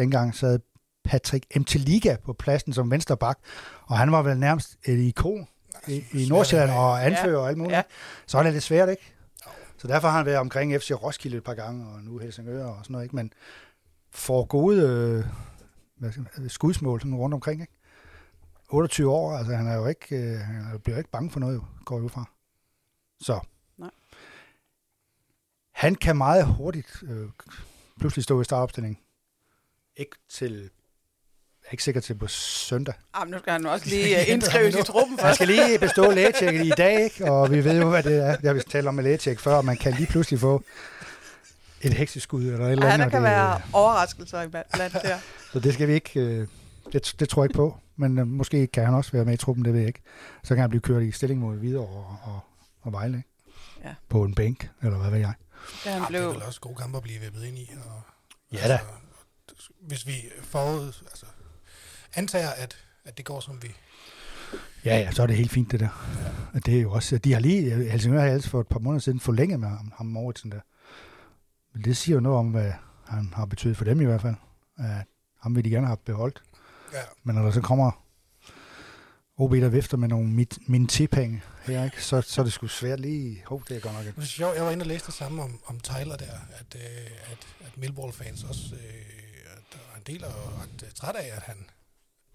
dengang 0.00 0.34
sad 0.34 0.58
Patrick 1.04 1.56
Mteliga 1.56 2.16
på 2.24 2.32
pladsen 2.32 2.72
som 2.72 2.90
vensterbak, 2.90 3.38
og 3.82 3.98
han 3.98 4.12
var 4.12 4.22
vel 4.22 4.38
nærmest 4.38 4.76
et 4.84 4.98
ikon 4.98 5.48
i, 5.88 6.04
i 6.12 6.26
Nordsjælland 6.28 6.70
og 6.70 7.06
anfører 7.06 7.38
og 7.38 7.48
alt 7.48 7.58
muligt. 7.58 7.72
Ja. 7.72 7.76
Ja. 7.76 7.82
Så 8.26 8.38
er 8.38 8.42
det 8.42 8.52
lidt 8.52 8.64
svært, 8.64 8.88
ikke? 8.88 9.14
Så 9.76 9.88
derfor 9.88 10.08
har 10.08 10.16
han 10.16 10.26
været 10.26 10.38
omkring 10.38 10.80
FC 10.80 10.90
Roskilde 11.02 11.36
et 11.36 11.44
par 11.44 11.54
gange, 11.54 11.86
og 11.88 12.02
nu 12.02 12.18
Helsingør 12.18 12.64
og 12.66 12.78
sådan 12.84 12.92
noget, 12.92 13.04
ikke? 13.04 13.16
Men 13.16 13.32
får 14.10 14.44
gode 14.44 14.76
øh, 14.82 15.24
hvad 15.96 16.12
skal 16.12 16.26
man, 16.38 16.48
skudsmål 16.48 17.00
sådan 17.00 17.14
rundt 17.14 17.34
omkring, 17.34 17.60
ikke? 17.60 17.72
28 18.68 19.10
år, 19.10 19.36
altså 19.36 19.54
han 19.54 19.66
er 19.66 19.74
jo 19.74 19.86
ikke, 19.86 20.16
øh, 20.16 20.38
han 20.38 20.56
er- 20.74 20.78
bliver 20.78 20.96
jo 20.96 20.98
ikke 20.98 21.10
bange 21.10 21.30
for 21.30 21.40
noget, 21.40 21.54
jo, 21.54 21.64
går 21.84 21.98
ud 21.98 22.08
fra. 22.08 22.24
Så. 23.20 23.40
Nej. 23.78 23.90
Han 25.74 25.94
kan 25.94 26.16
meget 26.16 26.46
hurtigt 26.46 27.02
øh, 27.02 27.28
pludselig 27.98 28.24
stå 28.24 28.40
i 28.40 28.44
startopstillingen. 28.44 28.98
Ikke 29.96 30.16
til, 30.30 30.52
jeg 31.62 31.68
er 31.68 31.72
ikke 31.72 31.84
sikker 31.84 32.00
til 32.00 32.14
på 32.14 32.26
søndag. 32.26 32.94
Ah, 33.14 33.26
men 33.26 33.32
nu 33.32 33.38
skal 33.38 33.52
han 33.52 33.66
også 33.66 33.86
lige 33.94 34.16
ham 34.16 34.24
indskrives 34.28 34.74
i 34.74 34.82
truppen 34.82 35.18
Han 35.18 35.26
først. 35.26 35.34
skal 35.34 35.48
lige 35.48 35.78
bestå 35.78 36.10
lægetjekket 36.18 36.66
i 36.66 36.70
dag, 36.76 37.04
ikke? 37.04 37.32
og 37.32 37.50
vi 37.50 37.64
ved 37.64 37.80
jo, 37.80 37.88
hvad 37.90 38.02
det 38.02 38.16
er. 38.26 38.36
Jeg 38.42 38.54
vil 38.54 38.64
tale 38.64 38.88
om 38.88 38.94
med 38.94 39.04
lægetjek 39.04 39.40
før, 39.40 39.54
og 39.56 39.64
man 39.64 39.76
kan 39.76 39.92
lige 39.92 40.06
pludselig 40.06 40.40
få 40.40 40.62
et 41.82 41.94
hekseskud 41.94 42.44
eller 42.44 42.66
et 42.66 42.72
eller 42.72 42.86
Ja, 42.86 42.92
andet. 42.92 42.98
der 42.98 43.04
og 43.04 43.10
kan 43.10 43.22
det, 43.22 43.30
være 43.30 43.60
overraskelser 43.72 44.42
i 44.42 44.48
blandt 44.48 44.72
der. 45.02 45.18
Så 45.52 45.60
det 45.60 45.74
skal 45.74 45.88
vi 45.88 45.92
ikke, 45.92 46.20
øh, 46.20 46.48
det, 46.92 47.14
det 47.20 47.28
tror 47.28 47.42
jeg 47.42 47.50
ikke 47.50 47.56
på, 47.56 47.78
men 47.96 48.18
øh, 48.18 48.26
måske 48.26 48.66
kan 48.66 48.84
han 48.84 48.94
også 48.94 49.12
være 49.12 49.24
med 49.24 49.34
i 49.34 49.36
truppen, 49.36 49.64
det 49.64 49.72
ved 49.72 49.80
jeg 49.80 49.88
ikke. 49.88 50.00
Så 50.44 50.54
kan 50.54 50.60
han 50.60 50.70
blive 50.70 50.80
kørt 50.82 51.02
i 51.02 51.12
stilling 51.12 51.40
mod 51.40 51.56
videre 51.56 51.82
og, 51.86 52.16
og, 52.22 52.40
og 52.82 52.92
Vejle, 52.92 53.16
ikke? 53.16 53.28
Ja. 53.84 53.94
På 54.08 54.22
en 54.22 54.34
bænk, 54.34 54.70
eller 54.82 54.98
hvad 54.98 55.10
ved 55.10 55.18
jeg. 55.18 55.32
Da 55.84 55.90
han 55.90 55.92
Ja, 55.92 55.98
det 55.98 56.02
er 56.04 56.08
blev... 56.08 56.34
vel 56.34 56.42
også 56.42 56.60
gode 56.60 56.74
kampe 56.76 56.96
at 56.96 57.02
blive 57.02 57.20
vippet 57.20 57.44
ind 57.44 57.58
i. 57.58 57.70
Og, 57.86 58.02
Ja 58.52 58.68
da. 58.68 58.78
Hvis 59.80 60.06
vi 60.06 60.12
forud, 60.42 60.86
altså, 60.86 61.26
antager, 62.14 62.50
at, 62.50 62.76
at 63.04 63.16
det 63.16 63.24
går, 63.24 63.40
som 63.40 63.62
vi... 63.62 63.68
Ja, 64.84 64.98
ja, 64.98 65.10
så 65.10 65.22
er 65.22 65.26
det 65.26 65.36
helt 65.36 65.50
fint, 65.50 65.72
det 65.72 65.80
der. 65.80 65.88
Og 66.54 66.66
det 66.66 66.76
er 66.76 66.82
jo 66.82 66.92
også, 66.92 67.18
de 67.18 67.32
har 67.32 67.40
lige, 67.40 67.74
Helsingør 67.90 68.20
har 68.20 68.28
altså 68.28 68.50
for 68.50 68.60
et 68.60 68.68
par 68.68 68.78
måneder 68.78 69.00
siden 69.00 69.20
forlænget 69.20 69.60
med 69.60 69.68
ham, 69.68 69.92
ham 69.96 70.06
Mauritsen 70.06 70.52
der. 70.52 70.60
Men 71.74 71.84
det 71.84 71.96
siger 71.96 72.16
jo 72.16 72.20
noget 72.20 72.38
om, 72.38 72.50
hvad 72.50 72.72
han 73.08 73.32
har 73.36 73.44
betydet 73.44 73.76
for 73.76 73.84
dem 73.84 74.00
i 74.00 74.04
hvert 74.04 74.22
fald. 74.22 74.34
At 74.78 75.06
ham 75.40 75.56
vil 75.56 75.64
de 75.64 75.70
gerne 75.70 75.86
have 75.86 75.96
beholdt. 75.96 76.42
Ja, 76.92 77.02
Men 77.22 77.34
når 77.34 77.42
der 77.42 77.50
så 77.50 77.60
kommer 77.60 78.04
OB, 79.36 79.52
der 79.52 79.68
vifter 79.68 79.96
med 79.96 80.08
nogle 80.08 80.28
mit, 80.28 80.58
mine 80.68 80.86
tipenge 80.86 81.42
her, 81.62 81.84
ikke? 81.84 82.04
Så, 82.04 82.20
så 82.20 82.40
er 82.40 82.44
det 82.44 82.52
sgu 82.52 82.66
svært 82.66 83.00
lige... 83.00 83.42
Hov, 83.46 83.62
det 83.68 83.76
er 83.76 83.80
godt 83.80 83.94
nok 83.94 84.00
et 84.02 84.06
det 84.06 84.16
var 84.16 84.24
sjovt. 84.24 84.56
Jeg 84.56 84.64
var 84.64 84.70
inde 84.70 84.82
og 84.82 84.86
læste 84.86 85.06
det 85.06 85.14
samme 85.14 85.42
om, 85.42 85.60
om 85.66 85.80
Tyler 85.80 86.16
der, 86.16 86.32
at, 86.60 86.76
øh, 86.76 87.32
at, 87.32 87.66
at 87.66 87.76
Millwall-fans 87.76 88.44
også, 88.44 88.74
øh, 88.74 89.29
en 90.06 90.14
del 90.14 90.24
af 90.24 90.28
ret 90.28 90.94
træt 90.94 91.14
af, 91.16 91.36
at 91.36 91.42
han 91.42 91.56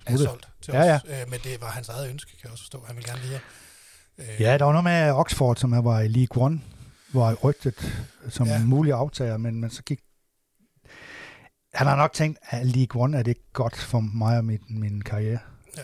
er 0.06 0.18
solgt 0.18 0.48
til 0.62 0.74
Ja, 0.74 0.96
os. 0.96 1.02
Øh, 1.08 1.30
men 1.30 1.40
det 1.44 1.62
var 1.62 1.68
hans 1.70 1.90
eget 1.90 2.10
ønske, 2.10 2.32
kan 2.32 2.40
jeg 2.44 2.52
også 2.52 2.64
forstå. 2.64 2.84
Han 2.88 2.96
vil 2.96 3.06
gerne 3.06 3.22
videre. 3.22 3.40
Øh, 4.18 4.42
Ja, 4.42 4.58
der 4.58 4.66
var 4.66 4.72
noget 4.72 4.84
med 4.84 5.12
Oxford, 5.12 5.56
som 5.56 5.86
var 5.86 6.00
i 6.00 6.08
League 6.08 6.44
One, 6.46 6.62
var 7.14 7.34
rygtet 7.34 8.06
som 8.30 8.48
Ja. 8.48 8.54
ja. 8.54 8.66
mulig 8.66 8.94
aftager, 8.94 9.38
men, 9.38 9.62
men 9.62 9.70
så 9.70 9.84
gik... 9.84 10.00
Han 11.74 11.88
har 11.88 11.96
nok 11.96 12.14
tænkt, 12.14 12.40
at 12.50 12.66
League 12.68 13.02
One 13.02 13.18
er 13.18 13.24
det 13.24 13.38
godt 13.54 13.76
for 13.78 14.00
mig 14.00 14.38
og 14.38 14.46
min, 14.46 14.60
min 14.70 15.02
karriere. 15.02 15.40
Ja. 15.78 15.82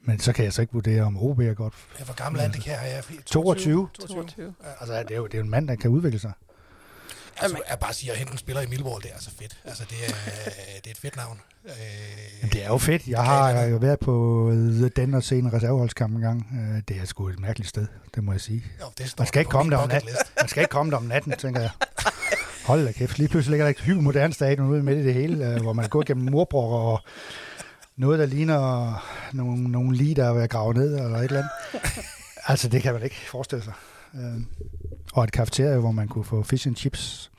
Men 0.00 0.20
så 0.20 0.32
kan 0.32 0.44
jeg 0.44 0.52
så 0.52 0.60
ikke 0.60 0.72
vurdere, 0.72 1.02
om 1.02 1.16
OB 1.22 1.38
er 1.40 1.54
godt. 1.54 1.74
Ja, 1.98 2.04
hvor 2.04 2.14
gammel 2.14 2.40
er 2.42 2.48
det, 2.50 2.62
kan 2.62 2.72
jeg? 2.72 3.02
22. 3.26 3.88
22. 4.00 4.54
Altså, 4.80 5.02
det 5.02 5.10
er 5.10 5.16
jo, 5.16 5.26
det 5.26 5.34
er 5.34 5.38
jo 5.38 5.44
en 5.44 5.50
mand, 5.50 5.68
der 5.68 5.74
kan 5.76 5.90
udvikle 5.90 6.18
sig. 6.18 6.32
Altså, 7.40 7.58
jeg 7.70 7.78
bare 7.78 7.92
siger, 7.92 8.12
at 8.12 8.18
hente 8.18 8.32
en 8.32 8.38
spiller 8.38 8.62
i 8.62 8.66
Millwall, 8.66 9.02
det 9.02 9.10
er 9.10 9.14
altså 9.14 9.30
fedt. 9.40 9.56
Altså, 9.64 9.84
det 9.90 9.96
er, 10.06 10.12
det 10.84 10.86
er 10.86 10.90
et 10.90 10.96
fedt 10.98 11.16
navn. 11.16 11.40
Øh, 11.64 11.70
Jamen, 12.42 12.52
det 12.52 12.62
er 12.64 12.68
jo 12.68 12.78
fedt. 12.78 13.06
Jeg 13.08 13.22
har 13.24 13.62
jo 13.62 13.76
været 13.76 13.98
på 14.00 14.12
Den 14.96 15.14
og 15.14 15.22
set 15.22 15.38
en 15.38 15.52
reserveholdskamp 15.52 16.14
en 16.14 16.20
gang. 16.20 16.46
Øh, 16.52 16.82
Det 16.88 16.96
er 17.00 17.04
sgu 17.04 17.28
et 17.28 17.40
mærkeligt 17.40 17.68
sted, 17.68 17.86
det 18.14 18.24
må 18.24 18.32
jeg 18.32 18.40
sige. 18.40 18.64
Jo, 18.80 18.86
det 18.98 19.10
står 19.10 19.22
Man 19.22 19.26
skal 19.28 19.40
ikke 19.40 19.50
komme 19.50 19.70
der 19.70 19.76
om 19.76 19.88
bucket 19.88 20.04
nat. 20.04 20.12
list. 20.12 20.32
Man 20.40 20.48
skal 20.48 20.60
ikke 20.60 20.70
komme 20.70 20.90
der 20.92 20.96
om 20.96 21.02
natten, 21.04 21.32
tænker 21.32 21.60
jeg. 21.60 21.70
Hold 22.66 22.86
da 22.86 22.92
kæft, 22.92 23.18
lige 23.18 23.28
pludselig 23.28 23.50
ligger 23.50 23.64
der 23.64 23.70
et 23.70 23.80
hypermoderne 23.80 24.32
stadion 24.34 24.66
ude 24.70 24.82
midt 24.82 24.98
i 24.98 25.04
det 25.04 25.14
hele, 25.14 25.46
øh, 25.46 25.62
hvor 25.62 25.72
man 25.72 25.88
går 25.88 26.02
gennem 26.06 26.30
murbrokker 26.30 26.76
og 26.78 27.00
noget, 27.96 28.18
der 28.18 28.26
ligner 28.26 28.94
nogle, 29.32 29.62
nogle 29.68 29.96
lige, 29.96 30.14
der 30.14 30.24
er 30.28 30.32
ved 30.32 30.42
at 30.42 30.50
grave 30.50 30.74
ned, 30.74 30.94
eller 30.94 31.18
et 31.18 31.24
eller 31.24 31.38
andet. 31.38 31.90
Altså, 32.46 32.68
det 32.68 32.82
kan 32.82 32.92
man 32.94 33.02
ikke 33.02 33.16
forestille 33.30 33.64
sig. 33.64 33.72
Og 35.18 35.24
et 35.24 35.32
kafeterie, 35.32 35.78
hvor 35.78 35.90
man 35.90 36.08
kunne 36.08 36.24
få 36.24 36.42
fish 36.42 36.66
and 36.68 36.76
chips. 36.76 37.30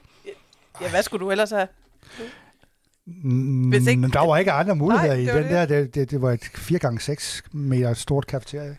Ja, 0.82 0.90
hvad 0.90 1.04
skulle 1.04 1.26
du 1.26 1.32
ellers 1.32 1.50
have? 1.50 1.68
Mm, 3.06 3.70
Hvis 3.70 3.88
ikke- 3.88 4.08
der 4.08 4.28
var 4.28 4.38
ikke 4.38 4.52
andre 4.52 4.76
muligheder 4.76 5.14
Nej, 5.14 5.22
i 5.22 5.26
det 5.26 5.34
den 5.34 5.44
der. 5.54 5.66
Det, 5.66 5.96
det, 5.96 6.12
det 6.12 6.22
var 6.22 6.32
et 6.32 6.44
4x6 6.44 7.42
meter 7.52 7.94
stort 7.94 8.28
kafeterie. 8.28 8.78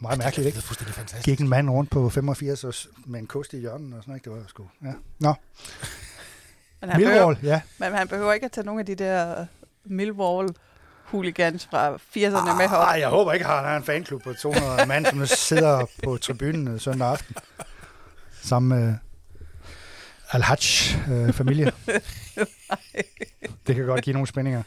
Meget 0.00 0.18
mærkeligt, 0.18 0.46
ikke? 0.46 0.56
Det 0.56 0.62
er 0.62 0.66
fuldstændig 0.66 0.94
fantastisk. 0.94 1.24
Gik 1.24 1.40
en 1.40 1.48
mand 1.48 1.70
rundt 1.70 1.90
på 1.90 2.08
85 2.10 2.64
og 2.64 2.74
med 3.06 3.20
en 3.20 3.26
kost 3.26 3.52
i 3.52 3.58
hjørnet 3.58 3.94
og 3.94 4.02
sådan 4.02 4.10
noget. 4.12 4.24
Det 4.24 4.32
var 4.32 4.38
sgu... 4.48 4.64
Ja. 4.84 4.92
Nå, 5.20 5.34
Men 6.80 6.90
han, 6.90 7.00
behøver, 7.00 7.26
Millwall, 7.26 7.38
ja. 7.42 7.60
men 7.78 7.92
han 7.92 8.08
behøver 8.08 8.32
ikke 8.32 8.44
at 8.44 8.52
tage 8.52 8.64
nogle 8.64 8.80
af 8.80 8.86
de 8.86 8.94
der 8.94 9.46
Millwall 9.84 10.48
hooligans 11.04 11.66
fra 11.70 11.94
80'erne 11.94 12.56
med 12.56 12.68
herop. 12.68 12.84
Ej, 12.88 13.00
jeg 13.00 13.08
håber 13.08 13.32
ikke, 13.32 13.46
at 13.46 13.52
han 13.52 13.64
har 13.64 13.76
en 13.76 13.82
fanklub 13.84 14.22
på 14.22 14.32
200 14.32 14.86
mand, 14.86 15.06
som 15.06 15.26
sidder 15.26 15.86
på 16.04 16.16
tribunen 16.16 16.78
søndag 16.78 17.08
aften. 17.08 17.36
Sammen 18.46 18.78
med 18.78 18.94
Al-Hajj-familie. 20.30 21.72
det 23.66 23.74
kan 23.76 23.84
godt 23.86 24.04
give 24.04 24.12
nogle 24.14 24.26
spændinger, 24.26 24.62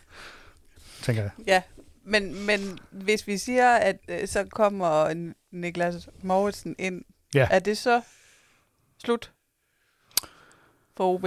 tænker 1.02 1.22
jeg. 1.22 1.32
Ja, 1.48 1.62
men, 2.06 2.46
men 2.46 2.80
hvis 2.92 3.28
vi 3.28 3.38
siger, 3.38 3.76
at 3.76 3.98
øh, 4.08 4.28
så 4.28 4.44
kommer 4.52 5.13
Niklas 5.52 6.10
Mauritsen 6.24 6.76
ind, 6.80 7.02
Ja. 7.34 7.48
er 7.52 7.60
det 7.60 7.78
så 7.78 8.02
slut 8.98 9.32
for 10.98 11.13
OB? 11.13 11.26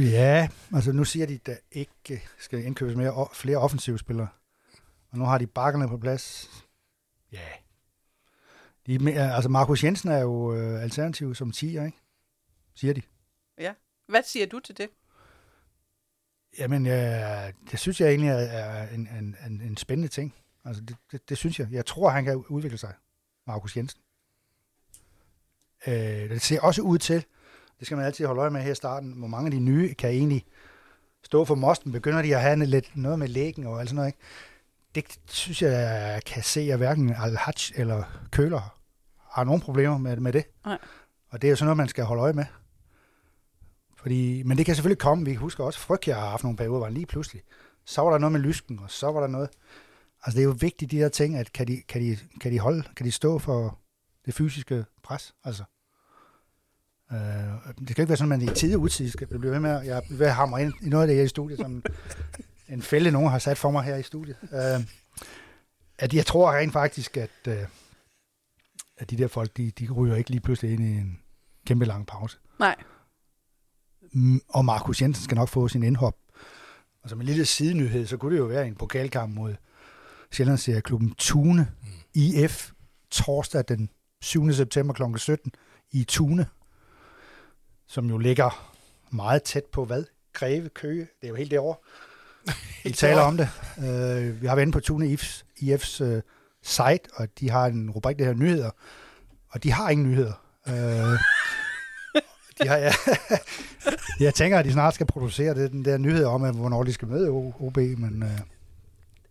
Ja, 0.00 0.48
altså 0.74 0.92
nu 0.92 1.04
siger 1.04 1.26
de, 1.26 1.34
at 1.34 1.46
der 1.46 1.56
ikke 1.72 2.22
skal 2.38 2.64
indkøbes 2.64 2.96
mere, 2.96 3.26
flere 3.34 3.56
offensive 3.58 3.98
spillere. 3.98 4.28
Og 5.12 5.18
nu 5.18 5.24
har 5.24 5.38
de 5.38 5.46
bakkerne 5.46 5.88
på 5.88 5.98
plads. 5.98 6.50
Ja. 7.32 7.38
De, 8.86 9.14
altså 9.14 9.50
Markus 9.50 9.84
Jensen 9.84 10.10
er 10.10 10.18
jo 10.18 10.54
øh, 10.54 10.82
alternativ 10.82 11.34
som 11.34 11.52
10'er, 11.56 11.64
ikke? 11.66 11.98
Siger 12.74 12.94
de. 12.94 13.02
Hvad 14.08 14.22
siger 14.22 14.46
du 14.46 14.60
til 14.60 14.76
det? 14.76 14.88
Jamen, 16.58 16.86
øh, 16.86 17.52
det 17.70 17.78
synes 17.78 18.00
jeg 18.00 18.08
egentlig 18.08 18.30
er, 18.30 18.34
er 18.34 18.88
en, 18.94 19.08
en, 19.18 19.36
en, 19.46 19.60
en 19.60 19.76
spændende 19.76 20.08
ting. 20.08 20.34
Altså, 20.64 20.82
det, 20.82 20.96
det, 21.12 21.28
det 21.28 21.38
synes 21.38 21.60
jeg. 21.60 21.68
Jeg 21.70 21.86
tror, 21.86 22.10
han 22.10 22.24
kan 22.24 22.36
udvikle 22.36 22.78
sig, 22.78 22.94
Markus 23.46 23.76
Jensen. 23.76 24.00
Øh, 25.86 25.94
det 26.30 26.42
ser 26.42 26.60
også 26.60 26.82
ud 26.82 26.98
til, 26.98 27.24
det 27.78 27.86
skal 27.86 27.96
man 27.96 28.06
altid 28.06 28.26
holde 28.26 28.40
øje 28.40 28.50
med 28.50 28.60
her 28.60 28.72
i 28.72 28.74
starten, 28.74 29.12
hvor 29.12 29.26
mange 29.28 29.46
af 29.46 29.50
de 29.50 29.60
nye 29.60 29.94
kan 29.94 30.10
egentlig 30.10 30.44
stå 31.22 31.44
for 31.44 31.54
mosten. 31.54 31.92
Begynder 31.92 32.22
de 32.22 32.36
at 32.36 32.42
have 32.42 32.66
lidt, 32.66 32.96
noget 32.96 33.18
med 33.18 33.28
lægen 33.28 33.66
og 33.66 33.80
alt 33.80 33.88
sådan 33.88 33.96
noget, 33.96 34.08
ikke? 34.08 34.18
Det 34.94 35.18
synes 35.28 35.62
jeg, 35.62 35.70
jeg 35.70 36.22
kan 36.26 36.42
se, 36.42 36.60
at 36.60 36.78
hverken 36.78 37.10
Al-Hajj 37.10 37.54
eller 37.74 38.02
Køler 38.30 38.78
har 39.30 39.44
nogen 39.44 39.60
problemer 39.60 39.98
med, 39.98 40.16
med 40.16 40.32
det. 40.32 40.44
Nej. 40.64 40.78
Og 41.28 41.42
det 41.42 41.48
er 41.48 41.50
jo 41.50 41.56
sådan 41.56 41.66
noget, 41.66 41.76
man 41.76 41.88
skal 41.88 42.04
holde 42.04 42.22
øje 42.22 42.32
med. 42.32 42.44
Fordi, 43.96 44.42
men 44.42 44.58
det 44.58 44.66
kan 44.66 44.74
selvfølgelig 44.74 44.98
komme. 44.98 45.24
Vi 45.24 45.34
husker 45.34 45.64
også, 45.64 45.92
at 45.92 46.08
jeg 46.08 46.16
har 46.16 46.30
haft 46.30 46.42
nogle 46.42 46.56
perioder, 46.56 46.78
hvor 46.78 46.88
lige 46.88 47.06
pludselig, 47.06 47.42
så 47.86 48.02
var 48.02 48.10
der 48.10 48.18
noget 48.18 48.32
med 48.32 48.40
lysken, 48.40 48.78
og 48.78 48.90
så 48.90 49.12
var 49.12 49.20
der 49.20 49.26
noget. 49.26 49.50
Altså 50.22 50.36
det 50.36 50.42
er 50.42 50.48
jo 50.48 50.56
vigtigt, 50.60 50.90
de 50.90 50.98
der 50.98 51.08
ting, 51.08 51.36
at 51.36 51.52
kan 51.52 51.68
de, 51.68 51.82
kan 51.88 52.02
de, 52.02 52.18
kan 52.40 52.52
de 52.52 52.58
holde, 52.58 52.82
kan 52.96 53.06
de 53.06 53.12
stå 53.12 53.38
for 53.38 53.78
det 54.26 54.34
fysiske 54.34 54.84
pres, 55.02 55.34
altså. 55.44 55.64
Øh, 57.12 57.18
det 57.78 57.96
kan 57.96 58.02
ikke 58.02 58.08
være 58.08 58.16
sådan, 58.16 58.32
at 58.32 58.38
man 58.38 58.48
i 58.48 58.54
tide 58.54 58.76
og 58.76 58.80
utid 58.80 59.10
skal 59.10 59.26
blive 59.26 59.42
ved 59.52 59.60
med, 59.60 59.80
jeg 59.80 59.96
er 59.96 60.00
ved 60.10 60.26
at 60.26 60.34
hamre 60.34 60.62
ind 60.62 60.72
i 60.82 60.88
noget 60.88 61.02
af 61.02 61.06
det 61.06 61.16
her 61.16 61.24
i 61.24 61.28
studiet, 61.28 61.58
som 61.58 61.82
en 62.72 62.82
fælde, 62.82 63.10
nogen 63.10 63.30
har 63.30 63.38
sat 63.38 63.58
for 63.58 63.70
mig 63.70 63.84
her 63.84 63.96
i 63.96 64.02
studiet. 64.02 64.36
Øh, 64.42 64.86
at 65.98 66.14
jeg 66.14 66.26
tror 66.26 66.52
rent 66.52 66.72
faktisk, 66.72 67.16
at, 67.16 67.30
øh, 67.48 67.66
at 68.98 69.10
de 69.10 69.18
der 69.18 69.28
folk, 69.28 69.56
de, 69.56 69.70
de 69.70 69.90
ryger 69.90 70.16
ikke 70.16 70.30
lige 70.30 70.40
pludselig 70.40 70.72
ind 70.72 70.84
i 70.84 70.96
en 70.96 71.20
kæmpe 71.66 71.84
lang 71.84 72.06
pause. 72.06 72.38
Nej. 72.58 72.76
Mm, 74.12 74.40
og 74.48 74.64
Markus 74.64 75.02
Jensen 75.02 75.24
skal 75.24 75.34
nok 75.34 75.48
få 75.48 75.68
sin 75.68 75.82
indhop. 75.82 76.16
Og 77.02 77.10
som 77.10 77.20
en 77.20 77.26
lille 77.26 77.44
sidenyhed, 77.44 78.06
så 78.06 78.16
kunne 78.16 78.34
det 78.34 78.40
jo 78.40 78.46
være 78.46 78.66
en 78.66 78.74
pokalkamp 78.74 79.34
mod 79.34 79.54
Sjællandsserieklubben 80.32 81.14
Tune 81.14 81.70
IF 82.14 82.70
torsdag 83.10 83.64
den 83.68 83.90
7. 84.22 84.52
september 84.52 84.94
kl. 84.94 85.02
17 85.16 85.52
i 85.90 86.04
Tune, 86.04 86.46
som 87.86 88.06
jo 88.06 88.18
ligger 88.18 88.74
meget 89.10 89.42
tæt 89.42 89.64
på 89.64 89.84
hvad? 89.84 90.04
Greve, 90.32 90.68
Køge, 90.68 91.00
det 91.00 91.26
er 91.26 91.28
jo 91.28 91.34
helt 91.34 91.50
derovre. 91.50 91.76
Vi 92.84 92.90
taler 93.04 93.20
om 93.22 93.36
det. 93.36 93.48
Uh, 93.76 94.42
vi 94.42 94.46
har 94.46 94.54
været 94.54 94.62
inde 94.66 94.72
på 94.72 94.80
Tune 94.80 95.06
IF's, 95.06 95.42
IF's 95.62 96.04
uh, 96.04 96.20
site, 96.62 97.00
og 97.14 97.28
de 97.40 97.50
har 97.50 97.66
en 97.66 97.90
rubrik, 97.90 98.18
der 98.18 98.24
hedder 98.24 98.38
nyheder, 98.38 98.70
og 99.50 99.62
de 99.62 99.72
har 99.72 99.90
ingen 99.90 100.06
nyheder. 100.10 100.32
Uh, 100.66 100.72
de 102.62 102.68
har, 102.68 102.76
ja, 102.76 102.92
jeg 104.20 104.34
tænker, 104.34 104.58
at 104.58 104.64
de 104.64 104.72
snart 104.72 104.94
skal 104.94 105.06
producere 105.06 105.54
det, 105.54 105.72
den 105.72 105.84
der 105.84 105.98
nyhed 105.98 106.24
om, 106.24 106.42
at, 106.42 106.54
hvornår 106.54 106.82
de 106.82 106.92
skal 106.92 107.08
møde 107.08 107.28
OB, 107.30 107.76
men 107.76 108.22
øh, 108.22 108.30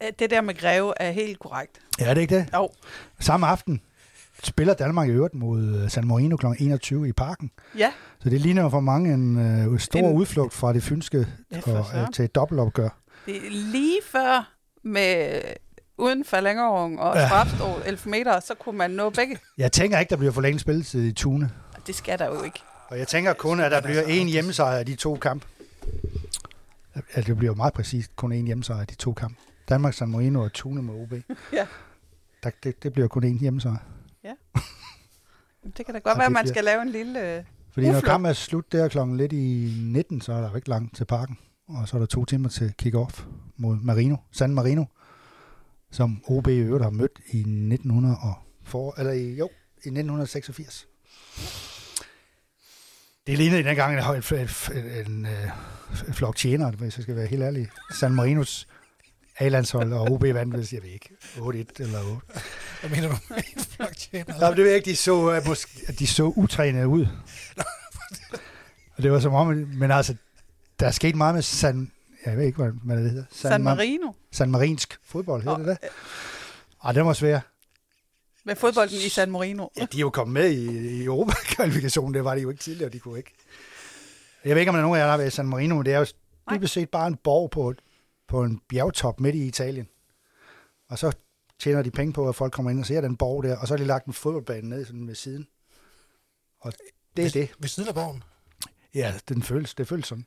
Øh, 0.04 0.12
Det 0.19 0.30
der 0.30 0.41
med 0.41 0.58
Greve 0.58 0.93
er 0.97 1.12
helt 1.12 1.39
korrekt. 1.39 1.80
ja, 2.00 2.06
er 2.10 2.13
det 2.13 2.21
ikke 2.21 2.36
det? 2.36 2.45
Jo, 2.54 2.69
Samme 3.19 3.47
aften 3.47 3.82
spiller 4.43 4.74
Danmark 4.74 5.08
i 5.08 5.12
øvrigt 5.12 5.34
mod 5.34 5.63
øh, 5.84 5.89
San 5.89 6.08
Marino 6.08 6.36
kl. 6.38 6.45
21 6.60 7.08
i 7.10 7.12
parken. 7.12 7.52
ja. 7.78 7.91
Så 8.19 8.30
det 8.30 8.41
ligner 8.41 8.69
for 8.69 8.80
mange 8.80 9.13
en 9.13 9.38
øh, 9.74 9.80
stor 9.80 10.00
En- 10.00 10.15
udflugt 10.15 10.54
fra 10.54 10.74
det 10.74 10.84
fynske 10.84 11.28
Ja, 11.52 11.60
for 11.60 11.71
og, 11.93 12.02
øh, 12.02 12.08
til 12.13 12.26
et 12.26 12.36
dobbeltopgør. 12.36 12.89
Det 13.25 13.36
er 13.47 13.49
lige 13.49 13.99
før 14.05 14.53
med 14.84 15.41
uden 15.97 16.25
forlængerung 16.25 16.99
og 16.99 17.15
Ja. 17.15 17.27
strafstol 17.27 17.81
11 17.86 18.10
meter, 18.10 18.39
så 18.39 18.53
kunne 18.55 18.77
man 18.77 18.91
nå 18.91 19.10
begge. 19.10 19.38
Jeg 19.57 19.71
tænker 19.71 19.99
ikke, 19.99 20.10
der 20.10 20.15
bliver 20.17 20.31
forlænget 20.31 20.62
spilletid 20.62 21.03
i 21.03 21.12
Tune. 21.13 21.51
Det 21.88 21.95
skal 21.95 22.19
der 22.19 22.25
jo 22.25 22.43
ikke. 22.43 22.60
Og 22.88 22.99
jeg 22.99 23.07
tænker 23.07 23.34
kun, 23.34 23.60
at 23.60 23.71
der 23.71 23.81
bliver 23.81 24.01
en 24.01 24.27
hjemmesejr 24.27 24.77
af 24.77 24.86
de 24.86 24.95
to 24.95 25.15
kampe. 25.15 25.45
Altså, 26.95 27.21
det 27.29 27.38
bliver 27.38 27.51
jo 27.51 27.55
meget 27.55 27.73
præcist 27.73 28.15
kun 28.15 28.31
en 28.31 28.45
hjemmesejr 28.45 28.79
af 28.79 28.88
de 28.88 28.95
to 28.95 29.13
kampe. 29.13 29.38
Danmark, 29.69 29.93
San 29.93 30.10
Marino 30.10 30.41
og 30.43 30.53
Tune 30.53 30.81
mod 30.81 30.95
OB. 31.01 31.13
Ja. 31.53 31.67
Der, 32.43 32.49
det, 32.63 32.84
det 32.84 32.93
bliver 32.93 33.07
kun 33.07 33.23
en 33.23 33.38
hjemmesejr. 33.39 33.77
Det 35.77 35.86
kan 35.86 35.93
da 35.95 35.99
godt 35.99 36.17
være, 36.17 36.25
at 36.25 36.31
man 36.31 36.43
bliver- 36.43 36.53
skal 36.53 36.63
lave 36.63 36.81
en 36.81 36.89
lille... 36.89 37.36
øh, 37.38 37.43
Fordi 37.73 37.86
når 37.88 37.93
Uflugt. 37.93 38.05
kampen 38.05 38.29
er 38.29 38.34
slut 38.34 38.71
der 38.71 38.88
klokken 38.88 39.17
lidt 39.17 39.34
i 39.34 39.73
19, 39.81 40.21
så 40.21 40.34
er 40.34 40.41
der 40.41 40.49
jo 40.49 40.55
ikke 40.55 40.69
langt 40.69 40.95
til 40.95 41.05
parken. 41.05 41.38
Og 41.75 41.88
så 41.88 41.97
er 41.97 41.99
der 41.99 42.05
to 42.05 42.25
timer 42.25 42.49
til 42.49 42.73
kick-off 42.81 43.23
mod 43.57 43.77
Marino, 43.81 44.15
San 44.31 44.53
Marino, 44.53 44.86
som 45.91 46.23
OB 46.27 46.47
i 46.47 46.57
øvrigt 46.57 46.84
har 46.84 46.91
mødt 46.91 47.19
i 47.31 47.39
1900 47.39 48.17
og 48.21 48.34
for, 48.63 48.95
eller 48.97 49.12
i, 49.12 49.36
jo, 49.36 49.49
i 49.75 49.88
1986. 49.88 50.88
Det 53.27 53.38
lignede 53.38 53.63
dengang 53.63 53.93
en, 53.93 54.15
en, 54.15 54.23
en, 54.34 55.07
en, 55.07 55.27
en 56.07 56.13
flok 56.13 56.36
tjenere, 56.36 56.71
hvis 56.71 56.97
jeg 56.97 57.03
skal 57.03 57.15
være 57.15 57.27
helt 57.27 57.43
ærlig. 57.43 57.67
San 57.99 58.13
Marinos 58.13 58.67
A-landshold 59.39 59.93
og 59.93 60.12
OB 60.12 60.23
vandt, 60.23 60.55
hvis 60.55 60.73
jeg 60.73 60.84
ved 60.84 60.89
ikke, 60.89 61.10
8-1 61.38 61.39
eller 61.79 61.99
8. 61.99 62.21
Hvad 62.79 62.89
mener 62.89 63.10
du 63.10 63.15
med 63.29 63.38
en 63.38 63.63
flok 63.63 63.95
tjener? 63.95 64.39
Nej, 64.39 64.49
det 64.49 64.57
ved 64.57 64.65
jeg 64.65 64.75
ikke, 64.75 64.89
de 64.89 64.95
så, 64.95 65.41
måske, 65.45 65.81
at 65.88 65.99
de 65.99 66.07
så 66.07 66.23
utrænede 66.23 66.88
ud. 66.88 67.07
og 68.95 69.03
det 69.03 69.12
var 69.12 69.19
som 69.19 69.34
om, 69.34 69.47
men 69.47 69.91
altså, 69.91 70.15
der 70.82 70.88
er 70.88 70.91
sket 70.91 71.15
meget 71.15 71.36
med 71.36 71.41
San, 71.41 71.91
jeg 72.26 72.38
ved 72.38 72.46
ikke, 72.46 72.58
hvad, 72.63 72.72
hvad 72.84 72.98
det 72.98 73.12
hedder. 73.12 73.26
San 73.32 73.63
Marino. 73.63 74.12
San 74.32 74.52
Marinsk 74.52 75.00
fodbold, 75.04 75.41
hedder 75.41 75.58
Og, 75.58 75.60
det 75.60 75.78
det? 75.82 75.89
Ej, 76.84 76.91
den 76.91 77.06
var 77.06 77.13
svær. 77.13 77.39
Med 78.46 78.56
fodbolden 78.56 78.98
i 79.06 79.10
San 79.10 79.32
Marino. 79.32 79.67
Ja, 79.78 79.86
de 79.86 79.98
er 79.98 80.02
jo 80.02 80.10
kommet 80.10 80.34
med 80.34 80.50
i, 80.50 80.89
i 81.00 81.04
Europa-kvalifikationen, 81.04 82.13
det 82.13 82.24
var 82.24 82.36
de 82.36 82.41
jo 82.41 82.50
ikke 82.50 82.62
tidligere, 82.63 82.91
de 82.91 83.00
kunne 83.00 83.18
ikke. 83.18 83.34
Jeg 84.45 84.55
ved 84.55 84.62
ikke, 84.62 84.70
om 84.70 84.74
der 84.74 84.80
er 84.80 84.82
nogen 84.82 84.97
af 84.97 84.99
jer, 84.99 85.05
der 85.05 85.12
har 85.12 85.18
været 85.18 85.28
i 85.28 85.36
San 85.36 85.47
Marino, 85.47 85.76
men 85.76 85.86
det 85.86 85.93
er 85.93 85.99
jo 85.99 86.05
dybest 86.51 86.74
set 86.74 86.89
bare 86.89 87.08
en 87.08 87.16
borg 87.16 87.51
på, 87.51 87.74
på 88.28 88.43
en 88.43 88.62
bjergtop 88.70 89.20
midt 89.20 89.36
i 89.36 89.47
Italien. 89.47 89.88
Og 90.89 90.99
så 90.99 91.16
tjener 91.60 91.82
de 91.82 91.91
penge 91.91 92.14
på, 92.14 92.30
at 92.30 92.36
folk 92.36 92.53
kommer 92.53 92.72
ind 92.72 92.80
og 92.80 92.86
ser 92.86 93.01
den 93.01 93.18
borg 93.18 93.43
der, 93.43 93.58
og 93.58 93.68
så 93.68 93.74
har 93.74 93.78
de 93.78 93.86
lagt 93.86 94.05
en 94.05 94.14
fodboldbane 94.14 94.70
ned 94.70 94.86
sådan 94.86 95.08
ved 95.08 95.16
siden. 95.16 95.47
Og 96.60 96.74
det 97.18 97.26
er 97.26 97.26
ved, 97.26 97.32
det. 97.32 97.49
Ved 97.60 97.70
siden 97.70 97.89
af 97.89 97.95
borgen. 97.95 98.24
Ja, 98.93 99.14
den 99.30 99.43
føles, 99.43 99.74
det 99.74 99.88
føles 99.88 100.08
sådan. 100.08 100.26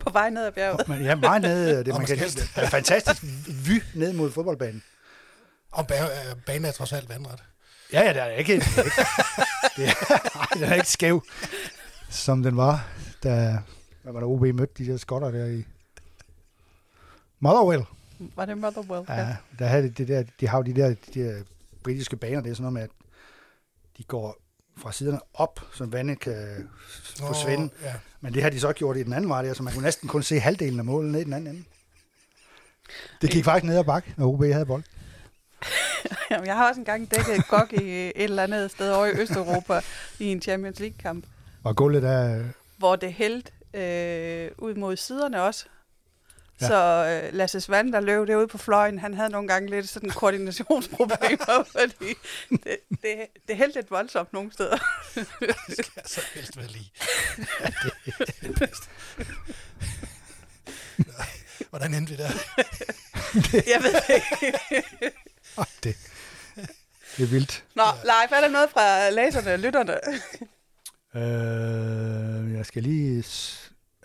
På 0.00 0.10
vej 0.10 0.30
ned 0.30 0.46
ad 0.46 0.52
bjerget. 0.52 0.88
Men 0.88 1.02
ja, 1.02 1.14
meget 1.14 1.42
nede, 1.42 1.84
det, 1.84 1.92
Og 1.92 1.98
man 1.98 2.06
kan, 2.06 2.18
der 2.54 2.62
er 2.62 2.68
fantastisk 2.70 3.22
vy 3.66 3.82
ned 3.94 4.12
mod 4.12 4.30
fodboldbanen. 4.30 4.82
Og 5.70 5.86
øh, 5.92 6.36
banen 6.46 6.64
er 6.64 6.72
trods 6.72 6.92
alt 6.92 7.08
vandret. 7.08 7.42
Ja, 7.92 8.00
ja, 8.02 8.12
det 8.12 8.22
er 8.22 8.26
ikke, 8.26 8.54
det 8.56 8.78
er 8.78 8.82
ikke, 8.82 8.96
det 9.76 9.88
er, 9.88 9.94
den 10.54 10.62
er 10.62 10.74
ikke 10.74 10.88
skæv, 10.88 11.22
som 12.10 12.42
den 12.42 12.56
var, 12.56 12.88
da 13.22 13.58
hvad 14.02 14.12
var 14.12 14.20
der, 14.20 14.26
OB 14.26 14.40
mødte 14.40 14.84
de 14.84 14.90
der 14.92 14.96
skotter 14.96 15.30
der 15.30 15.46
i 15.46 15.64
Motherwell. 17.40 17.84
Var 18.18 18.44
det 18.44 18.58
Motherwell? 18.58 19.04
Ja. 19.08 19.14
Ja, 19.14 19.36
der 19.58 19.66
havde 19.66 19.82
de, 19.82 19.88
det 19.88 20.08
der, 20.08 20.24
de 20.40 20.48
har 20.48 20.58
jo 20.58 20.62
de 20.62 20.74
der, 20.74 20.88
de 21.14 21.20
der 21.24 21.42
britiske 21.84 22.16
baner, 22.16 22.40
det 22.40 22.50
er 22.50 22.54
sådan 22.54 22.62
noget 22.62 22.72
med, 22.72 22.82
at 22.82 22.90
de 23.98 24.04
går 24.04 24.36
fra 24.78 24.92
siderne 24.92 25.20
op, 25.34 25.60
så 25.74 25.84
vandet 25.86 26.20
kan 26.20 26.68
forsvinde. 27.18 27.70
ja. 27.82 27.94
Men 28.26 28.34
det 28.34 28.42
har 28.42 28.50
de 28.50 28.60
så 28.60 28.72
gjort 28.72 28.96
i 28.96 29.02
den 29.02 29.12
anden 29.12 29.28
vej, 29.30 29.54
så 29.54 29.62
man 29.62 29.72
kunne 29.72 29.82
næsten 29.82 30.08
kun 30.08 30.22
se 30.22 30.40
halvdelen 30.40 30.78
af 30.78 30.84
målet 30.84 31.12
ned 31.12 31.20
i 31.20 31.24
den 31.24 31.32
anden 31.32 31.54
ende. 31.54 31.64
Det 33.22 33.30
gik 33.30 33.44
faktisk 33.44 33.64
ned 33.68 33.78
ad 33.78 33.84
bakke, 33.84 34.14
når 34.16 34.26
OB 34.26 34.42
havde 34.44 34.66
bold. 34.66 34.82
Jamen, 36.30 36.46
Jeg 36.46 36.54
har 36.56 36.68
også 36.68 36.80
engang 36.80 37.10
dækket 37.10 37.48
gok 37.48 37.72
i 37.72 37.76
et 37.86 38.12
eller 38.14 38.42
andet 38.42 38.70
sted 38.70 38.90
over 38.90 39.06
i 39.06 39.10
Østeuropa 39.10 39.80
i 40.18 40.24
en 40.24 40.42
Champions 40.42 40.80
League-kamp, 40.80 41.24
Og 41.64 41.76
gulvet 41.76 42.02
der... 42.02 42.44
hvor 42.76 42.96
det 42.96 43.12
hældte 43.12 43.52
øh, 43.74 44.50
ud 44.58 44.74
mod 44.74 44.96
siderne 44.96 45.42
også. 45.42 45.66
Ja. 46.60 46.66
Ja. 46.66 46.68
Så 46.68 47.20
øh, 47.26 47.34
Lasse 47.34 47.60
Svand, 47.60 47.92
der 47.92 48.00
løb 48.00 48.26
derude 48.26 48.48
på 48.48 48.58
fløjen, 48.58 48.98
han 48.98 49.14
havde 49.14 49.30
nogle 49.30 49.48
gange 49.48 49.70
lidt 49.70 49.88
sådan 49.88 50.10
koordinationsproblemer, 50.10 51.64
fordi 51.72 52.14
det, 52.50 52.76
det, 52.90 53.26
det 53.48 53.56
hældte 53.56 53.78
lidt 53.78 53.90
voldsomt 53.90 54.32
nogle 54.32 54.52
steder. 54.52 54.78
Det 55.68 55.76
skal 55.78 55.92
jeg 55.96 56.04
så 56.06 56.20
helst 56.34 56.56
være 56.56 56.66
lige. 56.66 56.92
Hvordan 61.70 61.94
endte 61.94 62.12
vi 62.12 62.18
der? 62.22 62.30
Jeg 63.66 63.82
ved 63.82 63.92
det 63.92 64.14
ikke. 64.14 64.58
Oh, 65.56 65.64
det, 65.82 65.96
det 67.16 67.22
er 67.22 67.26
vildt. 67.26 67.64
Nå, 67.74 67.82
Leif, 67.82 68.32
er 68.32 68.40
der 68.40 68.48
noget 68.48 68.70
fra 68.70 69.10
læserne 69.10 69.52
og 69.52 69.58
lytterne? 69.58 69.94
Øh, 71.14 72.52
jeg 72.54 72.66
skal 72.66 72.82
lige... 72.82 73.24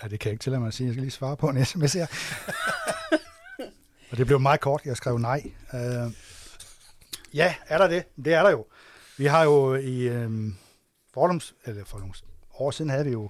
Ja, 0.03 0.07
det 0.07 0.19
kan 0.19 0.29
jeg 0.29 0.33
ikke 0.33 0.43
tillade 0.43 0.59
mig 0.59 0.67
at 0.67 0.73
sige. 0.73 0.87
Jeg 0.87 0.93
skal 0.93 1.01
lige 1.01 1.11
svare 1.11 1.37
på 1.37 1.49
en 1.49 1.65
sms 1.65 1.93
her. 1.93 2.07
Og 4.11 4.17
det 4.17 4.25
blev 4.25 4.39
meget 4.39 4.59
kort. 4.59 4.81
Jeg 4.85 4.97
skrev 4.97 5.17
nej. 5.17 5.51
Øh, 5.73 6.11
ja, 7.33 7.55
er 7.67 7.77
der 7.77 7.87
det? 7.87 8.03
Det 8.25 8.33
er 8.33 8.43
der 8.43 8.49
jo. 8.49 8.65
Vi 9.17 9.25
har 9.25 9.43
jo 9.43 9.75
i 9.75 10.01
øh, 10.01 10.53
fordoms, 11.13 11.55
eller 11.65 11.85
for 11.85 11.99
nogle 11.99 12.13
år 12.53 12.71
siden 12.71 12.91
havde 12.91 13.05
vi 13.05 13.11
jo 13.11 13.29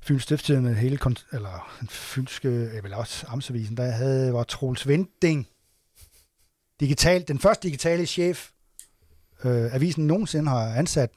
Fyns 0.00 0.22
Stiftstidende 0.22 0.68
med 0.68 0.78
hele, 0.78 0.98
eller 1.32 1.76
den 1.80 1.88
fynske, 1.88 2.48
eller 2.48 2.96
også 2.96 3.26
Amtsavisen, 3.28 3.76
der 3.76 3.90
havde, 3.90 4.32
var 4.32 4.42
Troels 4.42 4.88
Vinding, 4.88 5.48
digital, 6.80 7.28
den 7.28 7.38
første 7.38 7.68
digitale 7.68 8.06
chef, 8.06 8.50
øh, 9.44 9.74
avisen 9.74 10.06
nogensinde 10.06 10.50
har 10.50 10.74
ansat 10.74 11.10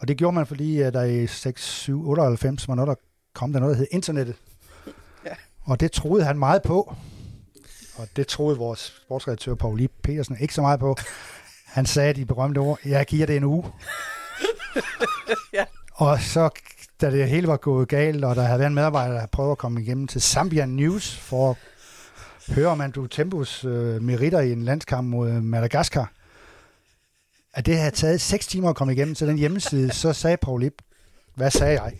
og 0.00 0.08
det 0.08 0.16
gjorde 0.16 0.34
man, 0.34 0.46
fordi 0.46 0.80
at 0.80 0.94
der 0.94 1.02
i 1.02 1.26
6, 1.26 1.64
7, 1.64 2.08
98 2.08 2.68
var 2.68 2.74
noget, 2.74 2.88
der 2.88 2.94
kom 3.34 3.52
der 3.52 3.60
noget, 3.60 3.72
der 3.72 3.78
hed 3.78 3.88
internettet. 3.90 4.36
Ja. 5.26 5.32
Og 5.62 5.80
det 5.80 5.92
troede 5.92 6.24
han 6.24 6.38
meget 6.38 6.62
på. 6.62 6.94
Og 7.96 8.08
det 8.16 8.26
troede 8.26 8.58
vores 8.58 9.00
sportsredaktør 9.04 9.54
Paul 9.54 9.80
Ip 9.80 9.92
Petersen 10.02 10.36
ikke 10.40 10.54
så 10.54 10.60
meget 10.60 10.80
på. 10.80 10.96
Han 11.64 11.86
sagde 11.86 12.14
de 12.14 12.24
berømte 12.24 12.58
ord, 12.58 12.78
jeg 12.84 13.06
giver 13.06 13.26
det 13.26 13.36
en 13.36 13.44
uge. 13.44 13.64
Ja. 15.52 15.64
Og 15.92 16.20
så, 16.20 16.50
da 17.00 17.10
det 17.10 17.28
hele 17.28 17.46
var 17.46 17.56
gået 17.56 17.88
galt, 17.88 18.24
og 18.24 18.36
der 18.36 18.42
havde 18.42 18.58
været 18.58 18.68
en 18.68 18.74
medarbejder, 18.74 19.14
der 19.14 19.26
prøvet 19.26 19.50
at 19.50 19.58
komme 19.58 19.82
igennem 19.82 20.06
til 20.06 20.20
Zambia 20.20 20.66
News 20.66 21.16
for 21.16 21.50
at 21.50 21.56
høre 22.54 22.68
om 22.68 22.80
Andrew 22.80 23.06
Tempus 23.06 23.64
øh, 23.64 24.02
meritter 24.02 24.40
i 24.40 24.52
en 24.52 24.62
landskamp 24.62 25.08
mod 25.08 25.30
Madagaskar, 25.30 26.12
at 27.52 27.66
det 27.66 27.78
havde 27.78 27.90
taget 27.90 28.20
6 28.20 28.46
timer 28.46 28.70
at 28.70 28.76
komme 28.76 28.92
igennem 28.92 29.14
til 29.14 29.26
den 29.26 29.38
hjemmeside, 29.38 29.92
så 29.92 30.12
sagde 30.12 30.36
Paul 30.36 30.62
Ip, 30.62 30.82
hvad 31.34 31.50
sagde 31.50 31.82
jeg? 31.82 31.92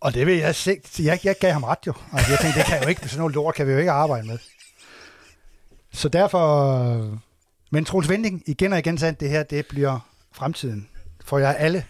Og 0.00 0.14
det 0.14 0.26
vil 0.26 0.36
jeg 0.36 0.54
se. 0.54 0.80
Jeg, 0.98 1.20
jeg 1.24 1.36
gav 1.40 1.52
ham 1.52 1.64
ret 1.64 1.78
jo. 1.86 1.92
Altså, 2.12 2.30
jeg 2.32 2.38
tænkte, 2.40 2.58
det 2.58 2.66
kan 2.66 2.82
jo 2.82 2.88
ikke, 2.88 3.00
sådan 3.08 3.18
noget 3.18 3.34
lort 3.34 3.54
kan 3.54 3.66
vi 3.66 3.72
jo 3.72 3.78
ikke 3.78 3.90
arbejde 3.90 4.26
med. 4.26 4.38
Så 5.92 6.08
derfor, 6.08 7.18
men 7.70 7.84
Troels 7.84 8.08
Vending 8.08 8.42
igen 8.46 8.72
og 8.72 8.78
igen 8.78 8.98
sagde, 8.98 9.12
at 9.12 9.20
det 9.20 9.30
her, 9.30 9.42
det 9.42 9.66
bliver 9.66 10.08
fremtiden. 10.32 10.88
For 11.24 11.38
jer 11.38 11.52
alle. 11.52 11.86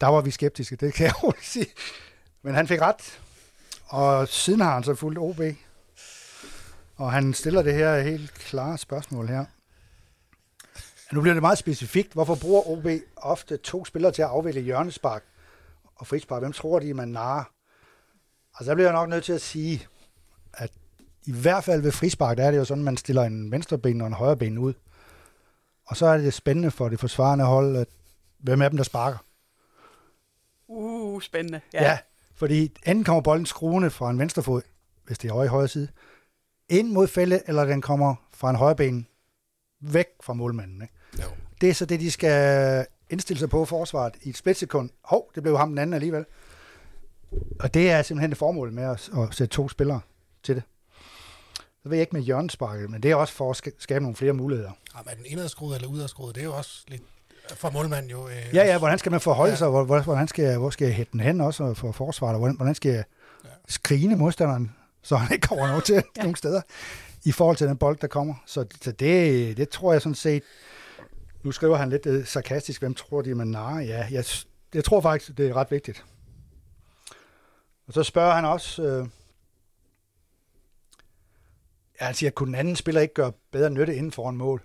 Der 0.00 0.06
var 0.06 0.20
vi 0.20 0.30
skeptiske, 0.30 0.76
det 0.76 0.94
kan 0.94 1.06
jeg 1.06 1.24
roligt 1.24 1.46
sige. 1.46 1.66
Men 2.42 2.54
han 2.54 2.68
fik 2.68 2.80
ret. 2.80 3.20
Og 3.86 4.28
siden 4.28 4.60
har 4.60 4.74
han 4.74 4.84
så 4.84 4.94
fulgt 4.94 5.18
OB. 5.18 5.40
Og 6.96 7.12
han 7.12 7.34
stiller 7.34 7.62
det 7.62 7.74
her 7.74 8.00
helt 8.00 8.34
klare 8.34 8.78
spørgsmål 8.78 9.28
her. 9.28 9.44
Nu 11.12 11.20
bliver 11.20 11.34
det 11.34 11.42
meget 11.42 11.58
specifikt. 11.58 12.12
Hvorfor 12.12 12.34
bruger 12.34 12.68
OB 12.68 12.86
ofte 13.16 13.56
to 13.56 13.84
spillere 13.84 14.12
til 14.12 14.22
at 14.22 14.28
afvælge 14.28 14.60
hjørnespark 14.60 15.24
og 15.96 16.06
frispark? 16.06 16.42
Hvem 16.42 16.52
tror 16.52 16.78
de, 16.78 16.94
man 16.94 17.08
narer? 17.08 17.44
Altså, 18.58 18.70
der 18.70 18.74
bliver 18.74 18.88
jeg 18.88 18.98
nok 18.98 19.08
nødt 19.08 19.24
til 19.24 19.32
at 19.32 19.40
sige, 19.40 19.86
at 20.54 20.70
i 21.26 21.32
hvert 21.32 21.64
fald 21.64 21.82
ved 21.82 21.92
frispark, 21.92 22.36
der 22.36 22.44
er 22.44 22.50
det 22.50 22.58
jo 22.58 22.64
sådan, 22.64 22.80
at 22.80 22.84
man 22.84 22.96
stiller 22.96 23.22
en 23.22 23.50
venstre 23.50 23.78
ben 23.78 24.00
og 24.00 24.06
en 24.06 24.12
højre 24.12 24.36
ben 24.36 24.58
ud. 24.58 24.74
Og 25.86 25.96
så 25.96 26.06
er 26.06 26.18
det 26.18 26.34
spændende 26.34 26.70
for 26.70 26.88
det 26.88 27.00
forsvarende 27.00 27.44
hold, 27.44 27.76
at 27.76 27.88
hvem 28.38 28.62
af 28.62 28.70
dem, 28.70 28.76
der 28.76 28.84
sparker. 28.84 29.18
Uh, 30.68 31.22
spændende. 31.22 31.60
Ja. 31.72 31.82
ja, 31.82 31.98
fordi 32.34 32.62
enten 32.86 33.04
kommer 33.04 33.20
bolden 33.20 33.46
skruende 33.46 33.90
fra 33.90 34.10
en 34.10 34.18
venstre 34.18 34.42
fod, 34.42 34.62
hvis 35.06 35.18
det 35.18 35.28
er 35.28 35.32
over 35.32 35.44
i 35.44 35.48
højre 35.48 35.68
side, 35.68 35.88
ind 36.68 36.92
mod 36.92 37.08
fælde, 37.08 37.42
eller 37.46 37.64
den 37.64 37.80
kommer 37.80 38.14
fra 38.32 38.50
en 38.50 38.56
højre 38.56 38.76
ben 38.76 39.06
væk 39.80 40.06
fra 40.22 40.32
målmanden. 40.32 40.82
Ikke? 40.82 40.94
Jo. 41.18 41.24
Det 41.60 41.68
er 41.70 41.74
så 41.74 41.84
det, 41.86 42.00
de 42.00 42.10
skal 42.10 42.86
indstille 43.10 43.40
sig 43.40 43.50
på 43.50 43.64
forsvaret 43.64 44.14
i 44.22 44.28
et 44.28 44.36
splitsekund. 44.36 44.90
Hov, 45.04 45.30
det 45.34 45.42
blev 45.42 45.58
ham 45.58 45.68
den 45.68 45.78
anden 45.78 45.94
alligevel. 45.94 46.24
Og 47.60 47.74
det 47.74 47.90
er 47.90 48.02
simpelthen 48.02 48.30
det 48.30 48.38
formål 48.38 48.72
med 48.72 48.82
at, 48.84 49.10
at 49.18 49.34
sætte 49.34 49.54
to 49.54 49.68
spillere 49.68 50.00
til 50.42 50.54
det. 50.54 50.62
Så 51.82 51.88
ved 51.88 51.96
jeg 51.96 52.00
ikke 52.02 52.16
med 52.16 52.22
hjørnesparket, 52.22 52.90
men 52.90 53.02
det 53.02 53.10
er 53.10 53.14
også 53.14 53.34
for 53.34 53.50
at 53.50 53.66
ska- 53.66 53.76
skabe 53.78 54.00
nogle 54.02 54.16
flere 54.16 54.32
muligheder. 54.32 54.70
Jamen, 54.96 55.08
er 55.10 55.14
den 55.14 55.24
indadskruet 55.26 55.76
eller 55.76 55.88
udadskruet? 55.88 56.34
Det 56.34 56.40
er 56.40 56.44
jo 56.44 56.54
også 56.54 56.84
lidt 56.88 57.02
for 57.56 57.70
målmanden 57.70 58.10
jo. 58.10 58.28
Øh, 58.28 58.34
Ja, 58.54 58.64
ja, 58.66 58.78
hvordan 58.78 58.98
skal 58.98 59.12
man 59.12 59.20
forholde 59.20 59.50
Ja. 59.50 59.56
sig? 59.56 59.68
Hvor- 59.68 59.84
hvor- 59.84 60.00
Hvordan 60.00 60.28
skal, 60.28 60.44
jeg- 60.44 60.58
hvor 60.58 60.70
skal 60.70 60.84
jeg 60.84 60.94
hætte 60.94 61.12
den 61.12 61.20
hen 61.20 61.40
også 61.40 61.74
for 61.74 61.92
forsvaret? 61.92 62.34
Og 62.34 62.38
Hvordan, 62.38 62.56
hvordan 62.56 62.74
skal 62.74 62.92
jeg 62.92 63.04
skrine 63.68 64.16
modstanderen, 64.16 64.74
så 65.02 65.16
han 65.16 65.32
ikke 65.34 65.46
kommer 65.48 65.66
nogen 65.68 65.82
til 65.82 65.94
ja. 66.16 66.22
nogle 66.22 66.36
steder 66.36 66.60
i 67.24 67.32
forhold 67.32 67.56
til 67.56 67.68
den 67.68 67.76
bold, 67.76 67.98
der 67.98 68.06
kommer? 68.06 68.34
Så, 68.46 68.64
så 68.82 68.92
det, 68.92 69.56
det 69.56 69.68
tror 69.68 69.92
jeg 69.92 70.02
sådan 70.02 70.14
set... 70.14 70.42
Nu 71.48 71.52
skriver 71.52 71.76
han 71.76 71.90
lidt 71.90 72.06
øh, 72.06 72.26
sarkastisk, 72.26 72.80
hvem 72.80 72.94
tror 72.94 73.22
de, 73.22 73.34
man 73.34 73.46
narer? 73.46 73.80
Ja, 73.80 74.06
jeg, 74.10 74.24
jeg 74.74 74.84
tror 74.84 75.00
faktisk, 75.00 75.36
det 75.38 75.48
er 75.48 75.56
ret 75.56 75.70
vigtigt. 75.70 76.04
Og 77.86 77.92
så 77.92 78.02
spørger 78.02 78.34
han 78.34 78.44
også... 78.44 78.82
Øh, 78.82 79.08
ja, 82.00 82.04
han 82.04 82.14
siger, 82.14 82.30
kunne 82.30 82.46
den 82.46 82.54
anden 82.54 82.76
spiller 82.76 83.00
ikke 83.00 83.14
gøre 83.14 83.32
bedre 83.50 83.70
nytte 83.70 83.96
inden 83.96 84.12
for 84.12 84.30
en 84.30 84.36
mål? 84.36 84.62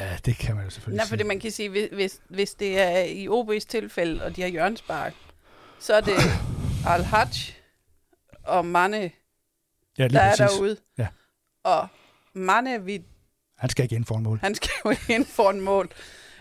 Ja, 0.00 0.18
det 0.24 0.36
kan 0.36 0.56
man 0.56 0.64
jo 0.64 0.70
selvfølgelig 0.70 0.96
Nej, 0.96 1.06
fordi 1.06 1.22
man 1.22 1.40
kan 1.40 1.50
sige, 1.50 1.68
hvis, 1.68 1.88
hvis, 1.92 2.20
hvis 2.28 2.54
det 2.54 2.78
er 2.78 2.98
i 2.98 3.28
OB's 3.28 3.66
tilfælde, 3.68 4.24
og 4.24 4.36
de 4.36 4.42
har 4.42 4.48
hjørnespark, 4.48 5.14
så 5.78 5.94
er 5.94 6.00
det 6.00 6.16
Al-Hajj 6.92 7.26
og 8.44 8.66
Mane, 8.66 9.10
ja, 9.98 10.08
der 10.08 10.20
er 10.20 10.34
derude. 10.34 10.76
Ja. 10.98 11.08
Og 11.64 11.88
Mane, 12.34 12.84
vi, 12.84 13.04
Han 13.56 13.70
skal 13.70 13.82
ikke 13.82 13.94
ind 13.96 14.04
for 14.04 14.14
en 14.16 14.22
mål. 14.22 14.38
han 14.42 14.54
skal 14.54 14.70
jo 14.84 14.94
ind 15.08 15.26
for 15.26 15.50
en 15.50 15.60
mål. 15.60 15.88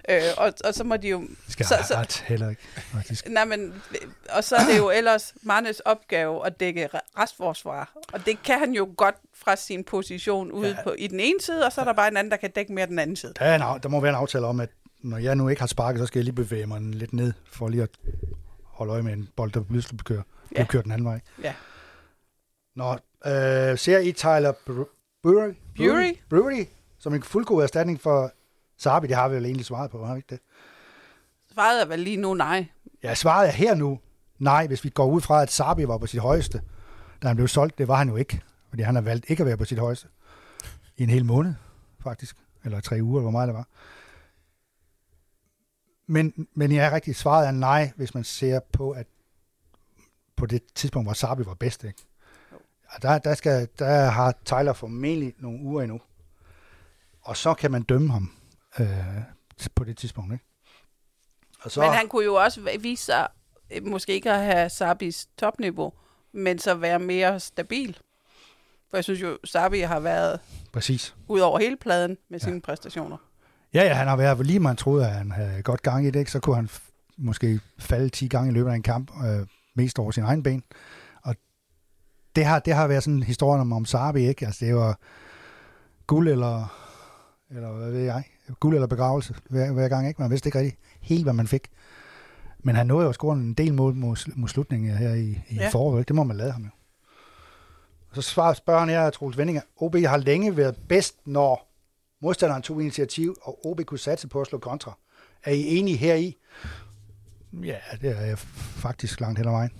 Øh, 0.09 0.21
og, 0.37 0.53
og 0.65 0.73
så 0.73 0.83
må 0.83 0.97
de 0.97 1.09
jo... 1.09 1.27
Skal 1.49 1.65
så, 1.65 1.75
så, 1.87 1.93
ret 1.95 2.23
heller 2.27 2.49
ikke, 2.49 2.61
faktisk. 2.75 3.29
nej, 3.29 3.45
men, 3.45 3.73
og 4.29 4.43
så 4.43 4.55
er 4.55 4.65
det 4.71 4.77
jo 4.77 4.89
ellers 4.89 5.33
Manes 5.41 5.79
opgave 5.79 6.45
at 6.45 6.59
dække 6.59 6.85
re- 6.93 7.21
restforsvar. 7.21 7.91
Og 8.13 8.25
det 8.25 8.43
kan 8.43 8.59
han 8.59 8.73
jo 8.73 8.93
godt 8.97 9.15
fra 9.33 9.55
sin 9.55 9.83
position 9.83 10.51
ude 10.51 10.69
Ja. 10.69 10.83
på, 10.83 10.95
i 10.97 11.07
den 11.07 11.19
ene 11.19 11.41
side, 11.41 11.65
og 11.65 11.71
så 11.71 11.81
er 11.81 11.85
der 11.85 11.93
bare 11.93 12.07
en 12.07 12.17
anden, 12.17 12.31
der 12.31 12.37
kan 12.37 12.51
dække 12.51 12.73
mere 12.73 12.85
den 12.87 12.99
anden 12.99 13.15
side. 13.15 13.33
Der, 13.39 13.45
er 13.45 13.55
en, 13.73 13.81
der 13.83 13.89
må 13.89 13.99
være 13.99 14.09
en 14.09 14.15
aftale 14.15 14.45
om, 14.45 14.59
at 14.59 14.69
når 14.99 15.17
jeg 15.17 15.35
nu 15.35 15.49
ikke 15.49 15.59
har 15.61 15.67
sparket, 15.67 15.99
så 15.99 16.05
skal 16.05 16.19
jeg 16.19 16.23
lige 16.23 16.35
bevæge 16.35 16.67
mig 16.67 16.81
lidt 16.81 17.13
ned, 17.13 17.33
for 17.51 17.67
lige 17.69 17.83
at 17.83 17.89
holde 18.63 18.93
øje 18.93 19.01
med 19.03 19.13
en 19.13 19.29
bold, 19.35 19.51
der 19.51 19.63
pludselig 19.63 20.03
kører, 20.05 20.21
ja. 20.55 20.65
Kører 20.65 20.83
den 20.83 20.91
anden 20.91 21.05
vej. 21.05 21.19
Ja. 21.43 21.53
Nå, 22.75 22.91
øh, 23.25 23.77
ser 23.77 23.99
I 23.99 24.11
Tyler 24.11 24.51
Br- 24.51 25.19
Brewery? 25.23 25.53
Bury? 25.77 26.13
Brewery, 26.29 26.65
som 27.05 27.13
en 27.13 27.23
fuldgod 27.23 27.63
erstatning 27.63 28.01
for 28.01 28.31
Sabi, 28.77 29.07
det 29.07 29.15
har 29.15 29.27
vi 29.29 29.35
vel 29.35 29.45
egentlig 29.45 29.65
svaret 29.65 29.91
på, 29.91 30.05
har 30.05 30.13
vi 30.13 30.17
ikke 30.17 30.29
det? 30.29 30.39
Svaret 31.53 31.81
er 31.81 31.85
vel 31.85 31.99
lige 31.99 32.17
nu 32.17 32.33
nej. 32.33 32.67
Ja, 33.03 33.13
svaret 33.13 33.47
er 33.47 33.51
her 33.51 33.75
nu. 33.75 33.99
Nej, 34.39 34.67
hvis 34.67 34.83
vi 34.83 34.89
går 34.89 35.05
ud 35.05 35.21
fra, 35.21 35.41
at 35.41 35.51
Sabi 35.51 35.87
var 35.87 35.97
på 35.97 36.07
sit 36.07 36.19
højeste, 36.19 36.61
da 37.21 37.27
han 37.27 37.35
blev 37.35 37.47
solgt, 37.47 37.77
det 37.77 37.87
var 37.87 37.95
han 37.95 38.09
jo 38.09 38.15
ikke. 38.15 38.41
Fordi 38.69 38.83
han 38.83 38.95
har 38.95 39.01
valgt 39.01 39.25
ikke 39.29 39.41
at 39.41 39.47
være 39.47 39.57
på 39.57 39.65
sit 39.65 39.79
højeste. 39.79 40.07
I 40.97 41.03
en 41.03 41.09
hel 41.09 41.25
måned, 41.25 41.53
faktisk. 41.99 42.37
Eller 42.63 42.79
tre 42.79 42.99
uger, 43.01 43.19
eller 43.19 43.21
hvor 43.21 43.31
meget 43.31 43.47
det 43.47 43.55
var. 43.55 43.67
Men, 46.07 46.47
men 46.53 46.71
jeg 46.71 46.85
er 46.85 46.91
rigtig 46.91 47.15
svaret 47.15 47.47
er 47.47 47.51
nej, 47.51 47.91
hvis 47.95 48.13
man 48.13 48.23
ser 48.23 48.59
på, 48.59 48.91
at 48.91 49.07
på 50.35 50.45
det 50.45 50.63
tidspunkt, 50.75 51.07
hvor 51.07 51.13
Sabi 51.13 51.45
var 51.45 51.53
bedst. 51.53 51.83
Ikke? 51.83 52.05
Og 52.89 53.01
der, 53.01 53.17
der, 53.17 53.33
skal, 53.33 53.67
der 53.79 54.05
har 54.05 54.35
Tyler 54.45 54.73
formentlig 54.73 55.33
nogle 55.39 55.59
uger 55.61 55.81
endnu. 55.81 56.01
Og 57.25 57.37
så 57.37 57.53
kan 57.53 57.71
man 57.71 57.83
dømme 57.83 58.11
ham 58.11 58.31
øh, 58.79 58.87
på 59.75 59.83
det 59.83 59.97
tidspunkt. 59.97 60.33
Ikke? 60.33 60.45
Og 61.61 61.71
Så... 61.71 61.81
Men 61.81 61.89
han 61.93 62.07
kunne 62.07 62.25
jo 62.25 62.33
også 62.35 62.77
vise 62.79 63.05
sig, 63.05 63.27
øh, 63.73 63.85
måske 63.85 64.13
ikke 64.13 64.31
at 64.31 64.43
have 64.45 64.69
Sabis 64.69 65.27
topniveau, 65.37 65.93
men 66.33 66.59
så 66.59 66.73
være 66.75 66.99
mere 66.99 67.39
stabil. 67.39 67.97
For 68.89 68.97
jeg 68.97 69.03
synes 69.03 69.21
jo, 69.21 69.37
Sabi 69.43 69.79
har 69.79 69.99
været 69.99 70.39
Præcis. 70.73 71.15
ud 71.27 71.39
over 71.39 71.59
hele 71.59 71.77
pladen 71.77 72.17
med 72.29 72.39
Ja. 72.39 72.45
sine 72.45 72.61
præstationer. 72.61 73.17
Ja, 73.73 73.83
ja, 73.83 73.93
han 73.93 74.07
har 74.07 74.15
været 74.15 74.45
lige 74.45 74.59
man 74.59 74.75
troede, 74.75 75.05
at 75.07 75.11
han 75.11 75.31
havde 75.31 75.63
godt 75.63 75.81
gang 75.81 76.05
i 76.05 76.11
det, 76.11 76.19
ikke? 76.19 76.31
så 76.31 76.39
kunne 76.39 76.55
han 76.55 76.69
måske 77.17 77.59
falde 77.79 78.09
10 78.09 78.27
gange 78.27 78.51
i 78.51 78.53
løbet 78.53 78.71
af 78.71 78.75
en 78.75 78.83
kamp, 78.83 79.11
øh, 79.25 79.47
mest 79.75 79.99
over 79.99 80.11
sin 80.11 80.23
egen 80.23 80.43
ben. 80.43 80.63
Og 81.23 81.35
det 82.35 82.45
har, 82.45 82.59
det 82.59 82.73
har 82.73 82.87
været 82.87 83.03
sådan 83.03 83.17
en 83.17 83.23
historie 83.23 83.61
om, 83.61 83.73
om 83.73 83.85
Sarbi, 83.85 84.27
ikke? 84.27 84.45
Altså, 84.45 84.65
det 84.65 84.75
var 84.75 84.99
guld 86.07 86.29
eller, 86.29 86.84
eller 87.49 87.71
hvad 87.73 87.91
ved 87.91 87.99
jeg, 88.03 88.23
guld 88.59 88.75
eller 88.75 88.87
begravelse 88.87 89.35
hver, 89.49 89.71
hver 89.71 89.87
gang, 89.87 90.07
ikke? 90.07 90.21
Man 90.21 90.31
vidste 90.31 90.47
ikke 90.47 90.59
rigtig 90.59 90.77
helt, 91.01 91.23
hvad 91.23 91.33
man 91.33 91.47
fik. 91.47 91.67
Men 92.59 92.75
han 92.75 92.87
nåede 92.87 93.03
jo 93.03 93.09
at 93.09 93.15
score 93.15 93.35
en 93.35 93.53
del 93.53 93.73
mål 93.73 93.95
mod, 93.95 94.31
mod 94.35 94.47
slutningen 94.47 94.97
her 94.97 95.13
i, 95.13 95.29
i 95.49 95.55
Ja. 95.55 95.69
foråret, 95.69 95.99
ikke? 95.99 96.07
Det 96.07 96.15
må 96.15 96.23
man 96.23 96.37
lade 96.37 96.51
ham 96.51 96.63
jo. 96.63 96.69
Så 98.13 98.21
svarer 98.21 98.53
spørger 98.53 98.79
han 98.79 98.89
her, 98.89 99.09
Troels 99.09 99.37
Vending, 99.37 99.59
OB 99.77 99.95
har 99.95 100.17
længe 100.17 100.57
været 100.57 100.75
bedst, 100.89 101.15
når 101.25 101.71
modstanderen 102.21 102.61
tog 102.61 102.81
initiativ, 102.81 103.35
og 103.41 103.65
OB 103.67 103.81
kunne 103.85 103.99
satse 103.99 104.27
på 104.27 104.41
at 104.41 104.47
slå 104.47 104.57
kontra. 104.59 104.97
Er 105.43 105.51
I 105.51 105.77
enige 105.77 105.97
her 105.97 106.15
i? 106.15 106.37
Ja, 107.63 107.77
det 108.01 108.17
er 108.17 108.21
jeg 108.21 108.37
faktisk 108.37 109.19
langt 109.19 109.39
hen 109.39 109.47
ad 109.47 109.51
vejen. 109.51 109.71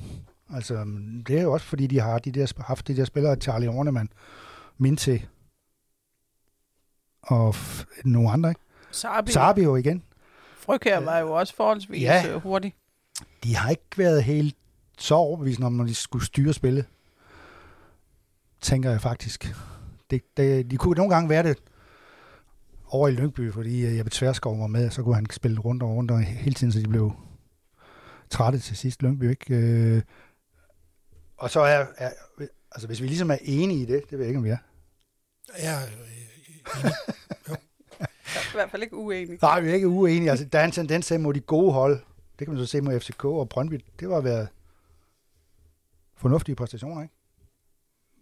Altså, 0.53 0.86
det 1.28 1.38
er 1.38 1.41
jo 1.41 1.51
også, 1.53 1.66
fordi 1.66 1.88
de 1.88 1.99
har 1.99 2.20
de 2.20 2.32
der, 2.32 2.61
haft 2.63 2.88
de 2.88 2.95
der 2.95 3.05
spillere, 3.05 3.36
Charlie 3.36 3.70
Ornemann, 3.70 4.09
Minte 4.78 5.22
og 7.26 7.49
f- 7.55 7.86
nogle 8.05 8.32
andre, 8.32 8.49
ikke? 8.49 8.61
Jo 9.63 9.76
igen. 9.76 10.03
Frøkær 10.57 10.99
var 10.99 11.17
jo 11.19 11.32
også 11.32 11.55
forholdsvis 11.55 12.01
Ja. 12.03 12.23
ja. 12.28 12.39
hurtig. 12.39 12.73
De 13.43 13.55
har 13.55 13.69
ikke 13.69 13.84
været 13.97 14.23
helt 14.23 14.55
så 14.97 15.15
overbevisende 15.15 15.65
om, 15.65 15.73
når 15.73 15.84
de 15.84 15.95
skulle 15.95 16.26
styre 16.26 16.53
spillet. 16.53 16.86
Tænker 18.61 18.91
jeg 18.91 19.01
faktisk. 19.01 19.55
Det, 20.09 20.21
det, 20.38 20.71
de 20.71 20.78
kunne 20.78 20.95
nogle 20.97 21.13
gange 21.13 21.30
være 21.30 21.43
det 21.43 21.57
over 22.88 23.07
i 23.07 23.11
Lyngby, 23.11 23.51
fordi 23.53 23.86
øh, 23.86 23.97
Jeppe 23.97 24.11
Tverskov 24.11 24.59
var 24.59 24.67
med, 24.67 24.86
og 24.86 24.93
så 24.93 25.03
kunne 25.03 25.15
han 25.15 25.26
spille 25.32 25.59
rundt 25.59 25.84
og 25.84 25.89
rundt 25.89 26.11
og 26.11 26.19
hele 26.21 26.53
tiden, 26.53 26.73
så 26.73 26.80
de 26.80 26.88
blev 26.88 27.11
trætte 28.30 28.59
til 28.59 28.78
sidst 28.78 29.01
Lyngby, 29.03 29.30
ikke? 29.30 29.55
Øh, 29.55 30.01
og 31.38 31.49
så 31.49 31.59
er, 31.59 31.86
er, 31.97 32.09
altså 32.71 32.88
hvis 32.88 33.01
vi 33.01 33.07
ligesom 33.07 33.32
er 33.32 33.38
enige 33.41 33.82
i 33.82 33.86
det, 33.86 34.01
det 34.09 34.11
ved 34.11 34.19
jeg 34.19 34.28
ikke, 34.28 34.38
om 34.38 34.43
vi 34.43 34.49
er. 34.49 34.57
Ja, 35.59 35.76
øh, 35.82 36.24
i 38.32 38.53
hvert 38.53 38.72
fald 38.72 38.84
ikke 38.84 38.95
uenig. 38.95 39.39
Nej, 39.41 39.59
vi 39.61 39.70
er 39.70 39.74
ikke 39.74 39.88
uenige. 39.88 40.30
Altså, 40.30 40.45
der 40.45 40.59
er 40.59 40.66
en 40.66 40.72
tendens 40.72 41.07
til 41.07 41.20
mod 41.20 41.34
de 41.34 41.39
gode 41.39 41.74
hold. 41.74 41.99
Det 42.39 42.47
kan 42.47 42.55
man 42.55 42.66
så 42.66 42.72
se 42.72 42.82
mod 42.82 42.99
FCK 42.99 43.26
og 43.26 43.49
Brøndby. 43.49 43.82
Det 43.99 44.09
var 44.09 44.22
været 44.22 44.47
fornuftige 46.18 46.55
præstationer, 46.55 47.01
ikke? 47.01 47.13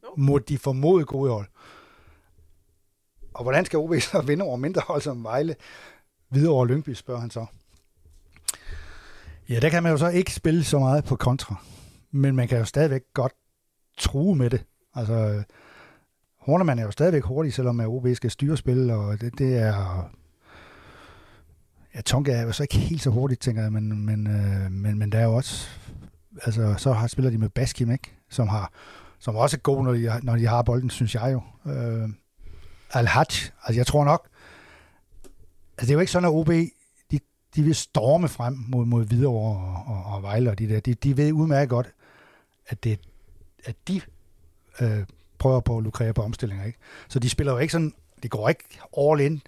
Jo. 0.04 0.10
Mod 0.18 0.40
de 0.40 0.58
formodede 0.58 1.06
gode 1.06 1.32
hold. 1.32 1.48
Og 3.34 3.44
hvordan 3.44 3.66
skal 3.66 3.80
OB 3.80 3.94
så 4.12 4.22
vinde 4.22 4.46
over 4.46 4.58
mindre 4.58 4.82
hold 4.88 5.02
som 5.02 5.24
Vejle? 5.24 5.56
Videre 6.30 6.54
over 6.54 6.66
Lyngby, 6.66 6.94
spørger 6.94 7.22
han 7.22 7.30
så. 7.30 7.46
Ja, 9.50 9.60
der 9.60 9.70
kan 9.70 9.84
man 9.84 9.92
jo 9.92 9.98
så 9.98 10.08
ikke 10.08 10.34
spille 10.34 10.64
så 10.64 10.80
meget 10.80 11.04
på 11.04 11.16
kontra. 11.16 11.56
Men 12.12 12.36
man 12.36 12.48
kan 12.48 12.58
jo 12.58 12.66
stadigvæk 12.66 13.02
godt 13.14 13.34
true 13.98 14.36
med 14.36 14.50
det. 14.50 14.66
Altså, 14.96 15.44
Hornemann 16.46 16.80
er 16.80 16.84
jo 16.84 16.92
stadigvæk 16.92 17.24
hurtig, 17.24 17.54
selvom 17.54 17.80
OB 17.80 18.08
skal 18.14 18.32
styre 18.32 18.58
spil, 18.58 18.90
og 18.90 19.22
det, 19.22 19.38
det 19.38 19.58
er... 19.58 20.10
Ja, 21.96 22.02
Tonka 22.02 22.32
er 22.32 22.42
jo 22.42 22.52
så 22.52 22.64
ikke 22.64 22.78
helt 22.78 23.02
så 23.02 23.10
hurtigt, 23.10 23.42
tænker 23.42 23.62
jeg, 23.62 23.72
men, 23.74 24.06
men, 24.06 24.28
øh, 24.28 24.72
men, 24.72 25.00
men 25.00 25.12
der 25.12 25.20
er 25.20 25.24
jo 25.24 25.34
også... 25.36 25.68
Altså, 26.42 26.76
så 26.78 26.94
har 26.94 27.08
spiller 27.08 27.32
de 27.32 27.38
med 27.38 27.50
Baskim, 27.50 27.92
ikke? 27.92 28.12
Som, 28.30 28.48
har, 28.48 28.72
som 29.20 29.36
også 29.36 29.58
er 29.58 29.62
god, 29.62 29.84
når 29.84 29.92
de, 29.94 30.10
har- 30.10 30.20
når 30.24 30.36
de 30.36 30.48
har 30.48 30.62
bolden, 30.62 30.90
synes 30.90 31.16
jeg 31.16 31.34
jo. 31.34 31.72
Øh, 31.72 32.10
Al-Haj, 32.94 33.26
altså 33.64 33.80
jeg 33.80 33.88
tror 33.88 34.06
nok... 34.06 34.28
Altså 35.78 35.86
det 35.86 35.90
er 35.90 35.94
jo 35.94 36.00
ikke 36.00 36.12
sådan, 36.12 36.30
at 36.30 36.34
OB, 36.34 36.48
de, 37.12 37.20
de 37.56 37.64
vil 37.64 37.76
storme 37.76 38.28
frem 38.28 38.58
mod, 38.68 38.86
mod 38.86 39.06
Hvidovre 39.06 39.58
og, 39.58 39.96
og, 39.96 40.14
og 40.16 40.22
Vejle 40.24 40.50
og 40.52 40.60
de 40.60 40.70
der. 40.70 40.80
De, 40.80 40.94
de 40.94 41.18
ved 41.18 41.32
udmærket 41.32 41.70
godt, 41.70 41.94
at, 42.68 42.84
det, 42.84 43.00
at 43.66 43.76
de 43.88 44.02
øh, 44.82 45.04
prøver 45.44 45.60
på 45.60 45.78
at 45.78 45.84
lukrere 45.84 46.14
på 46.14 46.22
omstillinger, 46.22 46.66
ikke? 46.66 46.80
Så 47.08 47.20
de 47.20 47.30
spiller 47.30 47.54
jo 47.54 47.60
ikke 47.60 47.72
sådan, 47.72 47.94
de 48.24 48.30
går 48.30 48.50
ikke 48.50 48.64
all 48.98 49.22
in. 49.22 49.42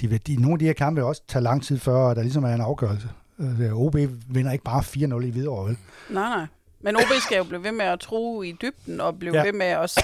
De, 0.00 0.08
vil- 0.08 0.26
de, 0.26 0.36
nogle 0.36 0.52
af 0.52 0.58
de 0.58 0.64
her 0.64 0.72
kampe 0.72 1.04
også 1.04 1.22
tage 1.28 1.42
lang 1.42 1.62
tid 1.62 1.78
før, 1.78 2.14
der 2.14 2.22
ligesom 2.22 2.44
er 2.44 2.54
en 2.54 2.60
afgørelse. 2.60 3.08
Øh, 3.38 3.72
OB 3.72 3.94
vinder 4.28 4.52
ikke 4.52 4.64
bare 4.64 4.80
4-0 4.80 5.24
i 5.24 5.30
Hvidovre, 5.30 5.66
vel? 5.68 5.78
Nej, 6.10 6.28
nej. 6.36 6.46
Men 6.80 6.96
OB 6.96 7.02
skal 7.20 7.36
jo 7.38 7.44
blive 7.44 7.62
ved 7.62 7.72
med 7.72 7.84
at 7.84 8.00
tro 8.00 8.42
i 8.42 8.52
dybden, 8.62 9.00
og 9.00 9.18
blive 9.18 9.36
Ja. 9.36 9.44
ved 9.44 9.52
med 9.52 9.66
at 9.66 9.94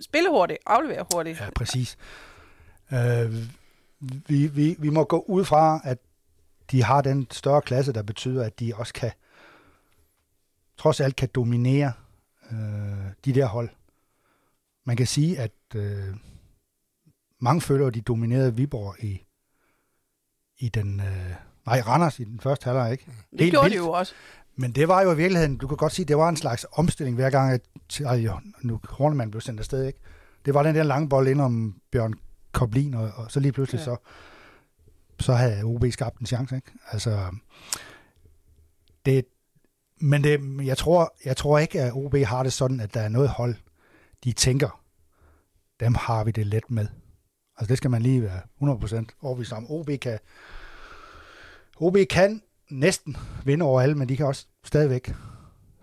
spille 0.00 0.28
hurtigt, 0.30 0.58
aflevere 0.66 1.04
hurtigt. 1.14 1.40
Ja, 1.40 1.50
præcis. 1.56 1.98
Øh, 2.92 3.34
vi, 4.28 4.46
vi, 4.46 4.76
vi 4.78 4.88
må 4.88 5.04
gå 5.04 5.24
ud 5.28 5.44
fra, 5.44 5.80
at 5.84 5.98
de 6.70 6.84
har 6.84 7.00
den 7.00 7.26
større 7.30 7.62
klasse, 7.62 7.92
der 7.92 8.02
betyder, 8.02 8.44
at 8.44 8.60
de 8.60 8.72
også 8.76 8.92
kan, 8.94 9.10
trods 10.78 11.00
alt 11.00 11.16
kan 11.16 11.28
dominere 11.34 11.92
øh, 12.52 12.58
de 13.24 13.32
der 13.34 13.46
hold. 13.46 13.68
Man 14.84 14.96
kan 14.96 15.06
sige, 15.06 15.38
at 15.38 15.52
øh, 15.74 16.14
mange 17.40 17.60
føler, 17.60 17.86
at 17.86 17.94
de 17.94 18.00
dominerede 18.00 18.56
Viborg 18.56 19.04
i, 19.04 19.26
i 20.58 20.68
den... 20.68 21.00
Øh, 21.00 21.34
nej, 21.66 21.80
Randers 21.80 22.18
i 22.20 22.24
den 22.24 22.40
første 22.40 22.64
halvleg, 22.64 22.92
ikke? 22.92 23.04
Det 23.30 23.40
Helt 23.40 23.50
gjorde 23.52 23.64
vildt. 23.64 23.72
de 23.74 23.84
jo 23.86 23.90
også. 23.90 24.12
Men 24.56 24.72
det 24.72 24.88
var 24.88 25.02
jo 25.02 25.12
i 25.12 25.16
virkeligheden, 25.16 25.56
du 25.56 25.66
kan 25.68 25.76
godt 25.76 25.92
sige, 25.92 26.06
det 26.06 26.16
var 26.16 26.28
en 26.28 26.36
slags 26.36 26.66
omstilling 26.72 27.16
hver 27.16 27.30
gang, 27.30 27.52
at 27.52 27.60
ej, 28.04 28.26
nu 28.62 28.80
Hornemann 28.88 29.30
blev 29.30 29.40
sendt 29.40 29.60
afsted, 29.60 29.86
ikke? 29.86 29.98
Det 30.44 30.54
var 30.54 30.62
den 30.62 30.74
der 30.74 30.82
lange 30.82 31.08
bold 31.08 31.28
ind 31.28 31.40
om 31.40 31.80
Bjørn 31.92 32.14
Koblin, 32.52 32.94
og, 32.94 33.10
og 33.16 33.30
så 33.30 33.40
lige 33.40 33.52
pludselig 33.52 33.78
Ja. 33.78 33.84
så, 33.84 33.96
så 35.20 35.32
havde 35.34 35.62
OB 35.64 35.84
skabt 35.90 36.18
en 36.18 36.26
chance, 36.26 36.56
ikke? 36.56 36.70
Altså, 36.90 37.30
det, 39.06 39.24
men 40.00 40.24
det, 40.24 40.40
jeg, 40.66 40.78
tror, 40.78 41.14
jeg 41.24 41.36
tror 41.36 41.58
ikke, 41.58 41.80
at 41.82 41.92
OB 41.92 42.14
har 42.16 42.42
det 42.42 42.52
sådan, 42.52 42.80
at 42.80 42.94
der 42.94 43.00
er 43.00 43.08
noget 43.08 43.28
hold, 43.28 43.54
de 44.24 44.32
tænker, 44.32 44.82
dem 45.80 45.94
har 45.94 46.24
vi 46.24 46.30
det 46.30 46.46
let 46.46 46.70
med. 46.70 46.86
Altså 47.58 47.68
det 47.68 47.78
skal 47.78 47.90
man 47.90 48.02
lige 48.02 48.22
være 48.22 48.40
100% 48.62 49.04
overbevist 49.22 49.52
om. 49.52 49.70
OB 49.70 49.90
kan, 50.00 50.18
OB 51.76 51.96
kan 52.10 52.42
næsten 52.70 53.16
vinde 53.44 53.64
over 53.64 53.80
alle, 53.80 53.94
men 53.94 54.08
de 54.08 54.16
kan 54.16 54.26
også 54.26 54.46
stadigvæk, 54.64 55.14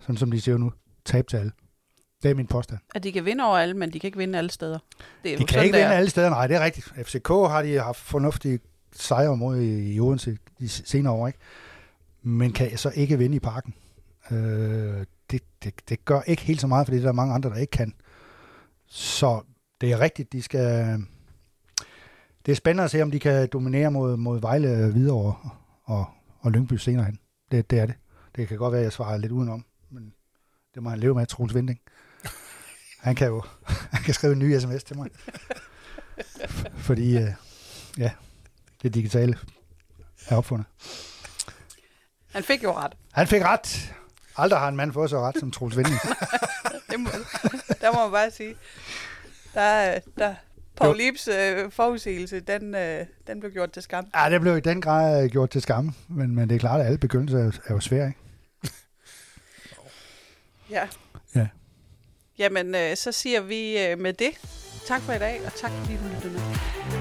sådan 0.00 0.16
som 0.16 0.30
de 0.30 0.40
ser 0.40 0.56
nu, 0.56 0.72
tabe 1.04 1.28
til 1.28 1.36
alle. 1.36 1.52
Det 2.22 2.30
er 2.30 2.34
min 2.34 2.46
påstand. 2.46 2.78
At 2.94 3.02
de 3.02 3.12
kan 3.12 3.24
vinde 3.24 3.44
over 3.44 3.58
alle, 3.58 3.74
men 3.74 3.92
de 3.92 4.00
kan 4.00 4.08
ikke 4.08 4.18
vinde 4.18 4.38
alle 4.38 4.50
steder. 4.50 4.78
Det 5.22 5.32
er 5.32 5.38
De 5.38 5.44
kan 5.44 5.64
ikke 5.64 5.76
vinde 5.76 5.94
alle 5.94 6.10
steder, 6.10 6.30
nej, 6.30 6.46
det 6.46 6.56
er 6.56 6.64
rigtigt. 6.64 6.86
FCK 6.86 7.28
har 7.28 7.62
de 7.62 7.80
haft 7.80 7.98
fornuftige 7.98 8.60
sejre 8.92 9.36
mod 9.36 9.58
i, 9.58 9.94
i 9.94 10.00
Odense 10.00 10.38
de 10.60 10.68
senere 10.68 11.12
år, 11.12 11.26
ikke? 11.26 11.38
men 12.22 12.52
kan 12.52 12.78
så 12.78 12.92
ikke 12.94 13.18
vinde 13.18 13.36
i 13.36 13.40
parken. 13.40 13.74
Øh, 14.30 15.06
det, 15.30 15.42
det, 15.64 15.74
det 15.88 16.04
gør 16.04 16.20
ikke 16.20 16.42
helt 16.42 16.60
så 16.60 16.66
meget, 16.66 16.86
fordi 16.86 17.02
der 17.02 17.08
er 17.08 17.12
mange 17.12 17.34
andre, 17.34 17.50
der 17.50 17.56
ikke 17.56 17.70
kan. 17.70 17.94
Så 18.90 19.42
det 19.80 19.92
er 19.92 20.00
rigtigt, 20.00 20.32
de 20.32 20.42
skal... 20.42 20.98
Det 22.46 22.52
er 22.52 22.56
spændende 22.56 22.84
at 22.84 22.90
se, 22.90 23.02
om 23.02 23.10
de 23.10 23.20
kan 23.20 23.48
dominere 23.52 23.90
mod, 23.90 24.16
mod 24.16 24.40
Vejle 24.40 24.92
videre 24.92 25.16
og, 25.16 25.36
og, 25.84 26.06
og 26.40 26.52
Lyngby 26.52 26.74
senere 26.74 27.04
hen. 27.04 27.18
Det, 27.50 27.70
det 27.70 27.78
er 27.78 27.86
det. 27.86 27.94
Det 28.36 28.48
kan 28.48 28.58
godt 28.58 28.72
være, 28.72 28.80
at 28.80 28.84
jeg 28.84 28.92
svarer 28.92 29.16
lidt 29.16 29.32
udenom, 29.32 29.64
men 29.90 30.14
det 30.74 30.82
må 30.82 30.90
han 30.90 30.98
leve 30.98 31.14
med, 31.14 31.26
Troels 31.26 31.54
Vinding. 31.54 31.80
Han 32.98 33.14
kan 33.14 33.26
jo 33.26 33.42
han 33.92 34.02
kan 34.02 34.14
skrive 34.14 34.32
en 34.32 34.38
ny 34.38 34.58
sms 34.58 34.84
til 34.84 34.96
mig. 34.96 35.10
Fordi, 36.74 37.16
øh, 37.18 37.30
ja, 37.98 38.10
det 38.82 38.94
digitale 38.94 39.38
er 40.28 40.36
opfundet. 40.36 40.66
Han 42.32 42.42
fik 42.42 42.62
jo 42.62 42.72
ret. 42.72 42.92
Han 43.12 43.26
fik 43.26 43.42
ret. 43.42 43.94
Aldrig 44.40 44.60
har 44.60 44.68
en 44.68 44.76
mand 44.76 44.92
fået 44.92 45.10
så 45.10 45.20
ret 45.20 45.38
som 45.40 45.50
Troels 45.50 45.76
Vinding. 45.76 45.98
Det 46.90 47.00
må, 47.00 47.10
der 47.80 47.92
må 47.92 48.02
man 48.02 48.12
bare 48.12 48.30
sige. 48.30 48.54
Der, 49.54 49.60
er- 49.60 50.00
der, 50.18 50.34
Paul 50.76 50.96
Lips 50.96 51.28
øh, 51.28 51.70
forudsigelse, 51.72 52.40
den, 52.40 52.74
øh, 52.74 53.06
den 53.26 53.40
blev 53.40 53.52
gjort 53.52 53.72
til 53.72 53.82
skam. 53.82 54.06
Ja, 54.16 54.30
det 54.30 54.40
blev 54.40 54.56
i 54.56 54.60
den 54.60 54.80
grad 54.80 55.24
øh, 55.24 55.30
gjort 55.30 55.50
til 55.50 55.62
skamme, 55.62 55.92
men, 56.08 56.34
men 56.34 56.48
det 56.48 56.54
er 56.54 56.58
klart, 56.58 56.80
at 56.80 56.86
alle 56.86 56.98
begyndelser 56.98 57.38
er, 57.38 57.50
er 57.66 57.74
jo 57.74 57.80
svære, 57.80 58.06
ikke? 58.06 58.18
Ja. 60.70 60.88
Ja. 61.34 61.46
Jamen, 62.38 62.74
øh, 62.74 62.96
så 62.96 63.12
siger 63.12 63.40
vi 63.40 63.78
øh, 63.86 63.98
med 63.98 64.12
det 64.12 64.30
tak 64.86 65.00
for 65.02 65.12
i 65.12 65.18
dag, 65.18 65.40
og 65.46 65.52
tak 65.54 65.70
fordi 65.70 65.96
du 65.96 66.02
lyttede 66.14 66.32
med. 66.32 66.99